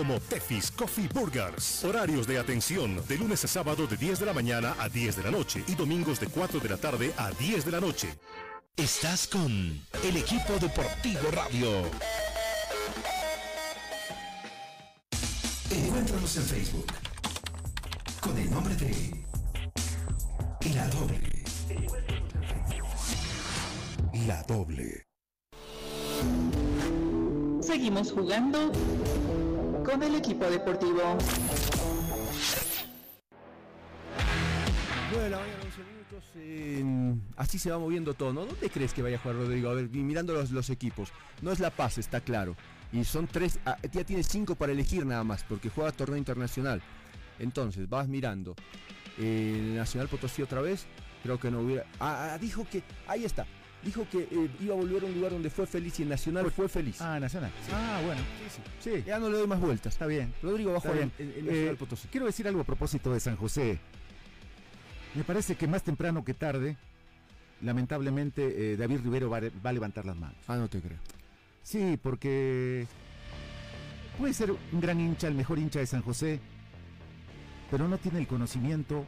como 0.01 0.19
Tefis 0.19 0.71
Coffee 0.71 1.07
Burgers. 1.13 1.83
Horarios 1.83 2.25
de 2.25 2.39
atención 2.39 2.99
de 3.07 3.19
lunes 3.19 3.45
a 3.45 3.47
sábado 3.47 3.85
de 3.85 3.97
10 3.97 4.21
de 4.21 4.25
la 4.25 4.33
mañana 4.33 4.75
a 4.79 4.89
10 4.89 5.17
de 5.17 5.21
la 5.21 5.29
noche 5.29 5.63
y 5.67 5.75
domingos 5.75 6.19
de 6.19 6.25
4 6.25 6.59
de 6.59 6.69
la 6.69 6.77
tarde 6.77 7.13
a 7.17 7.29
10 7.29 7.65
de 7.65 7.71
la 7.71 7.79
noche. 7.79 8.07
Estás 8.75 9.27
con 9.27 9.45
el 9.45 10.17
equipo 10.17 10.53
deportivo 10.59 11.29
radio. 11.31 11.83
Encuéntranos 15.69 16.37
en 16.37 16.43
Facebook 16.45 16.87
con 18.21 18.35
el 18.39 18.49
nombre 18.49 18.75
de 18.77 19.23
La 20.73 20.87
Doble. 20.87 21.43
La 24.25 24.41
Doble. 24.47 25.05
Seguimos 27.61 28.11
jugando 28.11 28.71
con 29.83 30.03
el 30.03 30.15
equipo 30.15 30.45
deportivo. 30.45 31.17
9 35.11 35.23
de 35.23 35.29
la 35.29 35.39
mañana, 35.39 35.59
11 35.63 35.83
minutos. 35.83 37.31
así 37.37 37.59
se 37.59 37.71
va 37.71 37.79
moviendo 37.79 38.13
todo, 38.13 38.33
¿no? 38.33 38.45
¿Dónde 38.45 38.69
crees 38.69 38.93
que 38.93 39.01
vaya 39.01 39.17
a 39.17 39.19
jugar 39.19 39.37
Rodrigo? 39.37 39.69
A 39.69 39.73
ver, 39.73 39.89
mirando 39.89 40.33
los, 40.33 40.69
equipos. 40.69 41.11
No 41.41 41.51
es 41.51 41.59
La 41.59 41.69
Paz, 41.71 41.97
está 41.97 42.21
claro. 42.21 42.55
Y 42.91 43.03
son 43.05 43.27
tres, 43.27 43.59
ah, 43.65 43.77
ya 43.91 44.03
tienes 44.03 44.27
cinco 44.27 44.55
para 44.55 44.71
elegir 44.71 45.05
nada 45.05 45.23
más, 45.23 45.43
porque 45.43 45.69
juega 45.69 45.91
torneo 45.91 46.17
internacional. 46.17 46.81
Entonces, 47.39 47.89
vas 47.89 48.07
mirando. 48.07 48.55
Eh, 49.17 49.73
Nacional 49.75 50.07
Potosí 50.07 50.41
otra 50.41 50.61
vez. 50.61 50.85
Creo 51.23 51.39
que 51.39 51.51
no 51.51 51.61
hubiera. 51.61 51.85
Ah, 51.99 52.31
ah, 52.33 52.37
dijo 52.37 52.65
que. 52.69 52.83
Ahí 53.07 53.25
está. 53.25 53.45
Dijo 53.83 54.05
que 54.11 54.19
eh, 54.19 54.49
iba 54.59 54.75
a 54.75 54.77
volver 54.77 55.03
a 55.03 55.05
un 55.07 55.15
lugar 55.15 55.31
donde 55.31 55.49
fue 55.49 55.65
feliz 55.65 55.99
y 55.99 56.03
en 56.03 56.09
Nacional 56.09 56.51
fue 56.51 56.69
feliz. 56.69 57.01
Ah, 57.01 57.19
Nacional. 57.19 57.51
Ah, 57.73 57.99
bueno. 58.05 58.21
Sí, 58.49 58.61
sí. 58.83 58.91
Sí. 58.97 59.03
Ya 59.07 59.17
no 59.17 59.29
le 59.29 59.37
doy 59.39 59.47
más 59.47 59.59
vueltas. 59.59 59.93
Está 59.93 60.05
bien. 60.05 60.31
Rodrigo 60.43 60.79
jugar 60.79 60.95
bien. 60.97 61.11
en, 61.17 61.25
en 61.29 61.45
Nacional 61.45 61.73
Eh, 61.73 61.77
Potosí. 61.79 62.07
Quiero 62.09 62.27
decir 62.27 62.47
algo 62.47 62.61
a 62.61 62.63
propósito 62.63 63.11
de 63.11 63.19
San 63.19 63.35
José. 63.37 63.79
Me 65.15 65.23
parece 65.23 65.55
que 65.55 65.67
más 65.67 65.81
temprano 65.83 66.23
que 66.23 66.33
tarde, 66.35 66.77
lamentablemente, 67.61 68.73
eh, 68.73 68.77
David 68.77 68.99
Rivero 69.03 69.29
va 69.29 69.39
a 69.63 69.73
levantar 69.73 70.05
las 70.05 70.15
manos. 70.15 70.37
Ah, 70.47 70.57
no 70.57 70.67
te 70.69 70.79
creo. 70.79 70.99
Sí, 71.63 71.97
porque 72.01 72.85
puede 74.19 74.33
ser 74.33 74.51
un 74.51 74.79
gran 74.81 74.99
hincha, 74.99 75.27
el 75.27 75.33
mejor 75.35 75.57
hincha 75.59 75.79
de 75.79 75.87
San 75.87 76.01
José, 76.03 76.39
pero 77.71 77.87
no 77.87 77.97
tiene 77.97 78.19
el 78.19 78.27
conocimiento, 78.27 79.05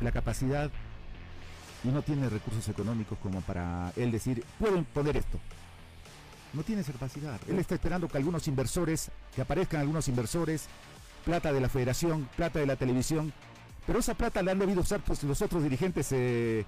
la 0.00 0.10
capacidad 0.12 0.70
y 1.84 1.88
no 1.88 2.02
tiene 2.02 2.28
recursos 2.28 2.68
económicos 2.68 3.18
como 3.22 3.40
para 3.42 3.92
él 3.96 4.10
decir, 4.10 4.44
pueden 4.58 4.84
poner 4.84 5.16
esto. 5.16 5.38
No 6.52 6.62
tiene 6.62 6.82
esa 6.82 6.92
capacidad. 6.92 7.38
Él 7.48 7.58
está 7.58 7.74
esperando 7.74 8.08
que 8.08 8.16
algunos 8.16 8.48
inversores, 8.48 9.10
que 9.34 9.42
aparezcan 9.42 9.80
algunos 9.80 10.08
inversores, 10.08 10.68
plata 11.24 11.52
de 11.52 11.60
la 11.60 11.68
federación, 11.68 12.28
plata 12.36 12.58
de 12.58 12.66
la 12.66 12.76
televisión, 12.76 13.32
pero 13.86 13.98
esa 13.98 14.14
plata 14.14 14.42
la 14.42 14.52
han 14.52 14.58
debido 14.58 14.80
usar 14.80 15.00
pues, 15.00 15.22
los 15.24 15.42
otros 15.42 15.62
dirigentes 15.62 16.08
eh, 16.12 16.64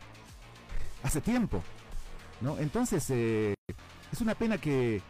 hace 1.03 1.21
tiempo. 1.21 1.63
¿no? 2.41 2.59
Entonces, 2.59 3.05
eh, 3.11 3.55
es 4.13 4.21
una 4.21 4.35
pena 4.35 4.59
que, 4.59 5.03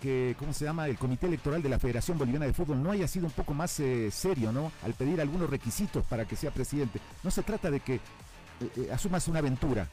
que, 0.00 0.34
¿cómo 0.38 0.52
se 0.52 0.64
llama? 0.64 0.88
El 0.88 0.98
Comité 0.98 1.26
Electoral 1.26 1.62
de 1.62 1.68
la 1.68 1.78
Federación 1.78 2.18
Boliviana 2.18 2.46
de 2.46 2.52
Fútbol 2.52 2.82
no 2.82 2.90
haya 2.90 3.06
sido 3.06 3.26
un 3.26 3.32
poco 3.32 3.54
más 3.54 3.78
eh, 3.78 4.10
serio, 4.10 4.50
¿no? 4.50 4.72
Al 4.84 4.94
pedir 4.94 5.20
algunos 5.20 5.48
requisitos 5.48 6.04
para 6.06 6.24
que 6.24 6.36
sea 6.36 6.50
presidente. 6.50 7.00
No 7.22 7.30
se 7.30 7.42
trata 7.42 7.70
de 7.70 7.80
que 7.80 7.94
eh, 7.96 8.00
eh, 8.76 8.88
asumas 8.92 9.28
una 9.28 9.38
aventura. 9.38 9.86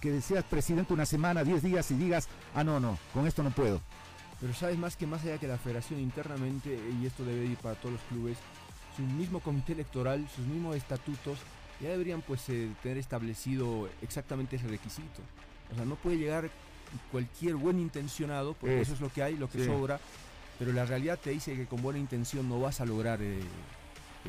que 0.00 0.20
seas 0.20 0.44
presidente 0.44 0.92
una 0.92 1.04
semana, 1.04 1.42
10 1.42 1.62
días 1.62 1.90
y 1.90 1.94
digas, 1.94 2.28
ah, 2.54 2.62
no, 2.62 2.78
no, 2.78 2.98
con 3.12 3.26
esto 3.26 3.42
no 3.42 3.50
puedo. 3.50 3.80
Pero 4.40 4.54
sabes 4.54 4.78
más 4.78 4.96
que 4.96 5.08
más 5.08 5.22
allá 5.24 5.38
que 5.38 5.48
la 5.48 5.58
federación 5.58 5.98
internamente, 5.98 6.78
y 7.00 7.04
esto 7.04 7.24
debe 7.24 7.44
ir 7.46 7.56
para 7.56 7.74
todos 7.74 7.94
los 7.94 8.02
clubes, 8.02 8.38
su 8.96 9.02
mismo 9.02 9.40
comité 9.40 9.72
electoral, 9.72 10.24
sus 10.34 10.46
mismos 10.46 10.76
estatutos, 10.76 11.40
ya 11.80 11.90
deberían 11.90 12.22
pues 12.22 12.44
tener 12.44 12.98
establecido 12.98 13.88
exactamente 14.00 14.56
ese 14.56 14.68
requisito. 14.68 15.20
O 15.72 15.74
sea, 15.74 15.84
no 15.84 15.96
puede 15.96 16.16
llegar 16.16 16.48
cualquier 17.12 17.54
buen 17.56 17.78
intencionado, 17.78 18.54
porque 18.54 18.76
Es. 18.80 18.88
eso 18.88 18.94
es 18.94 19.00
lo 19.00 19.12
que 19.12 19.22
hay, 19.22 19.36
lo 19.36 19.48
que 19.48 19.58
Sí. 19.60 19.66
sobra, 19.66 19.98
pero 20.58 20.72
la 20.72 20.84
realidad 20.86 21.18
te 21.22 21.30
dice 21.30 21.54
que 21.54 21.66
con 21.66 21.82
buena 21.82 21.98
intención 21.98 22.48
no 22.48 22.60
vas 22.60 22.80
a 22.80 22.84
lograr 22.86 23.20
eh, 23.22 23.40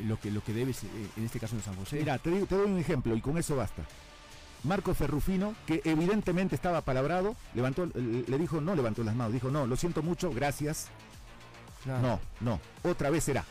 lo, 0.06 0.18
que, 0.20 0.30
lo 0.30 0.42
que 0.44 0.52
debes, 0.52 0.84
eh, 0.84 0.88
en 1.16 1.24
este 1.24 1.40
caso 1.40 1.56
en 1.56 1.62
San 1.62 1.74
José. 1.76 1.96
Mira, 1.98 2.18
te, 2.18 2.30
digo- 2.30 2.46
te 2.46 2.54
doy 2.56 2.70
un 2.70 2.78
ejemplo 2.78 3.14
y 3.16 3.20
con 3.20 3.36
eso 3.38 3.56
basta. 3.56 3.82
Marco 4.62 4.94
Ferrufino, 4.94 5.54
que 5.66 5.80
evidentemente 5.84 6.54
estaba 6.54 6.82
palabrado, 6.82 7.34
levantó, 7.54 7.86
le 7.86 8.22
le 8.26 8.38
dijo, 8.38 8.60
no 8.60 8.74
levantó 8.74 9.02
las 9.02 9.14
manos, 9.14 9.32
dijo, 9.32 9.50
no, 9.50 9.66
lo 9.66 9.74
siento 9.76 10.02
mucho, 10.02 10.30
gracias. 10.32 10.88
No, 11.86 12.20
no, 12.40 12.60
otra 12.82 13.08
vez 13.08 13.24
será. 13.24 13.44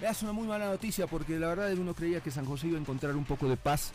Es 0.00 0.22
una 0.22 0.32
muy 0.32 0.46
mala 0.46 0.66
noticia 0.66 1.06
porque 1.06 1.38
la 1.38 1.48
verdad 1.48 1.72
uno 1.74 1.94
creía 1.94 2.20
que 2.20 2.30
San 2.30 2.44
José 2.44 2.68
iba 2.68 2.76
a 2.76 2.80
encontrar 2.80 3.14
un 3.16 3.24
poco 3.24 3.48
de 3.48 3.56
paz 3.56 3.92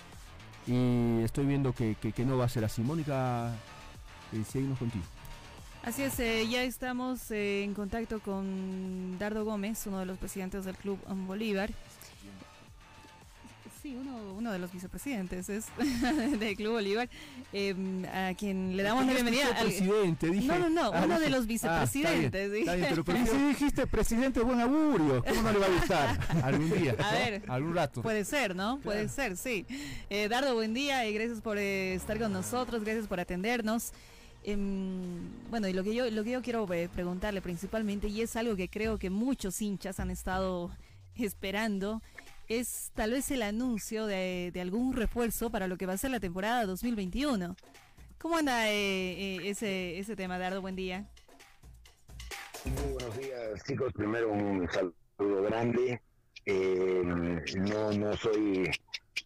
y 0.67 1.21
estoy 1.23 1.45
viendo 1.45 1.73
que, 1.73 1.95
que- 1.95 2.11
no 2.25 2.37
va 2.37 2.45
a 2.45 2.49
ser 2.49 2.63
así. 2.65 2.81
Mónica, 2.81 3.51
eh, 4.33 4.43
seguimos 4.49 4.77
contigo. 4.79 5.03
Así 5.83 6.03
es, 6.03 6.19
eh, 6.19 6.47
ya 6.47 6.63
estamos 6.63 7.31
eh, 7.31 7.63
en 7.63 7.73
contacto 7.73 8.19
con 8.19 9.17
Dardo 9.17 9.43
Gómez, 9.45 9.85
uno 9.87 9.99
de 9.99 10.05
los 10.05 10.17
presidentes 10.19 10.63
del 10.65 10.75
Club 10.75 10.99
Bolívar. 11.25 11.71
Sí, 13.81 13.95
uno, 13.99 14.33
uno 14.37 14.51
de 14.51 14.59
los 14.59 14.71
vicepresidentes 14.71 15.49
es 15.49 15.65
del 16.39 16.55
Club 16.55 16.73
Bolívar, 16.73 17.09
eh, 17.51 17.73
a 18.13 18.31
quien 18.35 18.77
le 18.77 18.83
damos 18.83 19.05
la 19.05 19.09
que 19.09 19.23
bienvenida. 19.23 19.47
ser 19.47 19.55
al- 19.57 19.65
presidente, 19.65 20.29
dije. 20.29 20.47
No, 20.47 20.59
no, 20.59 20.69
no, 20.69 20.91
Ah, 20.93 21.01
uno 21.05 21.19
de 21.19 21.29
los 21.31 21.45
Ah, 21.45 21.47
vicepresidentes. 21.47 22.25
está 22.25 22.37
bien, 22.47 22.59
está 22.61 22.75
bien, 22.75 22.85
dije. 22.85 22.87
pero 22.89 23.01
Y 23.01 23.03
prefiero- 23.05 23.39
si 23.39 23.45
dijiste 23.47 23.87
presidente 23.87 24.39
buen 24.41 24.59
augurio, 24.61 25.23
¿cómo 25.27 25.41
no 25.41 25.51
le 25.53 25.57
va 25.59 25.65
a 25.65 25.69
gustar? 25.69 26.19
Algún 26.43 26.69
día, 26.79 26.95
A 26.99 27.11
¿no? 27.11 27.17
ver. 27.17 27.43
algún 27.47 27.75
rato. 27.75 28.01
Puede 28.03 28.23
ser, 28.23 28.55
¿no? 28.55 28.79
Puede 28.83 29.09
ser, 29.09 29.35
sí. 29.35 29.65
Eh, 30.11 30.27
Dardo, 30.29 30.53
buen 30.53 30.75
día 30.75 31.07
y 31.07 31.13
gracias 31.15 31.41
por 31.41 31.57
eh, 31.57 31.95
estar 31.95 32.19
con 32.19 32.31
nosotros, 32.31 32.83
gracias 32.83 33.07
por 33.07 33.19
atendernos. 33.19 33.93
Em, 34.43 35.27
bueno, 35.49 35.67
y 35.67 35.73
lo 35.73 35.83
que 35.83 35.95
yo 35.95 36.09
lo 36.09 36.23
que 36.23 36.31
yo 36.31 36.41
quiero 36.43 36.71
eh, 36.71 36.87
preguntarle 36.93 37.41
principalmente, 37.41 38.07
y 38.09 38.21
es 38.21 38.35
algo 38.35 38.55
que 38.55 38.69
creo 38.69 38.99
que 38.99 39.09
muchos 39.09 39.59
hinchas 39.59 39.99
han 39.99 40.11
estado 40.11 40.69
esperando, 41.15 42.01
es 42.59 42.91
tal 42.95 43.11
vez 43.11 43.31
el 43.31 43.43
anuncio 43.43 44.05
de, 44.05 44.51
de 44.53 44.61
algún 44.61 44.93
refuerzo 44.93 45.49
para 45.49 45.67
lo 45.67 45.77
que 45.77 45.85
va 45.85 45.93
a 45.93 45.97
ser 45.97 46.11
la 46.11 46.19
temporada 46.19 46.65
2021. 46.65 47.55
¿Cómo 48.17 48.37
anda 48.37 48.69
eh, 48.69 48.73
eh, 48.73 49.49
ese, 49.49 49.97
ese 49.97 50.15
tema, 50.15 50.37
Dardo? 50.37 50.61
Buen 50.61 50.75
día. 50.75 51.09
Muy 52.65 52.93
buenos 52.93 53.17
días, 53.17 53.63
chicos. 53.65 53.93
Primero 53.93 54.31
un 54.31 54.67
saludo 54.69 55.43
grande. 55.43 56.01
Eh, 56.45 57.01
no, 57.55 57.91
no 57.93 58.17
soy 58.17 58.69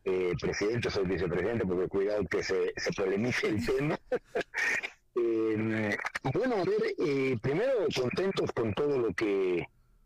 eh, 0.03 0.33
presidente, 0.39 0.89
soy 0.89 1.05
vicepresidente, 1.05 1.65
porque 1.65 1.87
cuidado 1.87 2.23
que 2.29 2.43
se, 2.43 2.73
se 2.77 2.91
polemice 2.93 3.47
el 3.47 3.65
tema. 3.65 3.99
Eh, 5.17 5.97
bueno, 6.33 6.55
a 6.57 6.63
ver, 6.65 7.39
primero 7.39 7.71
contentos 7.95 8.51
con 8.51 8.73
todo 8.73 8.97
lo 8.99 9.13
que 9.13 9.65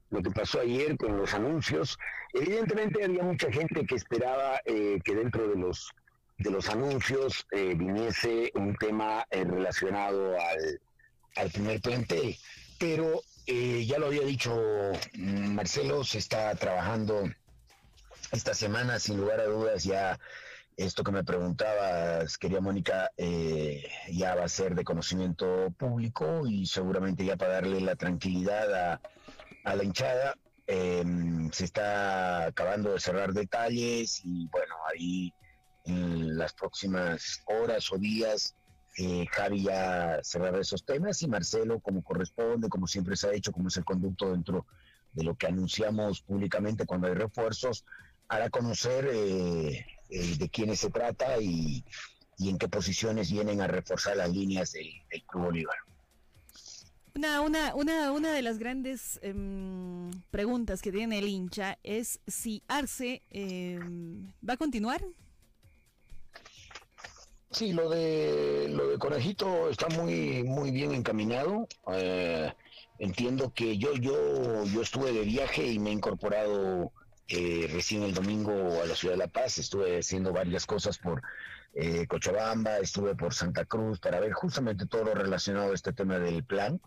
lo 0.10 0.22
que 0.22 0.32
pasó 0.32 0.62
ayer 0.62 0.98
con 0.98 1.18
los 1.18 1.34
anuncios. 1.34 1.98
Evidentemente 2.34 3.04
había 3.04 3.24
mucha 3.24 3.52
gente 3.52 3.86
que 3.86 3.96
esperaba 3.96 4.62
eh, 4.66 5.00
que 5.04 5.16
dentro 5.16 5.48
de 5.48 5.56
los 5.56 5.92
de 6.38 6.52
los 6.52 6.70
anuncios 6.70 7.46
eh, 7.52 7.76
viniese 7.76 8.52
un 8.56 8.74
tema 8.76 9.26
eh, 9.30 9.44
relacionado 9.44 10.40
al, 10.40 10.80
al 11.36 11.52
primer 11.52 11.82
plantel. 11.82 12.38
Pero 12.80 13.22
eh, 13.46 13.86
ya 13.86 13.98
lo 13.98 14.08
había 14.08 14.22
dicho 14.22 14.56
mm, 15.16 15.54
Marcelo, 15.54 16.04
se 16.04 16.20
está 16.20 16.54
trabajando 16.56 17.24
esta 18.32 18.54
semana, 18.54 19.00
sin 19.00 19.18
lugar 19.18 19.40
a 19.40 19.46
dudas, 19.46 19.84
ya 19.84 20.20
esto 20.78 21.04
que 21.04 21.12
me 21.12 21.24
preguntabas, 21.24 22.38
quería 22.38 22.62
Mónica, 22.62 23.12
eh, 23.18 23.84
ya 24.12 24.36
va 24.36 24.46
a 24.46 24.50
ser 24.50 24.76
de 24.76 24.84
conocimiento 24.84 25.74
público 25.78 26.48
y 26.48 26.68
seguramente 26.68 27.26
ya 27.26 27.36
para 27.36 27.54
darle 27.54 27.82
la 27.82 27.96
tranquilidad 27.96 28.74
a, 28.74 29.02
a 29.64 29.76
la 29.76 29.84
hinchada, 29.84 30.36
eh, 30.68 31.04
se 31.52 31.66
está 31.66 32.46
acabando 32.46 32.94
de 32.94 33.00
cerrar 33.00 33.34
detalles 33.34 34.22
y 34.24 34.48
bueno, 34.48 34.76
ahí 34.92 35.34
en 35.86 36.38
las 36.38 36.54
próximas 36.54 37.42
horas 37.48 37.92
o 37.92 37.98
días 37.98 38.56
eh, 38.98 39.26
Javi 39.32 39.64
ya 39.64 40.20
cerrará 40.24 40.60
esos 40.60 40.84
temas 40.84 41.22
y 41.22 41.28
Marcelo, 41.28 41.80
como 41.80 42.04
corresponde, 42.04 42.68
como 42.68 42.86
siempre 42.86 43.16
se 43.16 43.28
ha 43.28 43.34
hecho, 43.34 43.54
como 43.54 43.70
es 43.70 43.78
el 43.78 43.86
conducto 43.86 44.32
dentro 44.32 44.66
de 45.14 45.24
lo 45.24 45.36
que 45.36 45.48
anunciamos 45.48 46.22
públicamente 46.22 46.86
cuando 46.86 47.08
hay 47.08 47.14
refuerzos, 47.14 47.86
hará 48.28 48.50
conocer 48.50 49.08
eh, 49.12 49.86
eh, 50.10 50.36
de 50.38 50.50
quiénes 50.50 50.82
se 50.82 50.90
trata 50.90 51.40
y, 51.40 51.86
y 52.38 52.50
en 52.50 52.58
qué 52.58 52.68
posiciones 52.68 53.32
vienen 53.32 53.62
a 53.62 53.68
reforzar 53.68 54.18
las 54.18 54.32
líneas 54.32 54.74
del, 54.74 54.90
del 55.10 55.24
Club 55.24 55.46
Bolívar. 55.46 55.78
Una, 57.20 57.42
una, 57.42 57.76
una, 57.76 58.12
una 58.14 58.32
de 58.32 58.42
las 58.42 58.60
grandes 58.60 59.20
em, 59.22 60.10
preguntas 60.32 60.82
que 60.82 60.90
tiene 60.90 61.20
el 61.20 61.28
hincha 61.28 61.78
es 61.84 62.22
si 62.28 62.64
Arce 62.70 63.24
em, 63.30 64.32
va 64.48 64.54
a 64.54 64.58
continuar. 64.58 65.02
Sí, 67.52 67.74
lo 67.74 67.90
de 67.90 68.70
lo 68.70 68.88
de 68.88 68.98
Conejito 68.98 69.70
está 69.70 69.90
muy 69.90 70.44
muy 70.44 70.72
bien 70.72 70.94
encaminado. 70.94 71.68
Eh, 71.92 72.54
entiendo 73.00 73.52
que 73.54 73.78
yo 73.78 73.96
yo 73.96 74.64
yo 74.64 74.82
estuve 74.82 75.12
de 75.12 75.24
viaje 75.24 75.68
y 75.68 75.78
me 75.78 75.90
he 75.90 75.94
incorporado 75.94 76.94
eh, 77.28 77.68
recién 77.74 78.04
el 78.04 78.14
domingo 78.14 78.82
a 78.82 78.86
la 78.86 78.96
ciudad 78.96 79.16
de 79.16 79.26
La 79.26 79.28
Paz. 79.28 79.58
Estuve 79.58 79.98
haciendo 79.98 80.32
varias 80.32 80.66
cosas 80.66 80.98
por 80.98 81.22
eh, 81.74 82.08
Cochabamba, 82.08 82.78
estuve 82.78 83.14
por 83.14 83.34
Santa 83.34 83.66
Cruz 83.66 84.00
para 84.00 84.22
ver 84.22 84.32
justamente 84.32 84.86
todo 84.86 85.04
lo 85.04 85.16
relacionado 85.16 85.74
a 85.74 85.76
este 85.76 85.92
tema 85.92 86.18
del 86.18 86.46
plan. 86.46 86.80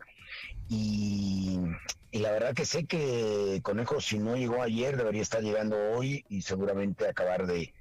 Y, 0.69 1.59
y 2.11 2.19
la 2.21 2.33
verdad 2.33 2.55
que 2.55 2.65
sé 2.65 2.87
que 2.87 3.61
Conejo, 3.63 4.01
si 4.01 4.19
no 4.19 4.37
llegó 4.37 4.63
ayer, 4.63 4.97
debería 4.97 5.23
estar 5.23 5.43
llegando 5.43 5.77
hoy 5.77 6.25
y 6.29 6.43
seguramente 6.43 7.07
acabar 7.09 7.47
de, 7.47 7.75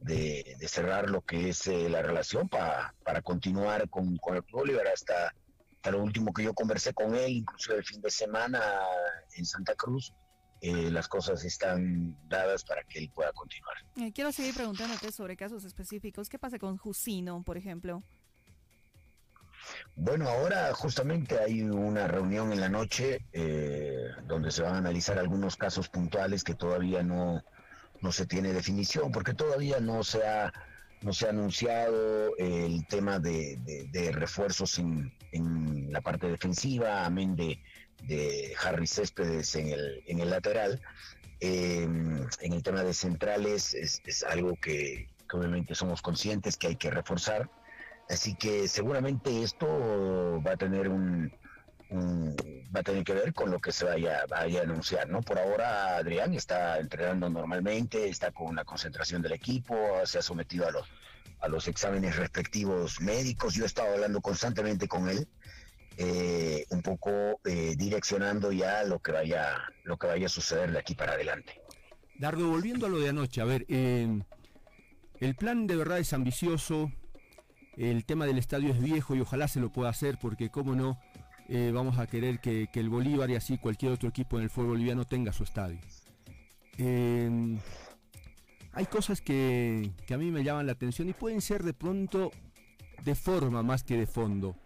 de, 0.00 0.56
de 0.58 0.68
cerrar 0.68 1.08
lo 1.10 1.22
que 1.22 1.50
es 1.50 1.66
eh, 1.66 1.88
la 1.88 2.02
relación 2.02 2.48
pa- 2.48 2.94
para 3.04 3.22
continuar 3.22 3.88
con, 3.88 4.16
con 4.16 4.36
el 4.36 4.42
Bolívar 4.50 4.88
hasta, 4.88 5.26
hasta 5.76 5.90
lo 5.90 6.02
último 6.02 6.32
que 6.32 6.42
yo 6.44 6.54
conversé 6.54 6.92
con 6.94 7.14
él, 7.14 7.30
incluso 7.32 7.74
el 7.74 7.84
fin 7.84 8.00
de 8.00 8.10
semana 8.10 8.60
en 9.36 9.44
Santa 9.44 9.74
Cruz, 9.74 10.12
eh, 10.60 10.90
las 10.90 11.08
cosas 11.08 11.44
están 11.44 12.16
dadas 12.28 12.64
para 12.64 12.82
que 12.84 12.98
él 13.00 13.10
pueda 13.14 13.32
continuar. 13.32 13.76
Eh, 13.96 14.12
quiero 14.12 14.30
seguir 14.32 14.54
preguntándote 14.54 15.10
sobre 15.12 15.36
casos 15.36 15.64
específicos. 15.64 16.28
¿Qué 16.28 16.38
pasa 16.38 16.58
con 16.58 16.76
Jusino, 16.76 17.42
por 17.42 17.56
ejemplo? 17.58 18.02
Bueno, 19.94 20.28
ahora 20.28 20.72
justamente 20.72 21.38
hay 21.38 21.62
una 21.62 22.08
reunión 22.08 22.52
en 22.52 22.60
la 22.60 22.68
noche 22.68 23.26
eh, 23.32 24.08
donde 24.26 24.50
se 24.50 24.62
van 24.62 24.74
a 24.74 24.78
analizar 24.78 25.18
algunos 25.18 25.56
casos 25.56 25.88
puntuales 25.88 26.44
que 26.44 26.54
todavía 26.54 27.02
no, 27.02 27.44
no 28.00 28.10
se 28.12 28.26
tiene 28.26 28.52
definición, 28.52 29.12
porque 29.12 29.34
todavía 29.34 29.80
no 29.80 30.02
se 30.02 30.26
ha, 30.26 30.52
no 31.02 31.12
se 31.12 31.26
ha 31.26 31.30
anunciado 31.30 32.36
el 32.38 32.86
tema 32.86 33.18
de, 33.18 33.58
refuerzos 34.12 34.78
en, 34.78 35.12
en 35.30 35.92
la 35.92 36.00
parte 36.00 36.26
defensiva, 36.26 37.04
amén 37.04 37.36
de, 37.36 37.62
de 38.04 38.54
Harry 38.64 38.86
Céspedes 38.86 39.54
en 39.56 39.68
el, 39.68 40.02
en 40.06 40.20
el 40.20 40.30
lateral. 40.30 40.80
Eh, 41.40 41.82
en 41.82 42.52
el 42.52 42.62
tema 42.62 42.82
de 42.82 42.94
centrales 42.94 43.74
es, 43.74 44.00
es 44.04 44.22
algo 44.22 44.54
que 44.56 45.08
obviamente 45.32 45.74
somos 45.74 46.00
conscientes 46.00 46.56
que 46.56 46.68
hay 46.68 46.76
que 46.76 46.90
reforzar. 46.90 47.50
Así 48.08 48.34
que 48.34 48.68
seguramente 48.68 49.42
esto 49.42 50.42
va 50.46 50.52
a 50.52 50.56
tener 50.56 50.88
un, 50.88 51.32
va 52.74 52.80
a 52.80 52.82
tener 52.82 53.04
que 53.04 53.14
ver 53.14 53.32
con 53.32 53.50
lo 53.50 53.60
que 53.60 53.72
se 53.72 53.84
vaya, 53.84 54.24
vaya 54.28 54.60
a 54.60 54.64
anunciar, 54.64 55.08
¿no? 55.08 55.20
Por 55.20 55.38
ahora 55.38 55.96
Adrián 55.96 56.34
está 56.34 56.78
entrenando 56.78 57.28
normalmente, 57.28 58.08
está 58.08 58.30
con 58.32 58.56
la 58.56 58.64
concentración 58.64 59.22
del 59.22 59.32
equipo, 59.32 59.76
se 60.04 60.18
ha 60.18 60.22
sometido 60.22 60.66
a 60.66 60.70
los 60.70 60.88
a 61.40 61.48
los 61.48 61.66
exámenes 61.66 62.16
respectivos 62.16 63.00
médicos. 63.00 63.54
Yo 63.54 63.64
he 63.64 63.66
estado 63.66 63.92
hablando 63.92 64.20
constantemente 64.20 64.86
con 64.86 65.08
él, 65.08 65.26
eh, 65.98 66.64
un 66.70 66.82
poco 66.82 67.40
eh, 67.44 67.74
direccionando 67.76 68.52
ya 68.52 68.84
lo 68.84 69.00
que 69.00 69.10
vaya 69.12 69.58
lo 69.84 69.96
que 69.98 70.06
vaya 70.06 70.26
a 70.26 70.28
suceder 70.28 70.70
de 70.70 70.78
aquí 70.78 70.94
para 70.94 71.12
adelante. 71.12 71.60
Dardo, 72.18 72.48
volviendo 72.48 72.86
a 72.86 72.88
lo 72.88 73.00
de 73.00 73.08
anoche, 73.08 73.40
a 73.40 73.44
ver, 73.44 73.66
eh, 73.68 74.22
el 75.18 75.34
plan 75.34 75.66
de 75.66 75.76
verdad 75.76 75.98
es 75.98 76.12
ambicioso, 76.12 76.92
el 77.76 78.04
tema 78.04 78.26
del 78.26 78.38
estadio 78.38 78.70
es 78.70 78.80
viejo 78.80 79.14
y 79.14 79.20
ojalá 79.20 79.48
se 79.48 79.60
lo 79.60 79.70
pueda 79.70 79.90
hacer 79.90 80.18
porque, 80.18 80.50
cómo 80.50 80.74
no, 80.74 80.98
eh, 81.48 81.70
vamos 81.72 81.98
a 81.98 82.06
querer 82.06 82.40
que, 82.40 82.68
el 82.72 82.88
Bolívar 82.88 83.30
y 83.30 83.36
así 83.36 83.58
cualquier 83.58 83.92
otro 83.92 84.08
equipo 84.08 84.38
en 84.38 84.44
el 84.44 84.50
fútbol 84.50 84.70
boliviano 84.70 85.04
tenga 85.04 85.32
su 85.32 85.44
estadio. 85.44 85.78
Eh, 86.78 87.58
hay 88.72 88.86
cosas 88.86 89.20
que, 89.20 89.92
que 90.06 90.14
a 90.14 90.18
mí 90.18 90.30
me 90.30 90.44
llaman 90.44 90.66
la 90.66 90.72
atención 90.72 91.08
y 91.08 91.12
pueden 91.12 91.40
ser 91.40 91.62
de 91.62 91.74
pronto 91.74 92.30
de 93.04 93.14
forma 93.14 93.62
más 93.62 93.82
que 93.84 93.96
de 93.96 94.06
fondo. 94.06 94.56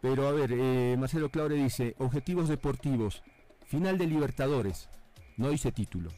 Pero 0.00 0.26
a 0.26 0.32
ver, 0.32 0.52
eh, 0.52 0.96
Marcelo 0.98 1.30
Claure 1.30 1.56
dice, 1.56 1.94
objetivos 1.98 2.48
deportivos, 2.48 3.22
final 3.66 3.98
de 3.98 4.06
Libertadores, 4.06 4.88
no 5.36 5.50
dice 5.50 5.72
título. 5.72 6.10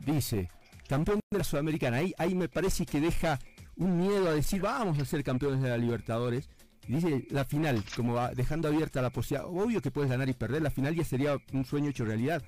Dice, 0.00 0.50
campeón 0.88 1.20
de 1.30 1.38
la 1.38 1.44
Sudamericana, 1.44 1.98
ahí, 1.98 2.14
ahí 2.18 2.34
me 2.34 2.48
parece 2.48 2.84
que 2.84 3.00
deja 3.00 3.38
un 3.82 3.98
miedo 3.98 4.28
a 4.28 4.32
decir, 4.32 4.60
vamos 4.60 4.98
a 4.98 5.04
ser 5.04 5.22
campeones 5.22 5.60
de 5.62 5.68
la 5.68 5.76
Libertadores. 5.76 6.48
Dice 6.88 7.26
la 7.30 7.44
final, 7.44 7.84
como 7.94 8.14
va 8.14 8.34
dejando 8.34 8.68
abierta 8.68 9.02
la 9.02 9.10
posibilidad, 9.10 9.48
obvio 9.48 9.80
que 9.80 9.90
puedes 9.90 10.10
ganar 10.10 10.28
y 10.28 10.32
perder, 10.32 10.62
la 10.62 10.70
final 10.70 10.94
ya 10.94 11.04
sería 11.04 11.36
un 11.52 11.64
sueño 11.64 11.90
hecho 11.90 12.04
realidad. 12.04 12.42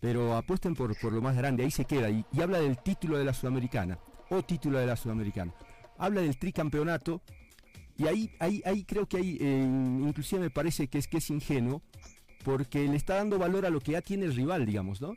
Pero 0.00 0.36
apuesten 0.36 0.74
por, 0.74 0.96
por 0.98 1.12
lo 1.12 1.20
más 1.20 1.36
grande, 1.36 1.64
ahí 1.64 1.70
se 1.70 1.84
queda. 1.84 2.10
Y, 2.10 2.24
habla 2.40 2.60
del 2.60 2.78
título 2.78 3.18
de 3.18 3.24
la 3.24 3.34
Sudamericana, 3.34 3.98
o 4.30 4.42
título 4.42 4.78
de 4.78 4.86
la 4.86 4.96
Sudamericana. 4.96 5.52
Habla 5.96 6.22
del 6.22 6.38
tricampeonato, 6.38 7.20
y 7.96 8.06
ahí, 8.06 8.30
ahí, 8.38 8.62
ahí 8.64 8.84
creo 8.84 9.06
que 9.06 9.16
hay, 9.16 9.38
eh, 9.40 9.62
inclusive 9.64 10.40
me 10.40 10.50
parece 10.50 10.86
que 10.86 10.98
es 10.98 11.08
que 11.08 11.18
es 11.18 11.30
ingenuo, 11.30 11.82
porque 12.44 12.86
le 12.86 12.96
está 12.96 13.16
dando 13.16 13.38
valor 13.38 13.66
a 13.66 13.70
lo 13.70 13.80
que 13.80 13.92
ya 13.92 14.02
tiene 14.02 14.26
el 14.26 14.34
rival, 14.34 14.66
digamos, 14.66 15.00
¿no? 15.00 15.14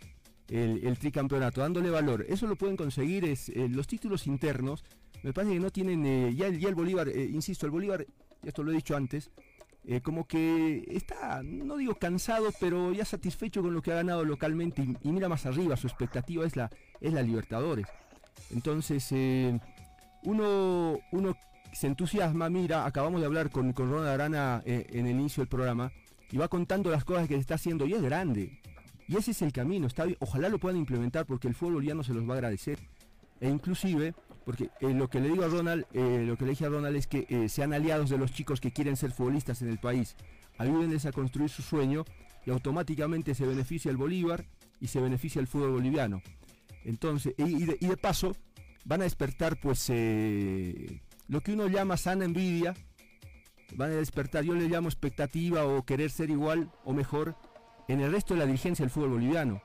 El, 0.48 0.86
el 0.86 0.98
tricampeonato, 0.98 1.62
dándole 1.62 1.92
valor. 1.92 2.26
Eso 2.28 2.48
lo 2.48 2.56
pueden 2.56 2.76
conseguir, 2.76 3.26
es 3.26 3.50
eh, 3.50 3.70
los 3.70 3.88
títulos 3.88 4.26
internos, 4.26 4.84
me 5.24 5.34
parece 5.34 5.54
que 5.54 5.60
no 5.60 5.70
tienen, 5.72 6.06
eh, 6.06 6.34
ya, 6.36 6.48
el- 6.48 6.64
el 6.66 6.76
Bolívar, 6.76 7.08
eh, 7.10 7.26
insisto, 7.32 7.66
el 7.66 7.72
Bolívar, 7.72 8.06
esto 8.44 8.64
lo 8.64 8.72
he 8.72 8.76
dicho 8.76 8.96
antes, 8.96 9.30
eh, 9.86 10.02
como 10.02 10.28
que 10.28 10.84
está, 10.90 11.42
no 11.44 11.78
digo 11.78 11.96
cansado, 11.96 12.50
pero 12.60 12.94
ya 12.94 13.04
satisfecho 13.06 13.62
con 13.62 13.74
lo 13.74 13.82
que 13.82 13.92
ha 13.92 13.96
ganado 13.96 14.24
localmente 14.26 14.84
y, 15.04 15.12
mira 15.12 15.28
más 15.30 15.46
arriba, 15.46 15.76
su 15.78 15.88
expectativa 15.88 16.46
es 16.46 16.56
la, 16.56 16.70
es 17.00 17.14
la 17.14 17.22
Libertadores. 17.24 17.88
Entonces, 18.52 19.12
uno, 20.24 21.00
uno 21.12 21.36
se 21.74 21.88
entusiasma, 21.88 22.50
mira, 22.50 22.86
acabamos 22.86 23.22
de 23.22 23.26
hablar 23.28 23.50
con, 23.50 23.74
con 23.74 23.90
Ronald 23.90 24.10
Arana 24.10 24.62
en 24.66 25.06
el 25.08 25.20
inicio 25.20 25.42
del 25.42 25.48
programa 25.50 25.92
y 26.32 26.38
va 26.38 26.48
contando 26.48 26.92
las 26.92 27.04
cosas 27.04 27.28
que 27.28 27.36
está 27.36 27.56
haciendo 27.56 27.86
y 27.86 27.94
es 27.94 28.02
grande. 28.02 28.60
Y 29.08 29.18
ese 29.18 29.32
es 29.32 29.42
el 29.42 29.52
camino, 29.52 29.88
está 29.88 30.06
ojalá 30.20 30.48
lo 30.50 30.58
puedan 30.60 30.78
implementar 30.78 31.26
porque 31.26 31.48
el 31.48 31.56
fútbol 31.56 31.76
boliviano 31.76 32.04
se 32.04 32.14
los 32.14 32.28
va 32.28 32.34
a 32.34 32.38
agradecer. 32.38 32.80
E 33.40 33.50
inclusive, 33.50 34.14
porque 34.46 34.70
eh, 34.80 34.94
lo 34.94 35.10
que 35.10 35.20
le 35.20 35.30
digo 35.30 35.44
a 35.44 35.48
Ronald, 35.48 35.86
eh, 35.94 36.24
lo 36.28 36.38
que 36.38 36.46
le 36.46 36.52
dije 36.52 36.66
a 36.66 36.70
Ronald 36.70 36.96
es 36.96 37.08
que 37.08 37.26
eh, 37.30 37.50
sean 37.50 37.74
aliados 37.74 38.10
de 38.10 38.18
los 38.18 38.32
chicos 38.32 38.60
que 38.60 38.72
quieren 38.72 38.96
ser 38.96 39.12
futbolistas 39.12 39.62
en 39.62 39.70
el 39.70 39.78
país. 39.78 40.16
Ayúdenles 40.58 41.06
a 41.06 41.12
construir 41.12 41.50
su 41.50 41.62
sueño 41.62 42.06
y 42.46 42.52
automáticamente 42.52 43.36
se 43.36 43.46
beneficia 43.46 43.92
el 43.92 43.98
Bolívar 43.98 44.46
y 44.80 44.88
se 44.88 45.00
beneficia 45.00 45.40
el 45.40 45.48
fútbol 45.48 45.72
boliviano. 45.72 46.22
Entonces, 46.84 47.36
y, 47.38 47.66
de, 47.66 47.98
paso, 47.98 48.36
van 48.86 49.02
a 49.02 49.04
despertar 49.04 49.60
pues 49.60 49.90
lo 49.90 51.42
que 51.42 51.54
uno 51.54 51.68
llama 51.68 51.98
sana 51.98 52.26
envidia, 52.26 52.74
van 53.76 53.92
a 53.92 53.96
despertar, 53.96 54.44
yo 54.44 54.56
le 54.56 54.68
llamo 54.68 54.90
expectativa 54.90 55.66
o 55.66 55.86
querer 55.86 56.10
ser 56.10 56.32
igual 56.32 56.72
o 56.84 56.94
mejor 56.94 57.36
en 57.88 58.02
el 58.02 58.12
resto 58.12 58.34
de 58.34 58.40
la 58.40 58.46
dirigencia 58.48 58.84
del 58.84 58.90
fútbol 58.90 59.12
boliviano. 59.12 59.62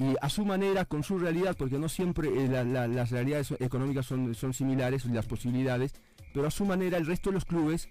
Y 0.00 0.14
a 0.20 0.28
su 0.28 0.44
manera, 0.44 0.84
con 0.84 1.02
su 1.02 1.18
realidad, 1.18 1.56
porque 1.58 1.78
no 1.78 1.88
siempre 1.88 2.28
eh, 2.28 2.48
la- 2.48 2.62
la- 2.64 2.86
las 2.86 3.10
realidades 3.10 3.52
económicas 3.58 4.06
son, 4.06 4.34
son 4.34 4.52
similares, 4.54 5.04
las 5.06 5.26
posibilidades, 5.26 5.92
pero 6.32 6.46
a 6.46 6.50
su 6.50 6.64
manera 6.64 6.98
el 6.98 7.06
resto 7.06 7.30
de 7.30 7.34
los 7.34 7.44
clubes 7.44 7.88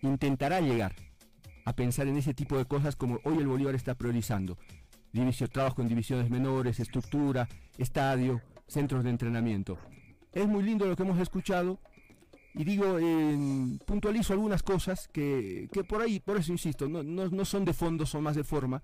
intentará 0.00 0.60
llegar 0.60 0.94
a 1.64 1.74
pensar 1.74 2.08
en 2.08 2.16
ese 2.16 2.32
tipo 2.34 2.56
de 2.56 2.64
cosas 2.64 2.96
como 2.96 3.20
hoy 3.24 3.38
el 3.38 3.46
Bolívar 3.46 3.74
está 3.74 3.94
priorizando. 3.94 4.56
División, 5.12 5.50
trabajo 5.52 5.82
en 5.82 5.88
divisiones 5.88 6.30
menores, 6.30 6.80
estructura, 6.80 7.46
estadio, 7.76 8.40
centros 8.66 9.04
de 9.04 9.10
entrenamiento. 9.10 9.78
Es 10.32 10.48
muy 10.48 10.62
lindo 10.62 10.86
lo 10.86 10.96
que 10.96 11.02
hemos 11.02 11.18
escuchado 11.20 11.78
y 12.54 12.64
digo, 12.64 12.98
puntualizo 13.86 14.32
algunas 14.32 14.62
cosas 14.62 15.08
que, 15.08 15.68
que 15.70 15.84
por 15.84 16.00
ahí, 16.02 16.18
por 16.20 16.38
eso 16.38 16.50
insisto, 16.52 16.88
no, 16.88 17.02
no- 17.02 17.28
no 17.28 17.44
son 17.44 17.64
de 17.66 17.74
fondo, 17.74 18.06
son 18.06 18.22
más 18.22 18.36
de 18.36 18.44
forma. 18.44 18.82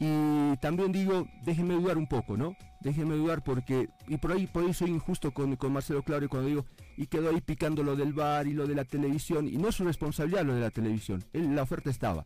Y 0.00 0.56
también 0.58 0.92
digo, 0.92 1.26
déjenme 1.44 1.74
dudar 1.74 1.98
un 1.98 2.06
poco, 2.06 2.36
¿no? 2.36 2.56
Déjenme 2.80 3.16
dudar 3.16 3.42
porque, 3.42 3.88
y 4.06 4.16
por 4.18 4.30
ahí, 4.32 4.46
por 4.46 4.64
ahí 4.64 4.72
soy 4.72 4.90
injusto 4.90 5.32
con, 5.32 5.56
con 5.56 5.72
Marcelo 5.72 6.02
Claure 6.04 6.28
cuando 6.28 6.48
digo, 6.48 6.64
y 6.96 7.06
quedó 7.06 7.30
ahí 7.30 7.40
picando 7.40 7.82
lo 7.82 7.96
del 7.96 8.12
bar 8.12 8.46
y 8.46 8.52
lo 8.52 8.66
de 8.68 8.76
la 8.76 8.84
televisión, 8.84 9.48
y 9.48 9.56
no 9.56 9.68
es 9.68 9.74
su 9.74 9.84
responsabilidad 9.84 10.44
lo 10.44 10.54
de 10.54 10.60
la 10.60 10.70
televisión, 10.70 11.24
él- 11.32 11.54
la 11.56 11.62
oferta 11.62 11.90
estaba. 11.90 12.24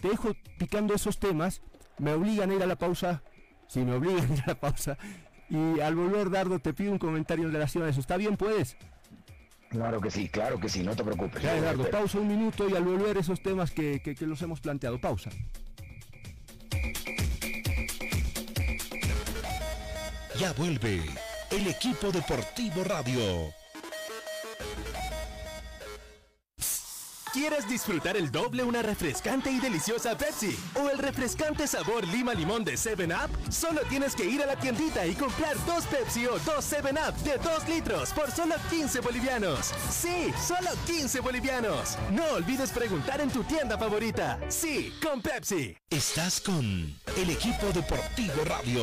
Te 0.00 0.08
dejo 0.08 0.32
picando 0.58 0.94
esos 0.94 1.18
temas, 1.18 1.60
me 1.98 2.12
obligan 2.14 2.50
a 2.50 2.54
ir 2.54 2.62
a 2.62 2.66
la 2.66 2.76
pausa, 2.76 3.22
sí, 3.68 3.80
me 3.84 3.92
obligan 3.94 4.30
a 4.30 4.34
ir 4.34 4.42
a 4.44 4.46
la 4.48 4.54
pausa, 4.60 4.96
y 5.50 5.80
al 5.80 5.94
volver, 5.94 6.30
Dardo, 6.30 6.58
te 6.60 6.72
pido 6.72 6.92
un 6.92 6.98
comentario 6.98 7.44
en 7.46 7.52
relación 7.52 7.84
a 7.84 7.90
eso. 7.90 8.00
¿Está 8.00 8.16
bien, 8.16 8.38
puedes? 8.38 8.78
Claro 9.68 10.00
que 10.00 10.10
sí, 10.10 10.28
claro 10.30 10.58
que 10.58 10.70
sí, 10.70 10.82
no 10.82 10.96
te 10.96 11.04
preocupes. 11.04 11.42
Ya, 11.42 11.60
Dardo, 11.60 11.90
pausa 11.90 12.18
un 12.18 12.28
minuto 12.28 12.68
y 12.70 12.74
al 12.74 12.84
volver 12.84 13.18
esos 13.18 13.42
temas 13.42 13.70
que, 13.70 14.00
que- 14.02 14.14
que 14.14 14.26
los 14.26 14.40
hemos 14.40 14.60
planteado. 14.62 14.98
Pausa. 14.98 15.28
Ya 20.38 20.52
vuelve 20.54 21.00
el 21.50 21.68
equipo 21.68 22.10
deportivo 22.10 22.82
radio. 22.84 23.61
¿Quieres 27.32 27.66
disfrutar 27.66 28.14
el 28.18 28.30
doble 28.30 28.62
una 28.62 28.82
refrescante 28.82 29.50
y 29.50 29.58
deliciosa 29.58 30.18
Pepsi? 30.18 30.54
¿O 30.74 30.90
el 30.90 30.98
refrescante 30.98 31.66
sabor 31.66 32.06
lima 32.08 32.34
limón 32.34 32.62
de 32.62 32.74
7-Up? 32.74 33.30
Solo 33.50 33.80
tienes 33.88 34.14
que 34.14 34.26
ir 34.26 34.42
a 34.42 34.46
la 34.46 34.56
tiendita 34.56 35.06
y 35.06 35.14
comprar 35.14 35.56
dos 35.64 35.86
Pepsi 35.86 36.26
o 36.26 36.38
dos 36.40 36.70
7-Up 36.70 37.14
de 37.22 37.38
2 37.38 37.68
litros 37.70 38.10
por 38.10 38.30
solo 38.30 38.56
15 38.68 39.00
bolivianos. 39.00 39.72
Sí, 39.90 40.30
solo 40.46 40.68
15 40.86 41.20
bolivianos. 41.20 41.96
No 42.10 42.24
olvides 42.32 42.70
preguntar 42.70 43.22
en 43.22 43.30
tu 43.30 43.42
tienda 43.44 43.78
favorita. 43.78 44.38
Sí, 44.50 44.92
con 45.02 45.22
Pepsi. 45.22 45.74
Estás 45.88 46.38
con 46.38 46.60
el 47.16 47.30
equipo 47.30 47.66
deportivo 47.72 48.44
radio. 48.44 48.82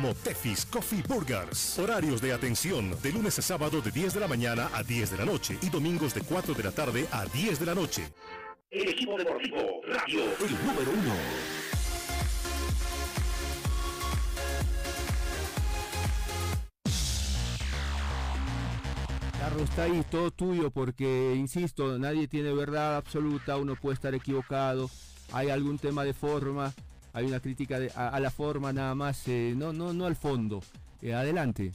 como 0.00 0.14
Tefis 0.14 0.64
Coffee 0.64 1.02
Burgers. 1.02 1.76
Horarios 1.76 2.20
de 2.20 2.32
atención 2.32 2.94
de 3.02 3.10
lunes 3.10 3.36
a 3.40 3.42
sábado 3.42 3.80
de 3.80 3.90
10 3.90 4.14
de 4.14 4.20
la 4.20 4.28
mañana 4.28 4.70
a 4.72 4.84
10 4.84 5.10
de 5.10 5.16
la 5.16 5.24
noche 5.24 5.58
y 5.60 5.70
domingos 5.70 6.14
de 6.14 6.20
4 6.20 6.54
de 6.54 6.62
la 6.62 6.70
tarde 6.70 7.08
a 7.10 7.26
10 7.26 7.58
de 7.58 7.66
la 7.66 7.74
noche. 7.74 8.06
El 8.70 8.88
equipo 8.90 9.18
deportivo 9.18 9.58
radio. 9.88 10.22
El 10.22 10.66
número 10.66 10.92
uno. 10.92 11.14
Carlos 19.40 19.62
está 19.62 19.82
ahí, 19.82 20.04
todo 20.08 20.30
tuyo, 20.30 20.70
porque, 20.70 21.34
insisto, 21.34 21.98
nadie 21.98 22.28
tiene 22.28 22.52
verdad 22.52 22.98
absoluta, 22.98 23.56
uno 23.56 23.74
puede 23.74 23.94
estar 23.94 24.14
equivocado, 24.14 24.90
hay 25.32 25.50
algún 25.50 25.76
tema 25.80 26.04
de 26.04 26.14
forma, 26.14 26.72
hay 27.18 27.26
una 27.26 27.40
crítica 27.40 27.78
de- 27.78 27.90
a, 27.94 28.08
a 28.08 28.20
la 28.20 28.30
forma 28.30 28.72
nada 28.72 28.94
más, 28.94 29.26
eh, 29.28 29.52
no, 29.56 29.72
no, 29.72 29.92
no 29.92 30.06
al 30.06 30.16
fondo. 30.16 30.62
Eh, 31.02 31.12
adelante. 31.14 31.72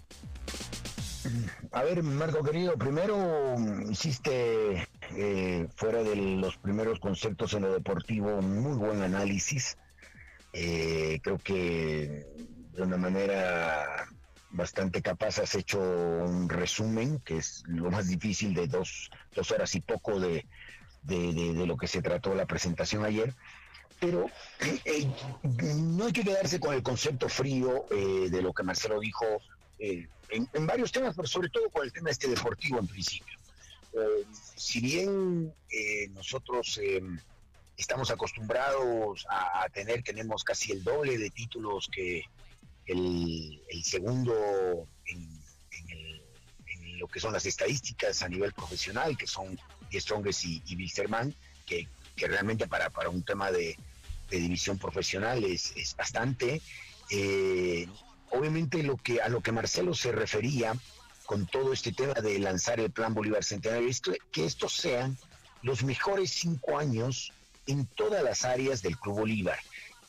A 1.71 1.83
ver, 1.83 2.03
Marco 2.03 2.43
querido, 2.43 2.73
primero 2.77 3.55
mm, 3.57 3.91
hiciste 3.91 4.87
eh, 5.15 5.67
fuera 5.75 6.03
de 6.03 6.15
los 6.15 6.57
primeros 6.57 6.99
conceptos 6.99 7.53
en 7.53 7.63
lo 7.63 7.73
deportivo 7.73 8.35
un 8.37 8.61
muy 8.61 8.77
buen 8.77 9.01
análisis. 9.01 9.77
Eh, 10.53 11.19
creo 11.23 11.37
que 11.39 12.25
de 12.73 12.81
una 12.81 12.97
manera 12.97 14.05
bastante 14.51 15.01
capaz 15.01 15.39
has 15.39 15.55
hecho 15.55 15.79
un 15.81 16.47
resumen, 16.49 17.19
que 17.19 17.37
es 17.37 17.63
lo 17.67 17.89
más 17.89 18.07
difícil 18.07 18.53
de 18.53 18.67
dos, 18.67 19.09
dos 19.35 19.51
horas 19.51 19.73
y 19.75 19.81
poco 19.81 20.19
de, 20.19 20.45
de- 21.03 21.33
de- 21.33 21.53
de 21.53 21.65
lo 21.65 21.75
que 21.77 21.87
se 21.87 22.01
trató 22.01 22.35
la 22.35 22.45
presentación 22.45 23.03
ayer. 23.03 23.33
Pero 24.03 24.29
eh, 24.59 25.07
no 25.77 26.05
hay 26.07 26.11
que 26.11 26.25
quedarse 26.25 26.59
con 26.59 26.73
el 26.73 26.83
concepto 26.83 27.29
frío 27.29 27.85
eh, 27.89 28.29
de 28.29 28.41
lo 28.41 28.51
que 28.51 28.61
Marcelo 28.61 28.99
dijo 28.99 29.25
eh, 29.79 30.09
en, 30.29 30.67
varios 30.67 30.91
temas, 30.91 31.15
pero 31.15 31.25
sobre 31.25 31.47
todo 31.47 31.69
con 31.69 31.85
el 31.85 31.93
tema 31.93 32.09
este 32.09 32.27
deportivo 32.27 32.79
en 32.79 32.87
principio. 32.87 33.37
Si 34.57 34.81
bien 34.81 35.53
nosotros 36.11 36.77
eh, 36.83 37.01
estamos 37.77 38.11
acostumbrados 38.11 39.25
a, 39.29 39.69
tener, 39.69 40.03
tenemos 40.03 40.43
casi 40.43 40.73
el 40.73 40.83
doble 40.83 41.17
de 41.17 41.29
títulos 41.29 41.87
que 41.87 42.23
el, 42.87 43.61
segundo 43.83 44.85
en, 45.05 45.29
el- 45.91 46.97
lo 46.97 47.07
que 47.07 47.21
son 47.21 47.31
las 47.31 47.45
estadísticas 47.45 48.21
a 48.21 48.27
nivel 48.27 48.51
profesional, 48.51 49.17
que 49.17 49.27
son 49.27 49.57
Die 49.89 50.01
Strongest 50.01 50.43
y, 50.43 50.61
y 50.65 50.91
que, 51.65 51.87
que 52.15 52.27
realmente 52.27 52.67
para, 52.67 52.89
para 52.89 53.09
un 53.09 53.23
tema 53.23 53.51
de, 53.51 53.77
de 54.29 54.37
división 54.39 54.77
profesional 54.77 55.43
es, 55.43 55.73
es 55.75 55.95
bastante. 55.95 56.61
Eh, 57.09 57.87
obviamente 58.31 58.81
lo 58.83 58.97
que 58.97 59.21
a 59.21 59.29
lo 59.29 59.41
que 59.41 59.51
Marcelo 59.51 59.93
se 59.93 60.11
refería 60.11 60.73
con 61.25 61.45
todo 61.45 61.71
este 61.73 61.91
tema 61.91 62.13
de 62.13 62.39
lanzar 62.39 62.79
el 62.79 62.91
plan 62.91 63.13
Bolívar 63.13 63.43
Centenario 63.43 63.87
es 63.87 64.01
que- 64.01 64.45
estos 64.45 64.73
sean 64.73 65.17
los 65.61 65.83
mejores 65.83 66.31
cinco 66.31 66.77
años 66.77 67.31
en 67.67 67.85
todas 67.85 68.23
las 68.23 68.43
áreas 68.43 68.81
del 68.81 68.97
Club 68.97 69.19
Bolívar 69.19 69.59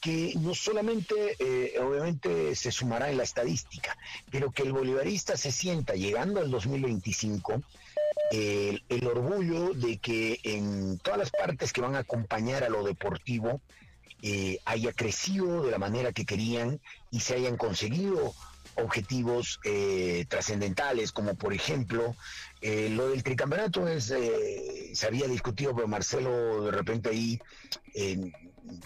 que 0.00 0.34
no 0.36 0.54
solamente 0.54 1.14
eh, 1.38 1.78
obviamente 1.80 2.54
se 2.56 2.70
sumará 2.70 3.10
en 3.10 3.16
la 3.16 3.22
estadística, 3.22 3.96
pero 4.30 4.50
que 4.50 4.62
el 4.62 4.72
bolivarista 4.72 5.34
se 5.38 5.50
sienta 5.50 5.94
llegando 5.94 6.40
al 6.40 6.50
2025 6.50 7.62
el, 8.30 8.82
el 8.90 9.06
orgullo 9.06 9.72
de 9.72 9.96
que 9.98 10.40
en 10.42 10.98
todas 10.98 11.18
las 11.20 11.30
partes 11.30 11.72
que 11.72 11.80
van 11.80 11.94
a 11.94 12.00
acompañar 12.00 12.64
a 12.64 12.68
lo 12.68 12.82
deportivo 12.84 13.62
eh, 14.26 14.58
haya 14.64 14.90
crecido 14.94 15.62
de 15.62 15.70
la 15.70 15.78
manera 15.78 16.12
que 16.12 16.24
querían 16.24 16.80
y 17.10 17.20
se 17.20 17.34
hayan 17.34 17.58
conseguido 17.58 18.32
objetivos 18.76 19.60
eh, 19.64 20.24
trascendentales, 20.28 21.12
como 21.12 21.34
por 21.34 21.52
ejemplo 21.52 22.16
eh, 22.62 22.88
lo 22.88 23.10
del 23.10 23.22
tricampeonato 23.22 23.86
es 23.86 24.10
eh, 24.10 24.92
se 24.94 25.06
había 25.06 25.28
discutido, 25.28 25.74
pero 25.74 25.88
Marcelo 25.88 26.64
de 26.64 26.70
repente 26.70 27.10
ahí 27.10 27.38
eh, 27.94 28.32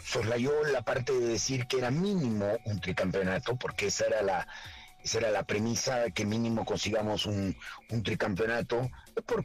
soslayó 0.05 0.65
la 0.65 0.83
parte 0.83 1.13
de 1.13 1.29
decir 1.29 1.69
que 1.69 1.79
era 1.79 1.93
mínimo 1.93 2.59
un 2.65 2.81
tricampeonato, 2.81 3.55
porque 3.55 3.87
esa 3.87 4.07
era 4.07 4.23
la 4.23 4.49
esa 5.03 5.19
era 5.19 5.31
la 5.31 5.45
premisa, 5.45 6.11
que 6.11 6.25
mínimo 6.25 6.65
consigamos 6.65 7.27
un, 7.27 7.57
un 7.91 8.03
tricampeonato, 8.03 8.91
por, 9.27 9.45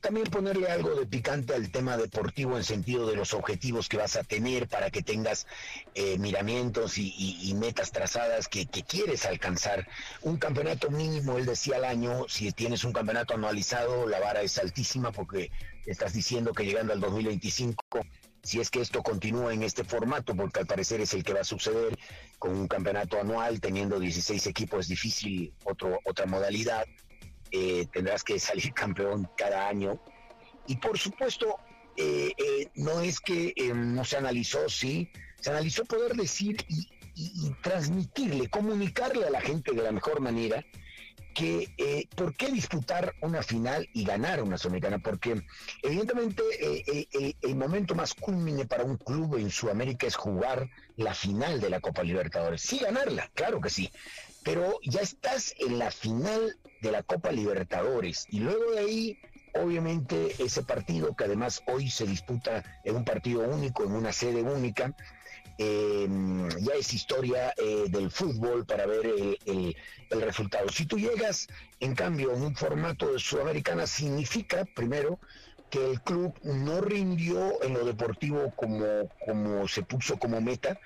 también 0.00 0.26
ponerle 0.26 0.68
algo 0.68 0.94
de 0.94 1.06
picante 1.06 1.54
al 1.54 1.70
tema 1.70 1.96
deportivo 1.96 2.56
en 2.56 2.64
sentido 2.64 3.06
de 3.06 3.16
los 3.16 3.34
objetivos 3.34 3.88
que 3.88 3.96
vas 3.96 4.16
a 4.16 4.24
tener 4.24 4.68
para 4.68 4.90
que 4.90 5.02
tengas 5.02 5.46
eh, 5.94 6.18
miramientos 6.18 6.98
y 6.98 7.54
metas 7.54 7.92
trazadas 7.92 8.48
que, 8.48 8.66
que 8.66 8.82
quieres 8.82 9.26
alcanzar. 9.26 9.86
Un 10.22 10.38
campeonato 10.38 10.90
mínimo, 10.90 11.38
él 11.38 11.46
decía 11.46 11.76
al 11.76 11.84
año, 11.84 12.26
si 12.28 12.52
tienes 12.52 12.84
un 12.84 12.92
campeonato 12.92 13.34
anualizado, 13.34 14.06
la 14.06 14.20
vara 14.20 14.42
es 14.42 14.58
altísima 14.58 15.12
porque 15.12 15.50
estás 15.86 16.12
diciendo 16.12 16.52
que 16.52 16.64
llegando 16.64 16.92
al 16.92 17.00
2025 17.00 17.82
si 18.42 18.60
es 18.60 18.70
que 18.70 18.80
esto 18.80 19.02
continúa 19.02 19.54
en 19.54 19.62
este 19.62 19.84
formato, 19.84 20.34
porque 20.34 20.60
al 20.60 20.66
parecer 20.66 21.00
es 21.00 21.14
el 21.14 21.22
que 21.22 21.32
va 21.32 21.40
a 21.40 21.44
suceder 21.44 21.96
con 22.38 22.56
un 22.56 22.66
campeonato 22.66 23.20
anual, 23.20 23.60
teniendo 23.60 24.00
16 24.00 24.46
equipos, 24.48 24.80
es 24.80 24.88
difícil 24.88 25.52
otro, 25.64 26.00
otra 26.04 26.26
modalidad, 26.26 26.84
eh, 27.52 27.86
tendrás 27.92 28.24
que 28.24 28.38
salir 28.38 28.72
campeón 28.74 29.28
cada 29.36 29.68
año. 29.68 30.00
Y 30.66 30.76
por 30.76 30.98
supuesto, 30.98 31.56
eh, 31.96 32.32
eh, 32.36 32.68
no 32.74 33.00
es 33.00 33.20
que 33.20 33.52
eh, 33.54 33.72
no 33.74 34.04
se 34.04 34.16
analizó, 34.16 34.68
sí, 34.68 35.10
se 35.40 35.50
analizó 35.50 35.84
poder 35.84 36.14
decir 36.14 36.64
y 37.14 37.52
transmitirle, 37.62 38.48
comunicarle 38.48 39.26
a 39.26 39.30
la 39.30 39.40
gente 39.42 39.72
de 39.72 39.82
la 39.82 39.92
mejor 39.92 40.20
manera 40.20 40.64
que 41.34 41.68
eh, 41.76 42.06
por 42.16 42.34
qué 42.36 42.50
disputar 42.50 43.14
una 43.20 43.42
final 43.42 43.88
y 43.92 44.04
ganar 44.04 44.42
una 44.42 44.58
Sudamericana, 44.58 44.98
porque 44.98 45.42
evidentemente 45.82 46.42
eh, 46.60 46.82
el, 46.86 47.08
el- 47.12 47.36
el 47.40 47.56
momento 47.56 47.94
más 47.94 48.14
culmine 48.14 48.66
para 48.66 48.84
un 48.84 48.96
club 48.98 49.36
en 49.36 49.50
Sudamérica 49.50 50.06
es 50.06 50.16
jugar 50.16 50.68
la 50.96 51.14
final 51.14 51.60
de 51.60 51.70
la 51.70 51.80
Copa 51.80 52.02
Libertadores. 52.02 52.62
Sí, 52.62 52.78
ganarla, 52.78 53.30
claro 53.34 53.60
que 53.60 53.70
sí, 53.70 53.90
pero 54.42 54.78
ya 54.82 55.00
estás 55.00 55.54
en 55.58 55.78
la 55.78 55.90
final 55.90 56.56
de 56.80 56.90
la 56.92 57.02
Copa 57.02 57.30
Libertadores 57.32 58.26
y 58.28 58.40
luego 58.40 58.72
de 58.72 58.78
ahí 58.80 59.18
obviamente 59.54 60.34
ese 60.42 60.62
partido 60.62 61.14
que 61.14 61.24
además 61.24 61.62
hoy 61.66 61.90
se 61.90 62.06
disputa 62.06 62.62
en 62.84 62.96
un 62.96 63.04
partido 63.04 63.40
único, 63.42 63.84
en 63.84 63.92
una 63.92 64.12
sede 64.12 64.42
única, 64.42 64.94
eh, 65.58 66.08
ya 66.60 66.74
es 66.74 66.92
historia 66.92 67.52
eh, 67.56 67.86
del 67.88 68.10
fútbol 68.10 68.64
para 68.66 68.86
ver 68.86 69.06
el, 69.06 69.38
el- 69.46 69.76
resultado. 70.22 70.68
Si 70.68 70.86
tú 70.86 70.98
llegas, 70.98 71.46
en 71.80 71.94
cambio, 71.94 72.34
en 72.34 72.42
un 72.42 72.54
formato 72.54 73.12
de 73.12 73.18
Sudamericana, 73.18 73.86
significa, 73.86 74.64
primero, 74.66 75.18
que 75.70 75.90
el 75.90 76.02
club 76.02 76.34
no 76.42 76.82
rindió 76.82 77.62
en 77.62 77.72
lo 77.72 77.84
deportivo 77.86 78.52
como, 78.54 79.10
como 79.18 79.66
se 79.68 79.82
puso 79.82 80.18
como 80.18 80.40
meta, 80.42 80.78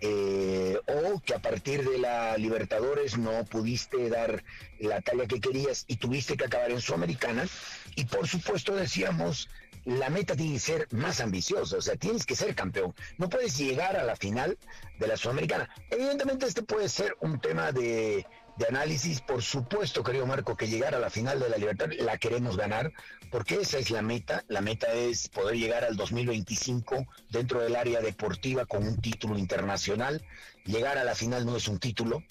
eh, 0.00 0.78
o 0.86 1.20
que 1.20 1.34
a 1.34 1.38
partir 1.38 1.88
de 1.88 1.98
la 1.98 2.36
Libertadores 2.36 3.16
no 3.16 3.44
pudiste 3.44 4.08
dar 4.10 4.42
la 4.78 5.00
talla 5.00 5.26
que 5.26 5.40
querías 5.40 5.84
y 5.86 5.96
tuviste 5.96 6.36
que 6.36 6.44
acabar 6.46 6.70
en 6.72 6.80
Sudamericana. 6.80 7.46
Y 7.94 8.04
por 8.06 8.26
supuesto 8.26 8.74
decíamos, 8.74 9.48
la 9.84 10.10
meta 10.10 10.36
tiene 10.36 10.54
que 10.54 10.60
ser 10.60 10.88
más 10.92 11.20
ambiciosa, 11.20 11.76
o 11.76 11.82
sea, 11.82 11.96
tienes 11.96 12.24
que 12.24 12.36
ser 12.36 12.54
campeón. 12.54 12.94
No 13.18 13.28
puedes 13.28 13.58
llegar 13.58 13.96
a 13.96 14.04
la 14.04 14.16
final 14.16 14.58
de 14.98 15.06
la 15.06 15.16
Sudamericana. 15.16 15.68
Evidentemente 15.90 16.46
este 16.46 16.62
puede 16.62 16.88
ser 16.88 17.16
un 17.20 17.40
tema 17.40 17.72
de, 17.72 18.26
análisis, 18.68 19.20
por 19.20 19.42
supuesto, 19.42 20.04
querido 20.04 20.24
Marco, 20.24 20.56
que 20.56 20.68
llegar 20.68 20.94
a 20.94 21.00
la 21.00 21.10
final 21.10 21.40
de 21.40 21.48
la 21.48 21.56
Libertad 21.56 21.90
la 21.98 22.16
queremos 22.16 22.56
ganar, 22.56 22.92
porque 23.30 23.56
esa 23.56 23.78
es 23.78 23.90
la 23.90 24.02
meta. 24.02 24.44
La 24.46 24.60
meta 24.60 24.92
es 24.92 25.28
poder 25.28 25.56
llegar 25.56 25.84
al 25.84 25.96
2025 25.96 27.06
dentro 27.30 27.60
del 27.60 27.74
área 27.74 28.00
deportiva 28.00 28.66
con 28.66 28.86
un 28.86 29.00
título 29.00 29.36
internacional. 29.36 30.24
Llegar 30.64 30.96
a 30.96 31.04
la 31.04 31.16
final 31.16 31.44
no 31.44 31.56
es 31.56 31.66
un 31.66 31.80
título, 31.80 32.22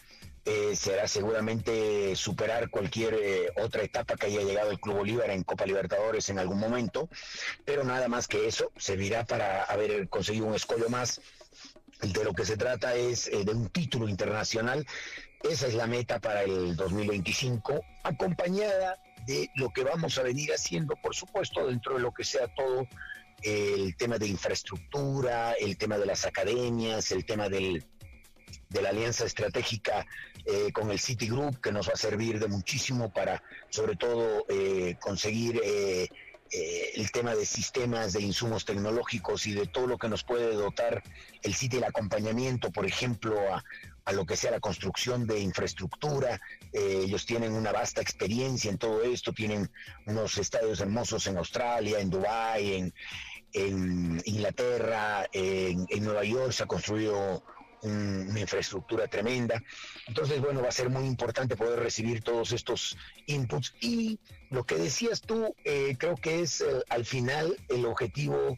eh, 0.44 0.76
será 0.76 1.08
seguramente 1.08 2.16
superar 2.16 2.72
cualquier 2.72 3.14
eh, 3.14 3.52
otra 3.58 3.84
etapa 3.84 4.16
que 4.16 4.26
haya 4.26 4.42
llegado 4.42 4.72
el 4.72 4.80
Club 4.80 4.98
Bolívar 4.98 5.30
en 5.30 5.44
Copa 5.44 5.68
Libertadores 5.68 6.30
en 6.30 6.40
algún 6.40 6.60
momento, 6.60 7.10
pero 7.64 7.84
nada 7.84 8.08
más 8.08 8.28
que 8.28 8.48
eso, 8.48 8.72
servirá 8.76 9.24
para 9.24 9.64
haber 9.66 10.10
conseguido 10.10 10.48
un 10.48 10.56
escollo 10.56 10.90
más. 10.90 11.22
De 12.02 12.24
lo 12.24 12.34
que 12.34 12.46
se 12.46 12.58
trata 12.58 12.96
es 12.96 13.28
eh, 13.28 13.46
de 13.46 13.52
un 13.52 13.70
título 13.70 14.10
internacional. 14.10 14.88
Esa 15.44 15.68
es 15.68 15.76
la 15.76 15.86
meta 15.86 16.20
para 16.20 16.42
el 16.42 16.76
2025, 16.76 17.80
acompañada 18.04 18.98
de 19.28 19.48
lo 19.56 19.70
que 19.70 19.84
vamos 19.84 20.18
a 20.18 20.24
venir 20.24 20.52
haciendo, 20.52 20.96
por 20.96 21.14
supuesto, 21.14 21.68
dentro 21.68 21.94
de 21.96 22.00
lo 22.00 22.12
que 22.12 22.24
sea 22.24 22.48
todo 22.56 22.88
el 23.44 23.96
tema 23.96 24.18
de 24.18 24.28
infraestructura, 24.28 25.54
el 25.54 25.78
tema 25.78 26.00
de 26.00 26.08
las 26.08 26.26
academias, 26.26 27.12
el 27.12 27.26
tema 27.26 27.50
del, 27.50 27.86
de 28.70 28.82
la 28.82 28.90
alianza 28.90 29.26
estratégica 29.26 30.06
eh, 30.46 30.72
con 30.72 30.92
el 30.92 31.00
Citigroup, 31.00 31.60
que 31.62 31.72
nos 31.72 31.88
va 31.90 31.94
a 31.94 31.98
servir 31.98 32.40
de 32.40 32.48
muchísimo 32.48 33.12
para, 33.14 33.44
sobre 33.70 33.96
todo, 33.96 34.46
eh, 34.50 34.96
conseguir 35.00 35.62
eh, 35.64 36.08
eh, 36.54 36.92
el 36.96 37.12
tema 37.12 37.34
de 37.34 37.46
sistemas 37.46 38.12
de 38.12 38.22
insumos 38.22 38.66
tecnológicos 38.66 39.48
y 39.48 39.54
de 39.54 39.68
todo 39.68 39.88
lo 39.88 39.98
que 39.98 40.10
nos 40.10 40.24
puede 40.24 40.54
dotar 40.54 41.02
el 41.44 41.56
Citi, 41.56 41.78
el 41.78 41.86
acompañamiento, 41.86 42.72
por 42.72 42.86
ejemplo, 42.86 43.40
a, 43.54 43.64
a 44.04 44.12
lo 44.12 44.26
que 44.26 44.36
sea 44.36 44.52
la 44.52 44.60
construcción 44.60 45.26
de 45.28 45.40
infraestructura. 45.40 46.42
Eh, 46.74 47.04
ellos 47.06 47.26
tienen 47.26 47.54
una 47.54 47.72
vasta 47.72 48.02
experiencia 48.02 48.70
en 48.70 48.78
todo 48.78 49.02
esto, 49.04 49.32
tienen 49.32 49.72
unos 50.08 50.38
estadios 50.38 50.82
hermosos 50.82 51.26
en 51.28 51.38
Australia, 51.38 52.00
en 52.00 52.10
Dubái, 52.10 52.74
en, 52.74 52.94
en 53.54 54.22
Inglaterra, 54.26 55.28
en, 55.32 55.86
en 55.90 56.04
Nueva 56.04 56.26
York 56.26 56.52
se 56.52 56.64
ha 56.64 56.68
construido 56.68 57.44
un- 57.84 58.28
una 58.30 58.40
infraestructura 58.40 59.08
tremenda. 59.08 59.62
Entonces, 60.08 60.40
bueno, 60.42 60.62
va 60.62 60.70
a 60.70 60.72
ser 60.72 60.90
muy 60.90 61.06
importante 61.06 61.56
poder 61.56 61.80
recibir 61.80 62.22
todos 62.24 62.52
estos 62.52 62.98
inputs. 63.26 63.74
Y 63.82 64.20
lo 64.50 64.64
que 64.66 64.76
decías 64.76 65.22
tú, 65.22 65.56
eh, 65.64 65.96
creo 65.98 66.16
que 66.16 66.42
es 66.42 66.62
eh, 66.62 66.66
al 66.90 67.06
final 67.06 67.58
el 67.70 67.86
objetivo 67.86 68.58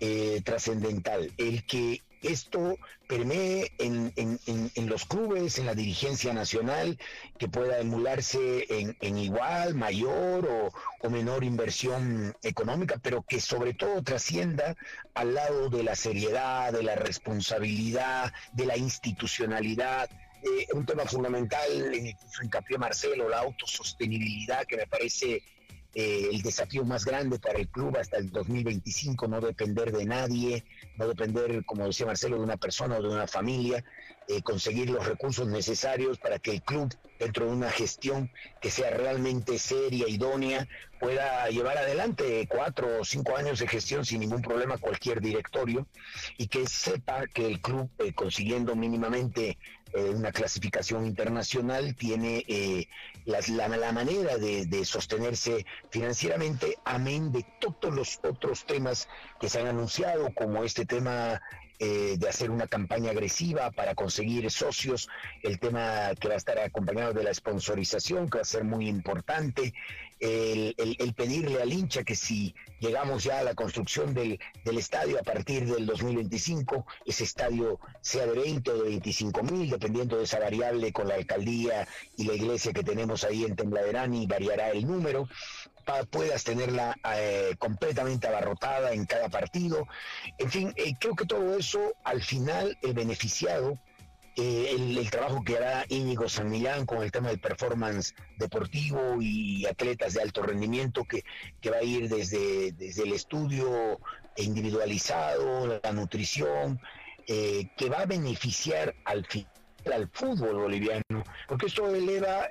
eh, 0.00 0.42
trascendental, 0.44 1.32
el 1.36 1.64
que 1.64 2.02
esto 2.24 2.78
permee 3.06 3.72
en, 3.78 4.88
los 4.88 5.04
clubes, 5.04 5.58
en 5.58 5.66
la 5.66 5.74
dirigencia 5.74 6.32
nacional, 6.32 6.98
que 7.38 7.48
pueda 7.48 7.78
emularse 7.78 8.66
en, 8.68 9.18
igual, 9.18 9.74
mayor 9.74 10.72
o, 11.02 11.10
menor 11.10 11.44
inversión 11.44 12.34
económica, 12.42 12.98
pero 13.02 13.22
que 13.22 13.40
sobre 13.40 13.74
todo 13.74 14.02
trascienda 14.02 14.74
al 15.14 15.34
lado 15.34 15.68
de 15.68 15.82
la 15.82 15.94
seriedad, 15.94 16.72
de 16.72 16.82
la 16.82 16.94
responsabilidad, 16.94 18.32
de 18.52 18.66
la 18.66 18.76
institucionalidad. 18.76 20.08
Eh, 20.42 20.66
un 20.72 20.84
tema 20.84 21.04
fundamental 21.04 21.94
en 21.94 22.06
hizo 22.06 22.42
hincapié 22.42 22.78
Marcelo, 22.78 23.28
la 23.28 23.40
autosostenibilidad, 23.40 24.64
que 24.66 24.76
me 24.76 24.86
parece 24.86 25.42
eh, 25.94 26.28
el 26.32 26.42
desafío 26.42 26.84
más 26.84 27.04
grande 27.04 27.38
para 27.38 27.58
el 27.58 27.68
club 27.68 27.96
hasta 27.96 28.16
el 28.16 28.30
2025, 28.30 29.28
no 29.28 29.40
depender 29.40 29.92
de 29.92 30.04
nadie, 30.04 30.64
no 30.96 31.06
depender, 31.06 31.64
como 31.64 31.86
decía 31.86 32.06
Marcelo, 32.06 32.36
de 32.36 32.42
una 32.42 32.56
persona 32.56 32.96
o 32.96 33.02
de 33.02 33.08
una 33.08 33.26
familia, 33.26 33.84
eh, 34.26 34.42
conseguir 34.42 34.90
los 34.90 35.06
recursos 35.06 35.46
necesarios 35.46 36.18
para 36.18 36.38
que 36.38 36.50
el 36.50 36.62
club, 36.62 36.92
dentro 37.18 37.46
de 37.46 37.52
una 37.52 37.70
gestión 37.70 38.30
que 38.60 38.70
sea 38.70 38.90
realmente 38.90 39.58
seria, 39.58 40.08
idónea, 40.08 40.66
pueda 40.98 41.46
llevar 41.48 41.76
adelante 41.76 42.48
cuatro 42.48 43.00
o 43.00 43.04
cinco 43.04 43.36
años 43.36 43.58
de 43.58 43.68
gestión 43.68 44.04
sin 44.04 44.20
ningún 44.20 44.40
problema 44.40 44.78
cualquier 44.78 45.20
directorio 45.20 45.86
y 46.38 46.46
que 46.48 46.66
sepa 46.66 47.26
que 47.26 47.46
el 47.46 47.60
club, 47.60 47.90
eh, 47.98 48.14
consiguiendo 48.14 48.74
mínimamente 48.74 49.58
eh, 49.94 50.10
una 50.10 50.32
clasificación 50.32 51.06
internacional, 51.06 51.94
tiene 51.96 52.44
eh, 52.48 52.88
las- 53.24 53.48
la, 53.48 53.68
la 53.68 53.92
manera 53.92 54.36
de, 54.38 54.66
de 54.66 54.84
sostenerse 54.84 55.64
financieramente, 55.90 56.76
amén 56.84 57.32
de 57.32 57.44
todos 57.60 57.94
los 57.94 58.20
otros 58.22 58.64
temas 58.64 59.08
que 59.40 59.48
se 59.48 59.60
han 59.60 59.68
anunciado, 59.68 60.32
como 60.34 60.64
este 60.64 60.84
tema 60.84 61.40
eh, 61.78 62.16
de 62.18 62.28
hacer 62.28 62.50
una 62.50 62.66
campaña 62.66 63.10
agresiva 63.10 63.70
para 63.70 63.94
conseguir 63.94 64.50
socios, 64.50 65.08
el 65.42 65.58
tema 65.58 66.12
que 66.20 66.28
va 66.28 66.34
a 66.34 66.38
estar 66.38 66.58
acompañado 66.58 67.12
de 67.12 67.24
la 67.24 67.34
sponsorización, 67.34 68.30
que 68.30 68.38
va 68.38 68.42
a 68.42 68.46
ser 68.46 68.64
muy 68.64 68.88
importante, 68.88 69.74
el, 70.20 71.14
pedirle 71.14 71.60
al 71.60 71.72
hincha 71.72 72.02
que 72.02 72.14
si 72.14 72.54
llegamos 72.80 73.24
ya 73.24 73.40
a 73.40 73.42
la 73.42 73.54
construcción 73.54 74.14
del, 74.14 74.38
del 74.64 74.78
estadio 74.78 75.18
a 75.18 75.22
partir 75.22 75.66
del 75.66 75.86
2025, 75.86 76.86
ese 77.04 77.24
estadio 77.24 77.78
sea 78.00 78.26
de 78.26 78.32
20 78.32 78.70
o 78.70 78.82
de 78.82 78.88
25 78.90 79.42
mil, 79.42 79.70
dependiendo 79.70 80.16
de 80.16 80.24
esa 80.24 80.38
variable 80.38 80.92
con 80.92 81.08
la 81.08 81.16
alcaldía 81.16 81.86
y 82.16 82.24
la 82.24 82.34
iglesia 82.34 82.72
que 82.72 82.82
tenemos 82.82 83.24
ahí 83.24 83.44
en 83.44 83.56
Tembladerani, 83.56 84.26
variará 84.26 84.70
el 84.70 84.86
número 84.86 85.28
puedas 86.10 86.44
tenerla 86.44 86.96
eh, 87.16 87.54
completamente 87.58 88.26
abarrotada 88.26 88.92
en 88.92 89.06
cada 89.06 89.28
partido. 89.28 89.86
En 90.38 90.50
fin, 90.50 90.72
eh, 90.76 90.94
creo 90.98 91.14
que 91.14 91.26
todo 91.26 91.56
eso, 91.56 91.94
al 92.04 92.22
final, 92.22 92.76
el 92.82 92.94
beneficiado, 92.94 93.78
eh, 94.36 94.74
el, 94.76 95.10
trabajo 95.10 95.44
que 95.44 95.56
hará 95.56 95.84
Íñigo 95.88 96.28
San 96.28 96.50
Millán 96.50 96.86
con 96.86 97.02
el 97.02 97.12
tema 97.12 97.28
del 97.28 97.38
performance 97.38 98.14
deportivo 98.36 99.18
y 99.20 99.64
atletas 99.66 100.14
de 100.14 100.22
alto 100.22 100.42
rendimiento 100.42 101.04
que, 101.04 101.22
que 101.60 101.70
va 101.70 101.76
a 101.76 101.84
ir 101.84 102.08
desde, 102.08 102.72
desde 102.72 103.04
el 103.04 103.12
estudio 103.12 104.00
individualizado, 104.36 105.80
la 105.80 105.92
nutrición, 105.92 106.80
que 107.26 107.88
va 107.88 108.00
a 108.00 108.06
beneficiar 108.06 108.94
al 109.04 109.26
al 109.94 110.08
fútbol 110.08 110.56
boliviano, 110.56 111.22
porque 111.46 111.66
esto 111.66 111.94
eleva, 111.94 112.48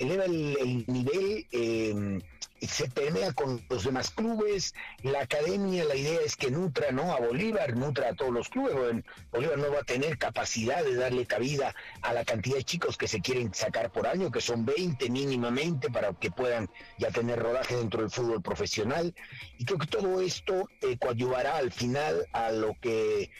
eleva 0.00 0.24
el, 0.24 0.56
el 0.58 0.84
nivel, 0.88 1.46
eh, 1.52 2.18
se 2.66 2.88
permea 2.90 3.32
con 3.32 3.64
los 3.68 3.84
demás 3.84 4.10
clubes, 4.10 4.74
la 5.02 5.22
academia, 5.22 5.84
la 5.84 5.94
idea 5.94 6.20
es 6.24 6.36
que 6.36 6.50
nutra 6.50 6.90
¿no? 6.92 7.12
a 7.12 7.20
Bolívar, 7.20 7.76
nutra 7.76 8.10
a 8.10 8.14
todos 8.14 8.32
los 8.32 8.48
clubes, 8.48 9.04
Bolívar 9.32 9.58
no 9.58 9.72
va 9.72 9.80
a 9.80 9.84
tener 9.84 10.18
capacidad 10.18 10.84
de 10.84 10.94
darle 10.94 11.26
cabida 11.26 11.74
a 12.02 12.12
la 12.12 12.24
cantidad 12.24 12.56
de 12.56 12.64
chicos 12.64 12.96
que 12.96 13.08
se 13.08 13.20
quieren 13.20 13.54
sacar 13.54 13.90
por 13.90 14.06
año, 14.06 14.30
que 14.30 14.40
son 14.40 14.64
20 14.64 15.08
mínimamente 15.10 15.90
para 15.90 16.12
que 16.12 16.30
puedan 16.30 16.68
ya 16.98 17.10
tener 17.10 17.38
rodaje 17.38 17.76
dentro 17.76 18.00
del 18.00 18.10
fútbol 18.10 18.42
profesional, 18.42 19.14
y 19.58 19.64
creo 19.64 19.78
que 19.78 19.86
todo 19.86 20.20
esto 20.20 20.68
eh, 20.82 20.98
coadyuvará 20.98 21.56
al 21.56 21.72
final 21.72 22.26
a 22.32 22.50
lo 22.50 22.76
que 22.80 23.30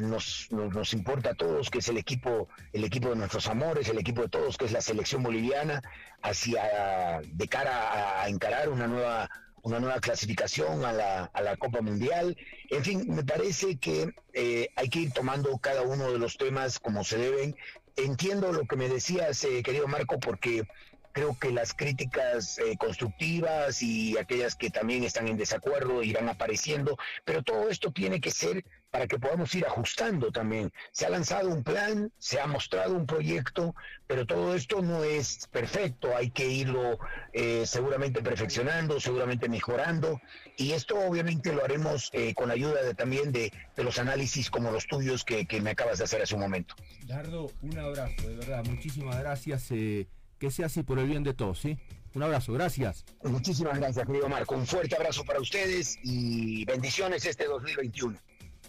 nos, 0.00 0.48
nos, 0.50 0.72
nos 0.74 0.92
importa 0.92 1.30
a 1.30 1.34
todos, 1.34 1.70
que 1.70 1.78
es 1.78 1.88
el 1.88 1.98
equipo, 1.98 2.48
el 2.72 2.84
equipo 2.84 3.10
de 3.10 3.16
nuestros 3.16 3.46
amores, 3.48 3.88
el 3.88 3.98
equipo 3.98 4.22
de 4.22 4.28
todos, 4.28 4.56
que 4.56 4.66
es 4.66 4.72
la 4.72 4.80
selección 4.80 5.22
boliviana, 5.22 5.82
hacia 6.22 7.20
de 7.22 7.48
cara 7.48 8.22
a, 8.22 8.28
encarar 8.28 8.68
una 8.68 8.86
nueva 8.86 9.30
una 9.62 9.78
nueva 9.78 10.00
clasificación 10.00 10.86
a 10.86 10.92
la, 10.92 11.24
a 11.34 11.42
la 11.42 11.54
Copa 11.58 11.82
Mundial. 11.82 12.34
En 12.70 12.82
fin, 12.82 13.04
me 13.08 13.22
parece 13.24 13.76
que 13.76 14.14
eh, 14.32 14.70
hay 14.74 14.88
que 14.88 15.00
ir 15.00 15.12
tomando 15.12 15.56
cada 15.58 15.82
uno 15.82 16.10
de 16.10 16.18
los 16.18 16.38
temas 16.38 16.78
como 16.78 17.04
se 17.04 17.18
deben. 17.18 17.54
Entiendo 17.96 18.52
lo 18.52 18.64
que 18.64 18.76
me 18.76 18.88
decías, 18.88 19.44
eh, 19.44 19.62
querido 19.62 19.86
Marco, 19.86 20.18
porque 20.18 20.66
creo 21.12 21.36
que 21.38 21.50
las 21.50 21.74
críticas 21.74 22.58
eh, 22.58 22.76
constructivas 22.76 23.82
y 23.82 24.16
aquellas 24.18 24.54
que 24.54 24.70
también 24.70 25.04
están 25.04 25.28
en 25.28 25.36
desacuerdo 25.36 26.02
irán 26.02 26.28
apareciendo, 26.28 26.96
pero 27.24 27.42
todo 27.42 27.68
esto 27.68 27.92
tiene 27.92 28.20
que 28.20 28.30
ser 28.30 28.64
para 28.90 29.06
que 29.06 29.18
podamos 29.18 29.54
ir 29.54 29.64
ajustando 29.66 30.32
también. 30.32 30.72
Se 30.90 31.06
ha 31.06 31.10
lanzado 31.10 31.48
un 31.48 31.62
plan, 31.62 32.12
se 32.18 32.40
ha 32.40 32.46
mostrado 32.46 32.94
un 32.94 33.06
proyecto, 33.06 33.74
pero 34.06 34.26
todo 34.26 34.54
esto 34.54 34.82
no 34.82 35.04
es 35.04 35.46
perfecto, 35.52 36.16
hay 36.16 36.30
que 36.30 36.48
irlo 36.48 36.98
eh, 37.32 37.64
seguramente 37.66 38.20
perfeccionando, 38.20 38.98
seguramente 38.98 39.48
mejorando, 39.48 40.20
y 40.56 40.72
esto 40.72 40.98
obviamente 40.98 41.52
lo 41.52 41.64
haremos 41.64 42.10
eh, 42.12 42.34
con 42.34 42.50
ayuda 42.50 42.82
de, 42.82 42.94
también 42.94 43.30
de, 43.30 43.52
de 43.76 43.84
los 43.84 43.98
análisis 43.98 44.50
como 44.50 44.72
los 44.72 44.86
tuyos 44.86 45.24
que, 45.24 45.46
que 45.46 45.60
me 45.60 45.70
acabas 45.70 45.98
de 45.98 46.04
hacer 46.04 46.22
hace 46.22 46.34
un 46.34 46.40
momento. 46.40 46.74
Dardo, 47.06 47.50
un 47.62 47.78
abrazo, 47.78 48.28
de 48.28 48.34
verdad, 48.34 48.64
muchísimas 48.64 49.18
gracias. 49.20 49.70
eh, 49.70 50.08
que 50.40 50.50
sea 50.50 50.66
así 50.66 50.82
por 50.82 50.98
el 50.98 51.06
bien 51.06 51.22
de 51.22 51.34
todos, 51.34 51.60
¿sí? 51.60 51.78
Un 52.14 52.22
abrazo, 52.24 52.54
gracias. 52.54 53.04
Muchísimas 53.22 53.78
gracias, 53.78 54.04
querido 54.06 54.28
Marco. 54.28 54.56
Un 54.56 54.66
fuerte 54.66 54.96
abrazo 54.96 55.22
para 55.22 55.38
ustedes 55.38 55.98
y 56.02 56.64
bendiciones 56.64 57.24
este 57.26 57.44
2021. 57.44 58.18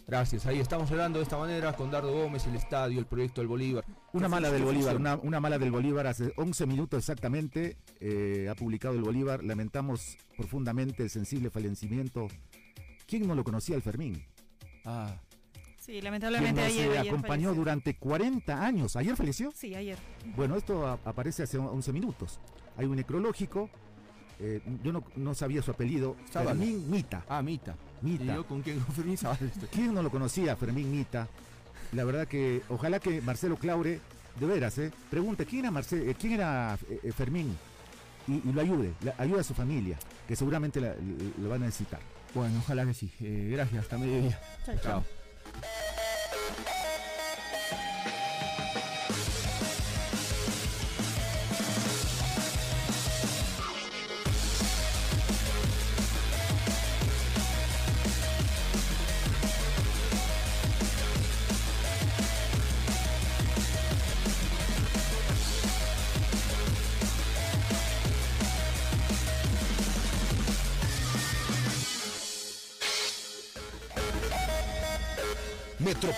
Gracias, 0.05 0.45
ahí 0.45 0.59
estamos 0.59 0.91
hablando 0.91 1.19
de 1.19 1.23
esta 1.23 1.37
manera 1.37 1.71
con 1.73 1.89
Dardo 1.89 2.11
Gómez, 2.11 2.45
el 2.45 2.55
estadio, 2.55 2.99
el 2.99 3.05
proyecto 3.05 3.39
del 3.39 3.47
Bolívar. 3.47 3.85
Una 4.11 4.25
¿Qué 4.25 4.29
mala 4.29 4.51
del 4.51 4.63
Bolívar, 4.63 4.97
una, 4.97 5.15
una 5.15 5.39
mala 5.39 5.57
del 5.57 5.71
Bolívar 5.71 6.07
hace 6.07 6.33
11 6.35 6.65
minutos 6.65 6.99
exactamente, 6.99 7.77
eh, 8.01 8.49
ha 8.51 8.55
publicado 8.55 8.95
el 8.95 9.03
Bolívar, 9.03 9.41
lamentamos 9.41 10.17
profundamente 10.35 11.03
el 11.03 11.09
sensible 11.09 11.49
fallecimiento. 11.49 12.27
¿Quién 13.07 13.25
no 13.25 13.35
lo 13.35 13.45
conocía 13.45 13.75
al 13.77 13.81
Fermín? 13.81 14.21
Ah, 14.83 15.15
Sí, 15.81 15.93
Quien 15.93 16.03
lamentablemente 16.03 16.61
nos 16.61 16.69
ayer, 16.71 16.85
eh, 16.91 16.99
ayer 16.99 17.11
acompañó 17.13 17.27
falleció. 17.49 17.53
durante 17.55 17.95
40 17.95 18.63
años. 18.65 18.95
¿Ayer 18.95 19.15
falleció? 19.15 19.51
Sí, 19.55 19.73
ayer. 19.73 19.97
Bueno, 20.35 20.55
esto 20.55 20.85
a- 20.87 20.99
aparece 21.03 21.41
hace 21.43 21.57
11 21.57 21.91
minutos. 21.91 22.39
Hay 22.77 22.85
un 22.85 22.95
necrológico. 22.95 23.69
eh, 24.43 24.59
yo 24.83 24.91
no, 24.91 25.03
no 25.17 25.35
sabía 25.35 25.61
su 25.61 25.69
apellido. 25.69 26.15
Fermín 26.31 26.89
Mita. 26.89 27.23
Ah, 27.29 27.43
Mita. 27.43 27.75
Mita. 28.01 28.23
¿Y 28.23 28.27
yo 28.27 28.47
con 28.47 28.61
quién? 28.63 28.79
Con 28.79 28.95
Fermín. 28.95 29.15
¿Quién 29.71 29.93
no 29.93 30.01
lo 30.01 30.09
conocía, 30.09 30.55
Fermín 30.55 30.89
Mita? 30.91 31.27
La 31.91 32.03
verdad 32.05 32.27
que 32.27 32.63
ojalá 32.69 32.99
que 32.99 33.21
Marcelo 33.21 33.57
Claure, 33.57 33.99
de 34.39 34.45
veras, 34.47 34.77
eh, 34.79 34.91
pregunte 35.11 35.45
quién 35.45 35.65
era, 35.65 35.71
Marce- 35.71 36.09
eh, 36.09 36.15
quién 36.19 36.33
era 36.33 36.75
eh, 36.89 36.99
eh, 37.03 37.11
Fermín 37.11 37.55
y, 38.27 38.35
y 38.49 38.51
lo 38.53 38.61
ayude, 38.61 38.93
la- 39.03 39.13
ayude 39.19 39.41
a 39.41 39.43
su 39.43 39.53
familia, 39.53 39.99
que 40.27 40.35
seguramente 40.35 40.79
la- 40.81 40.95
lo 41.39 41.49
van 41.49 41.61
a 41.61 41.65
necesitar. 41.67 41.99
Bueno, 42.33 42.57
ojalá 42.59 42.83
que 42.85 42.93
sí. 42.95 43.11
Eh, 43.19 43.49
gracias, 43.51 43.83
hasta 43.83 43.97
mediodía. 43.99 44.39
Chao, 44.65 44.75
Chao. 44.81 45.03
Thank 45.53 45.65
you. 45.97 46.10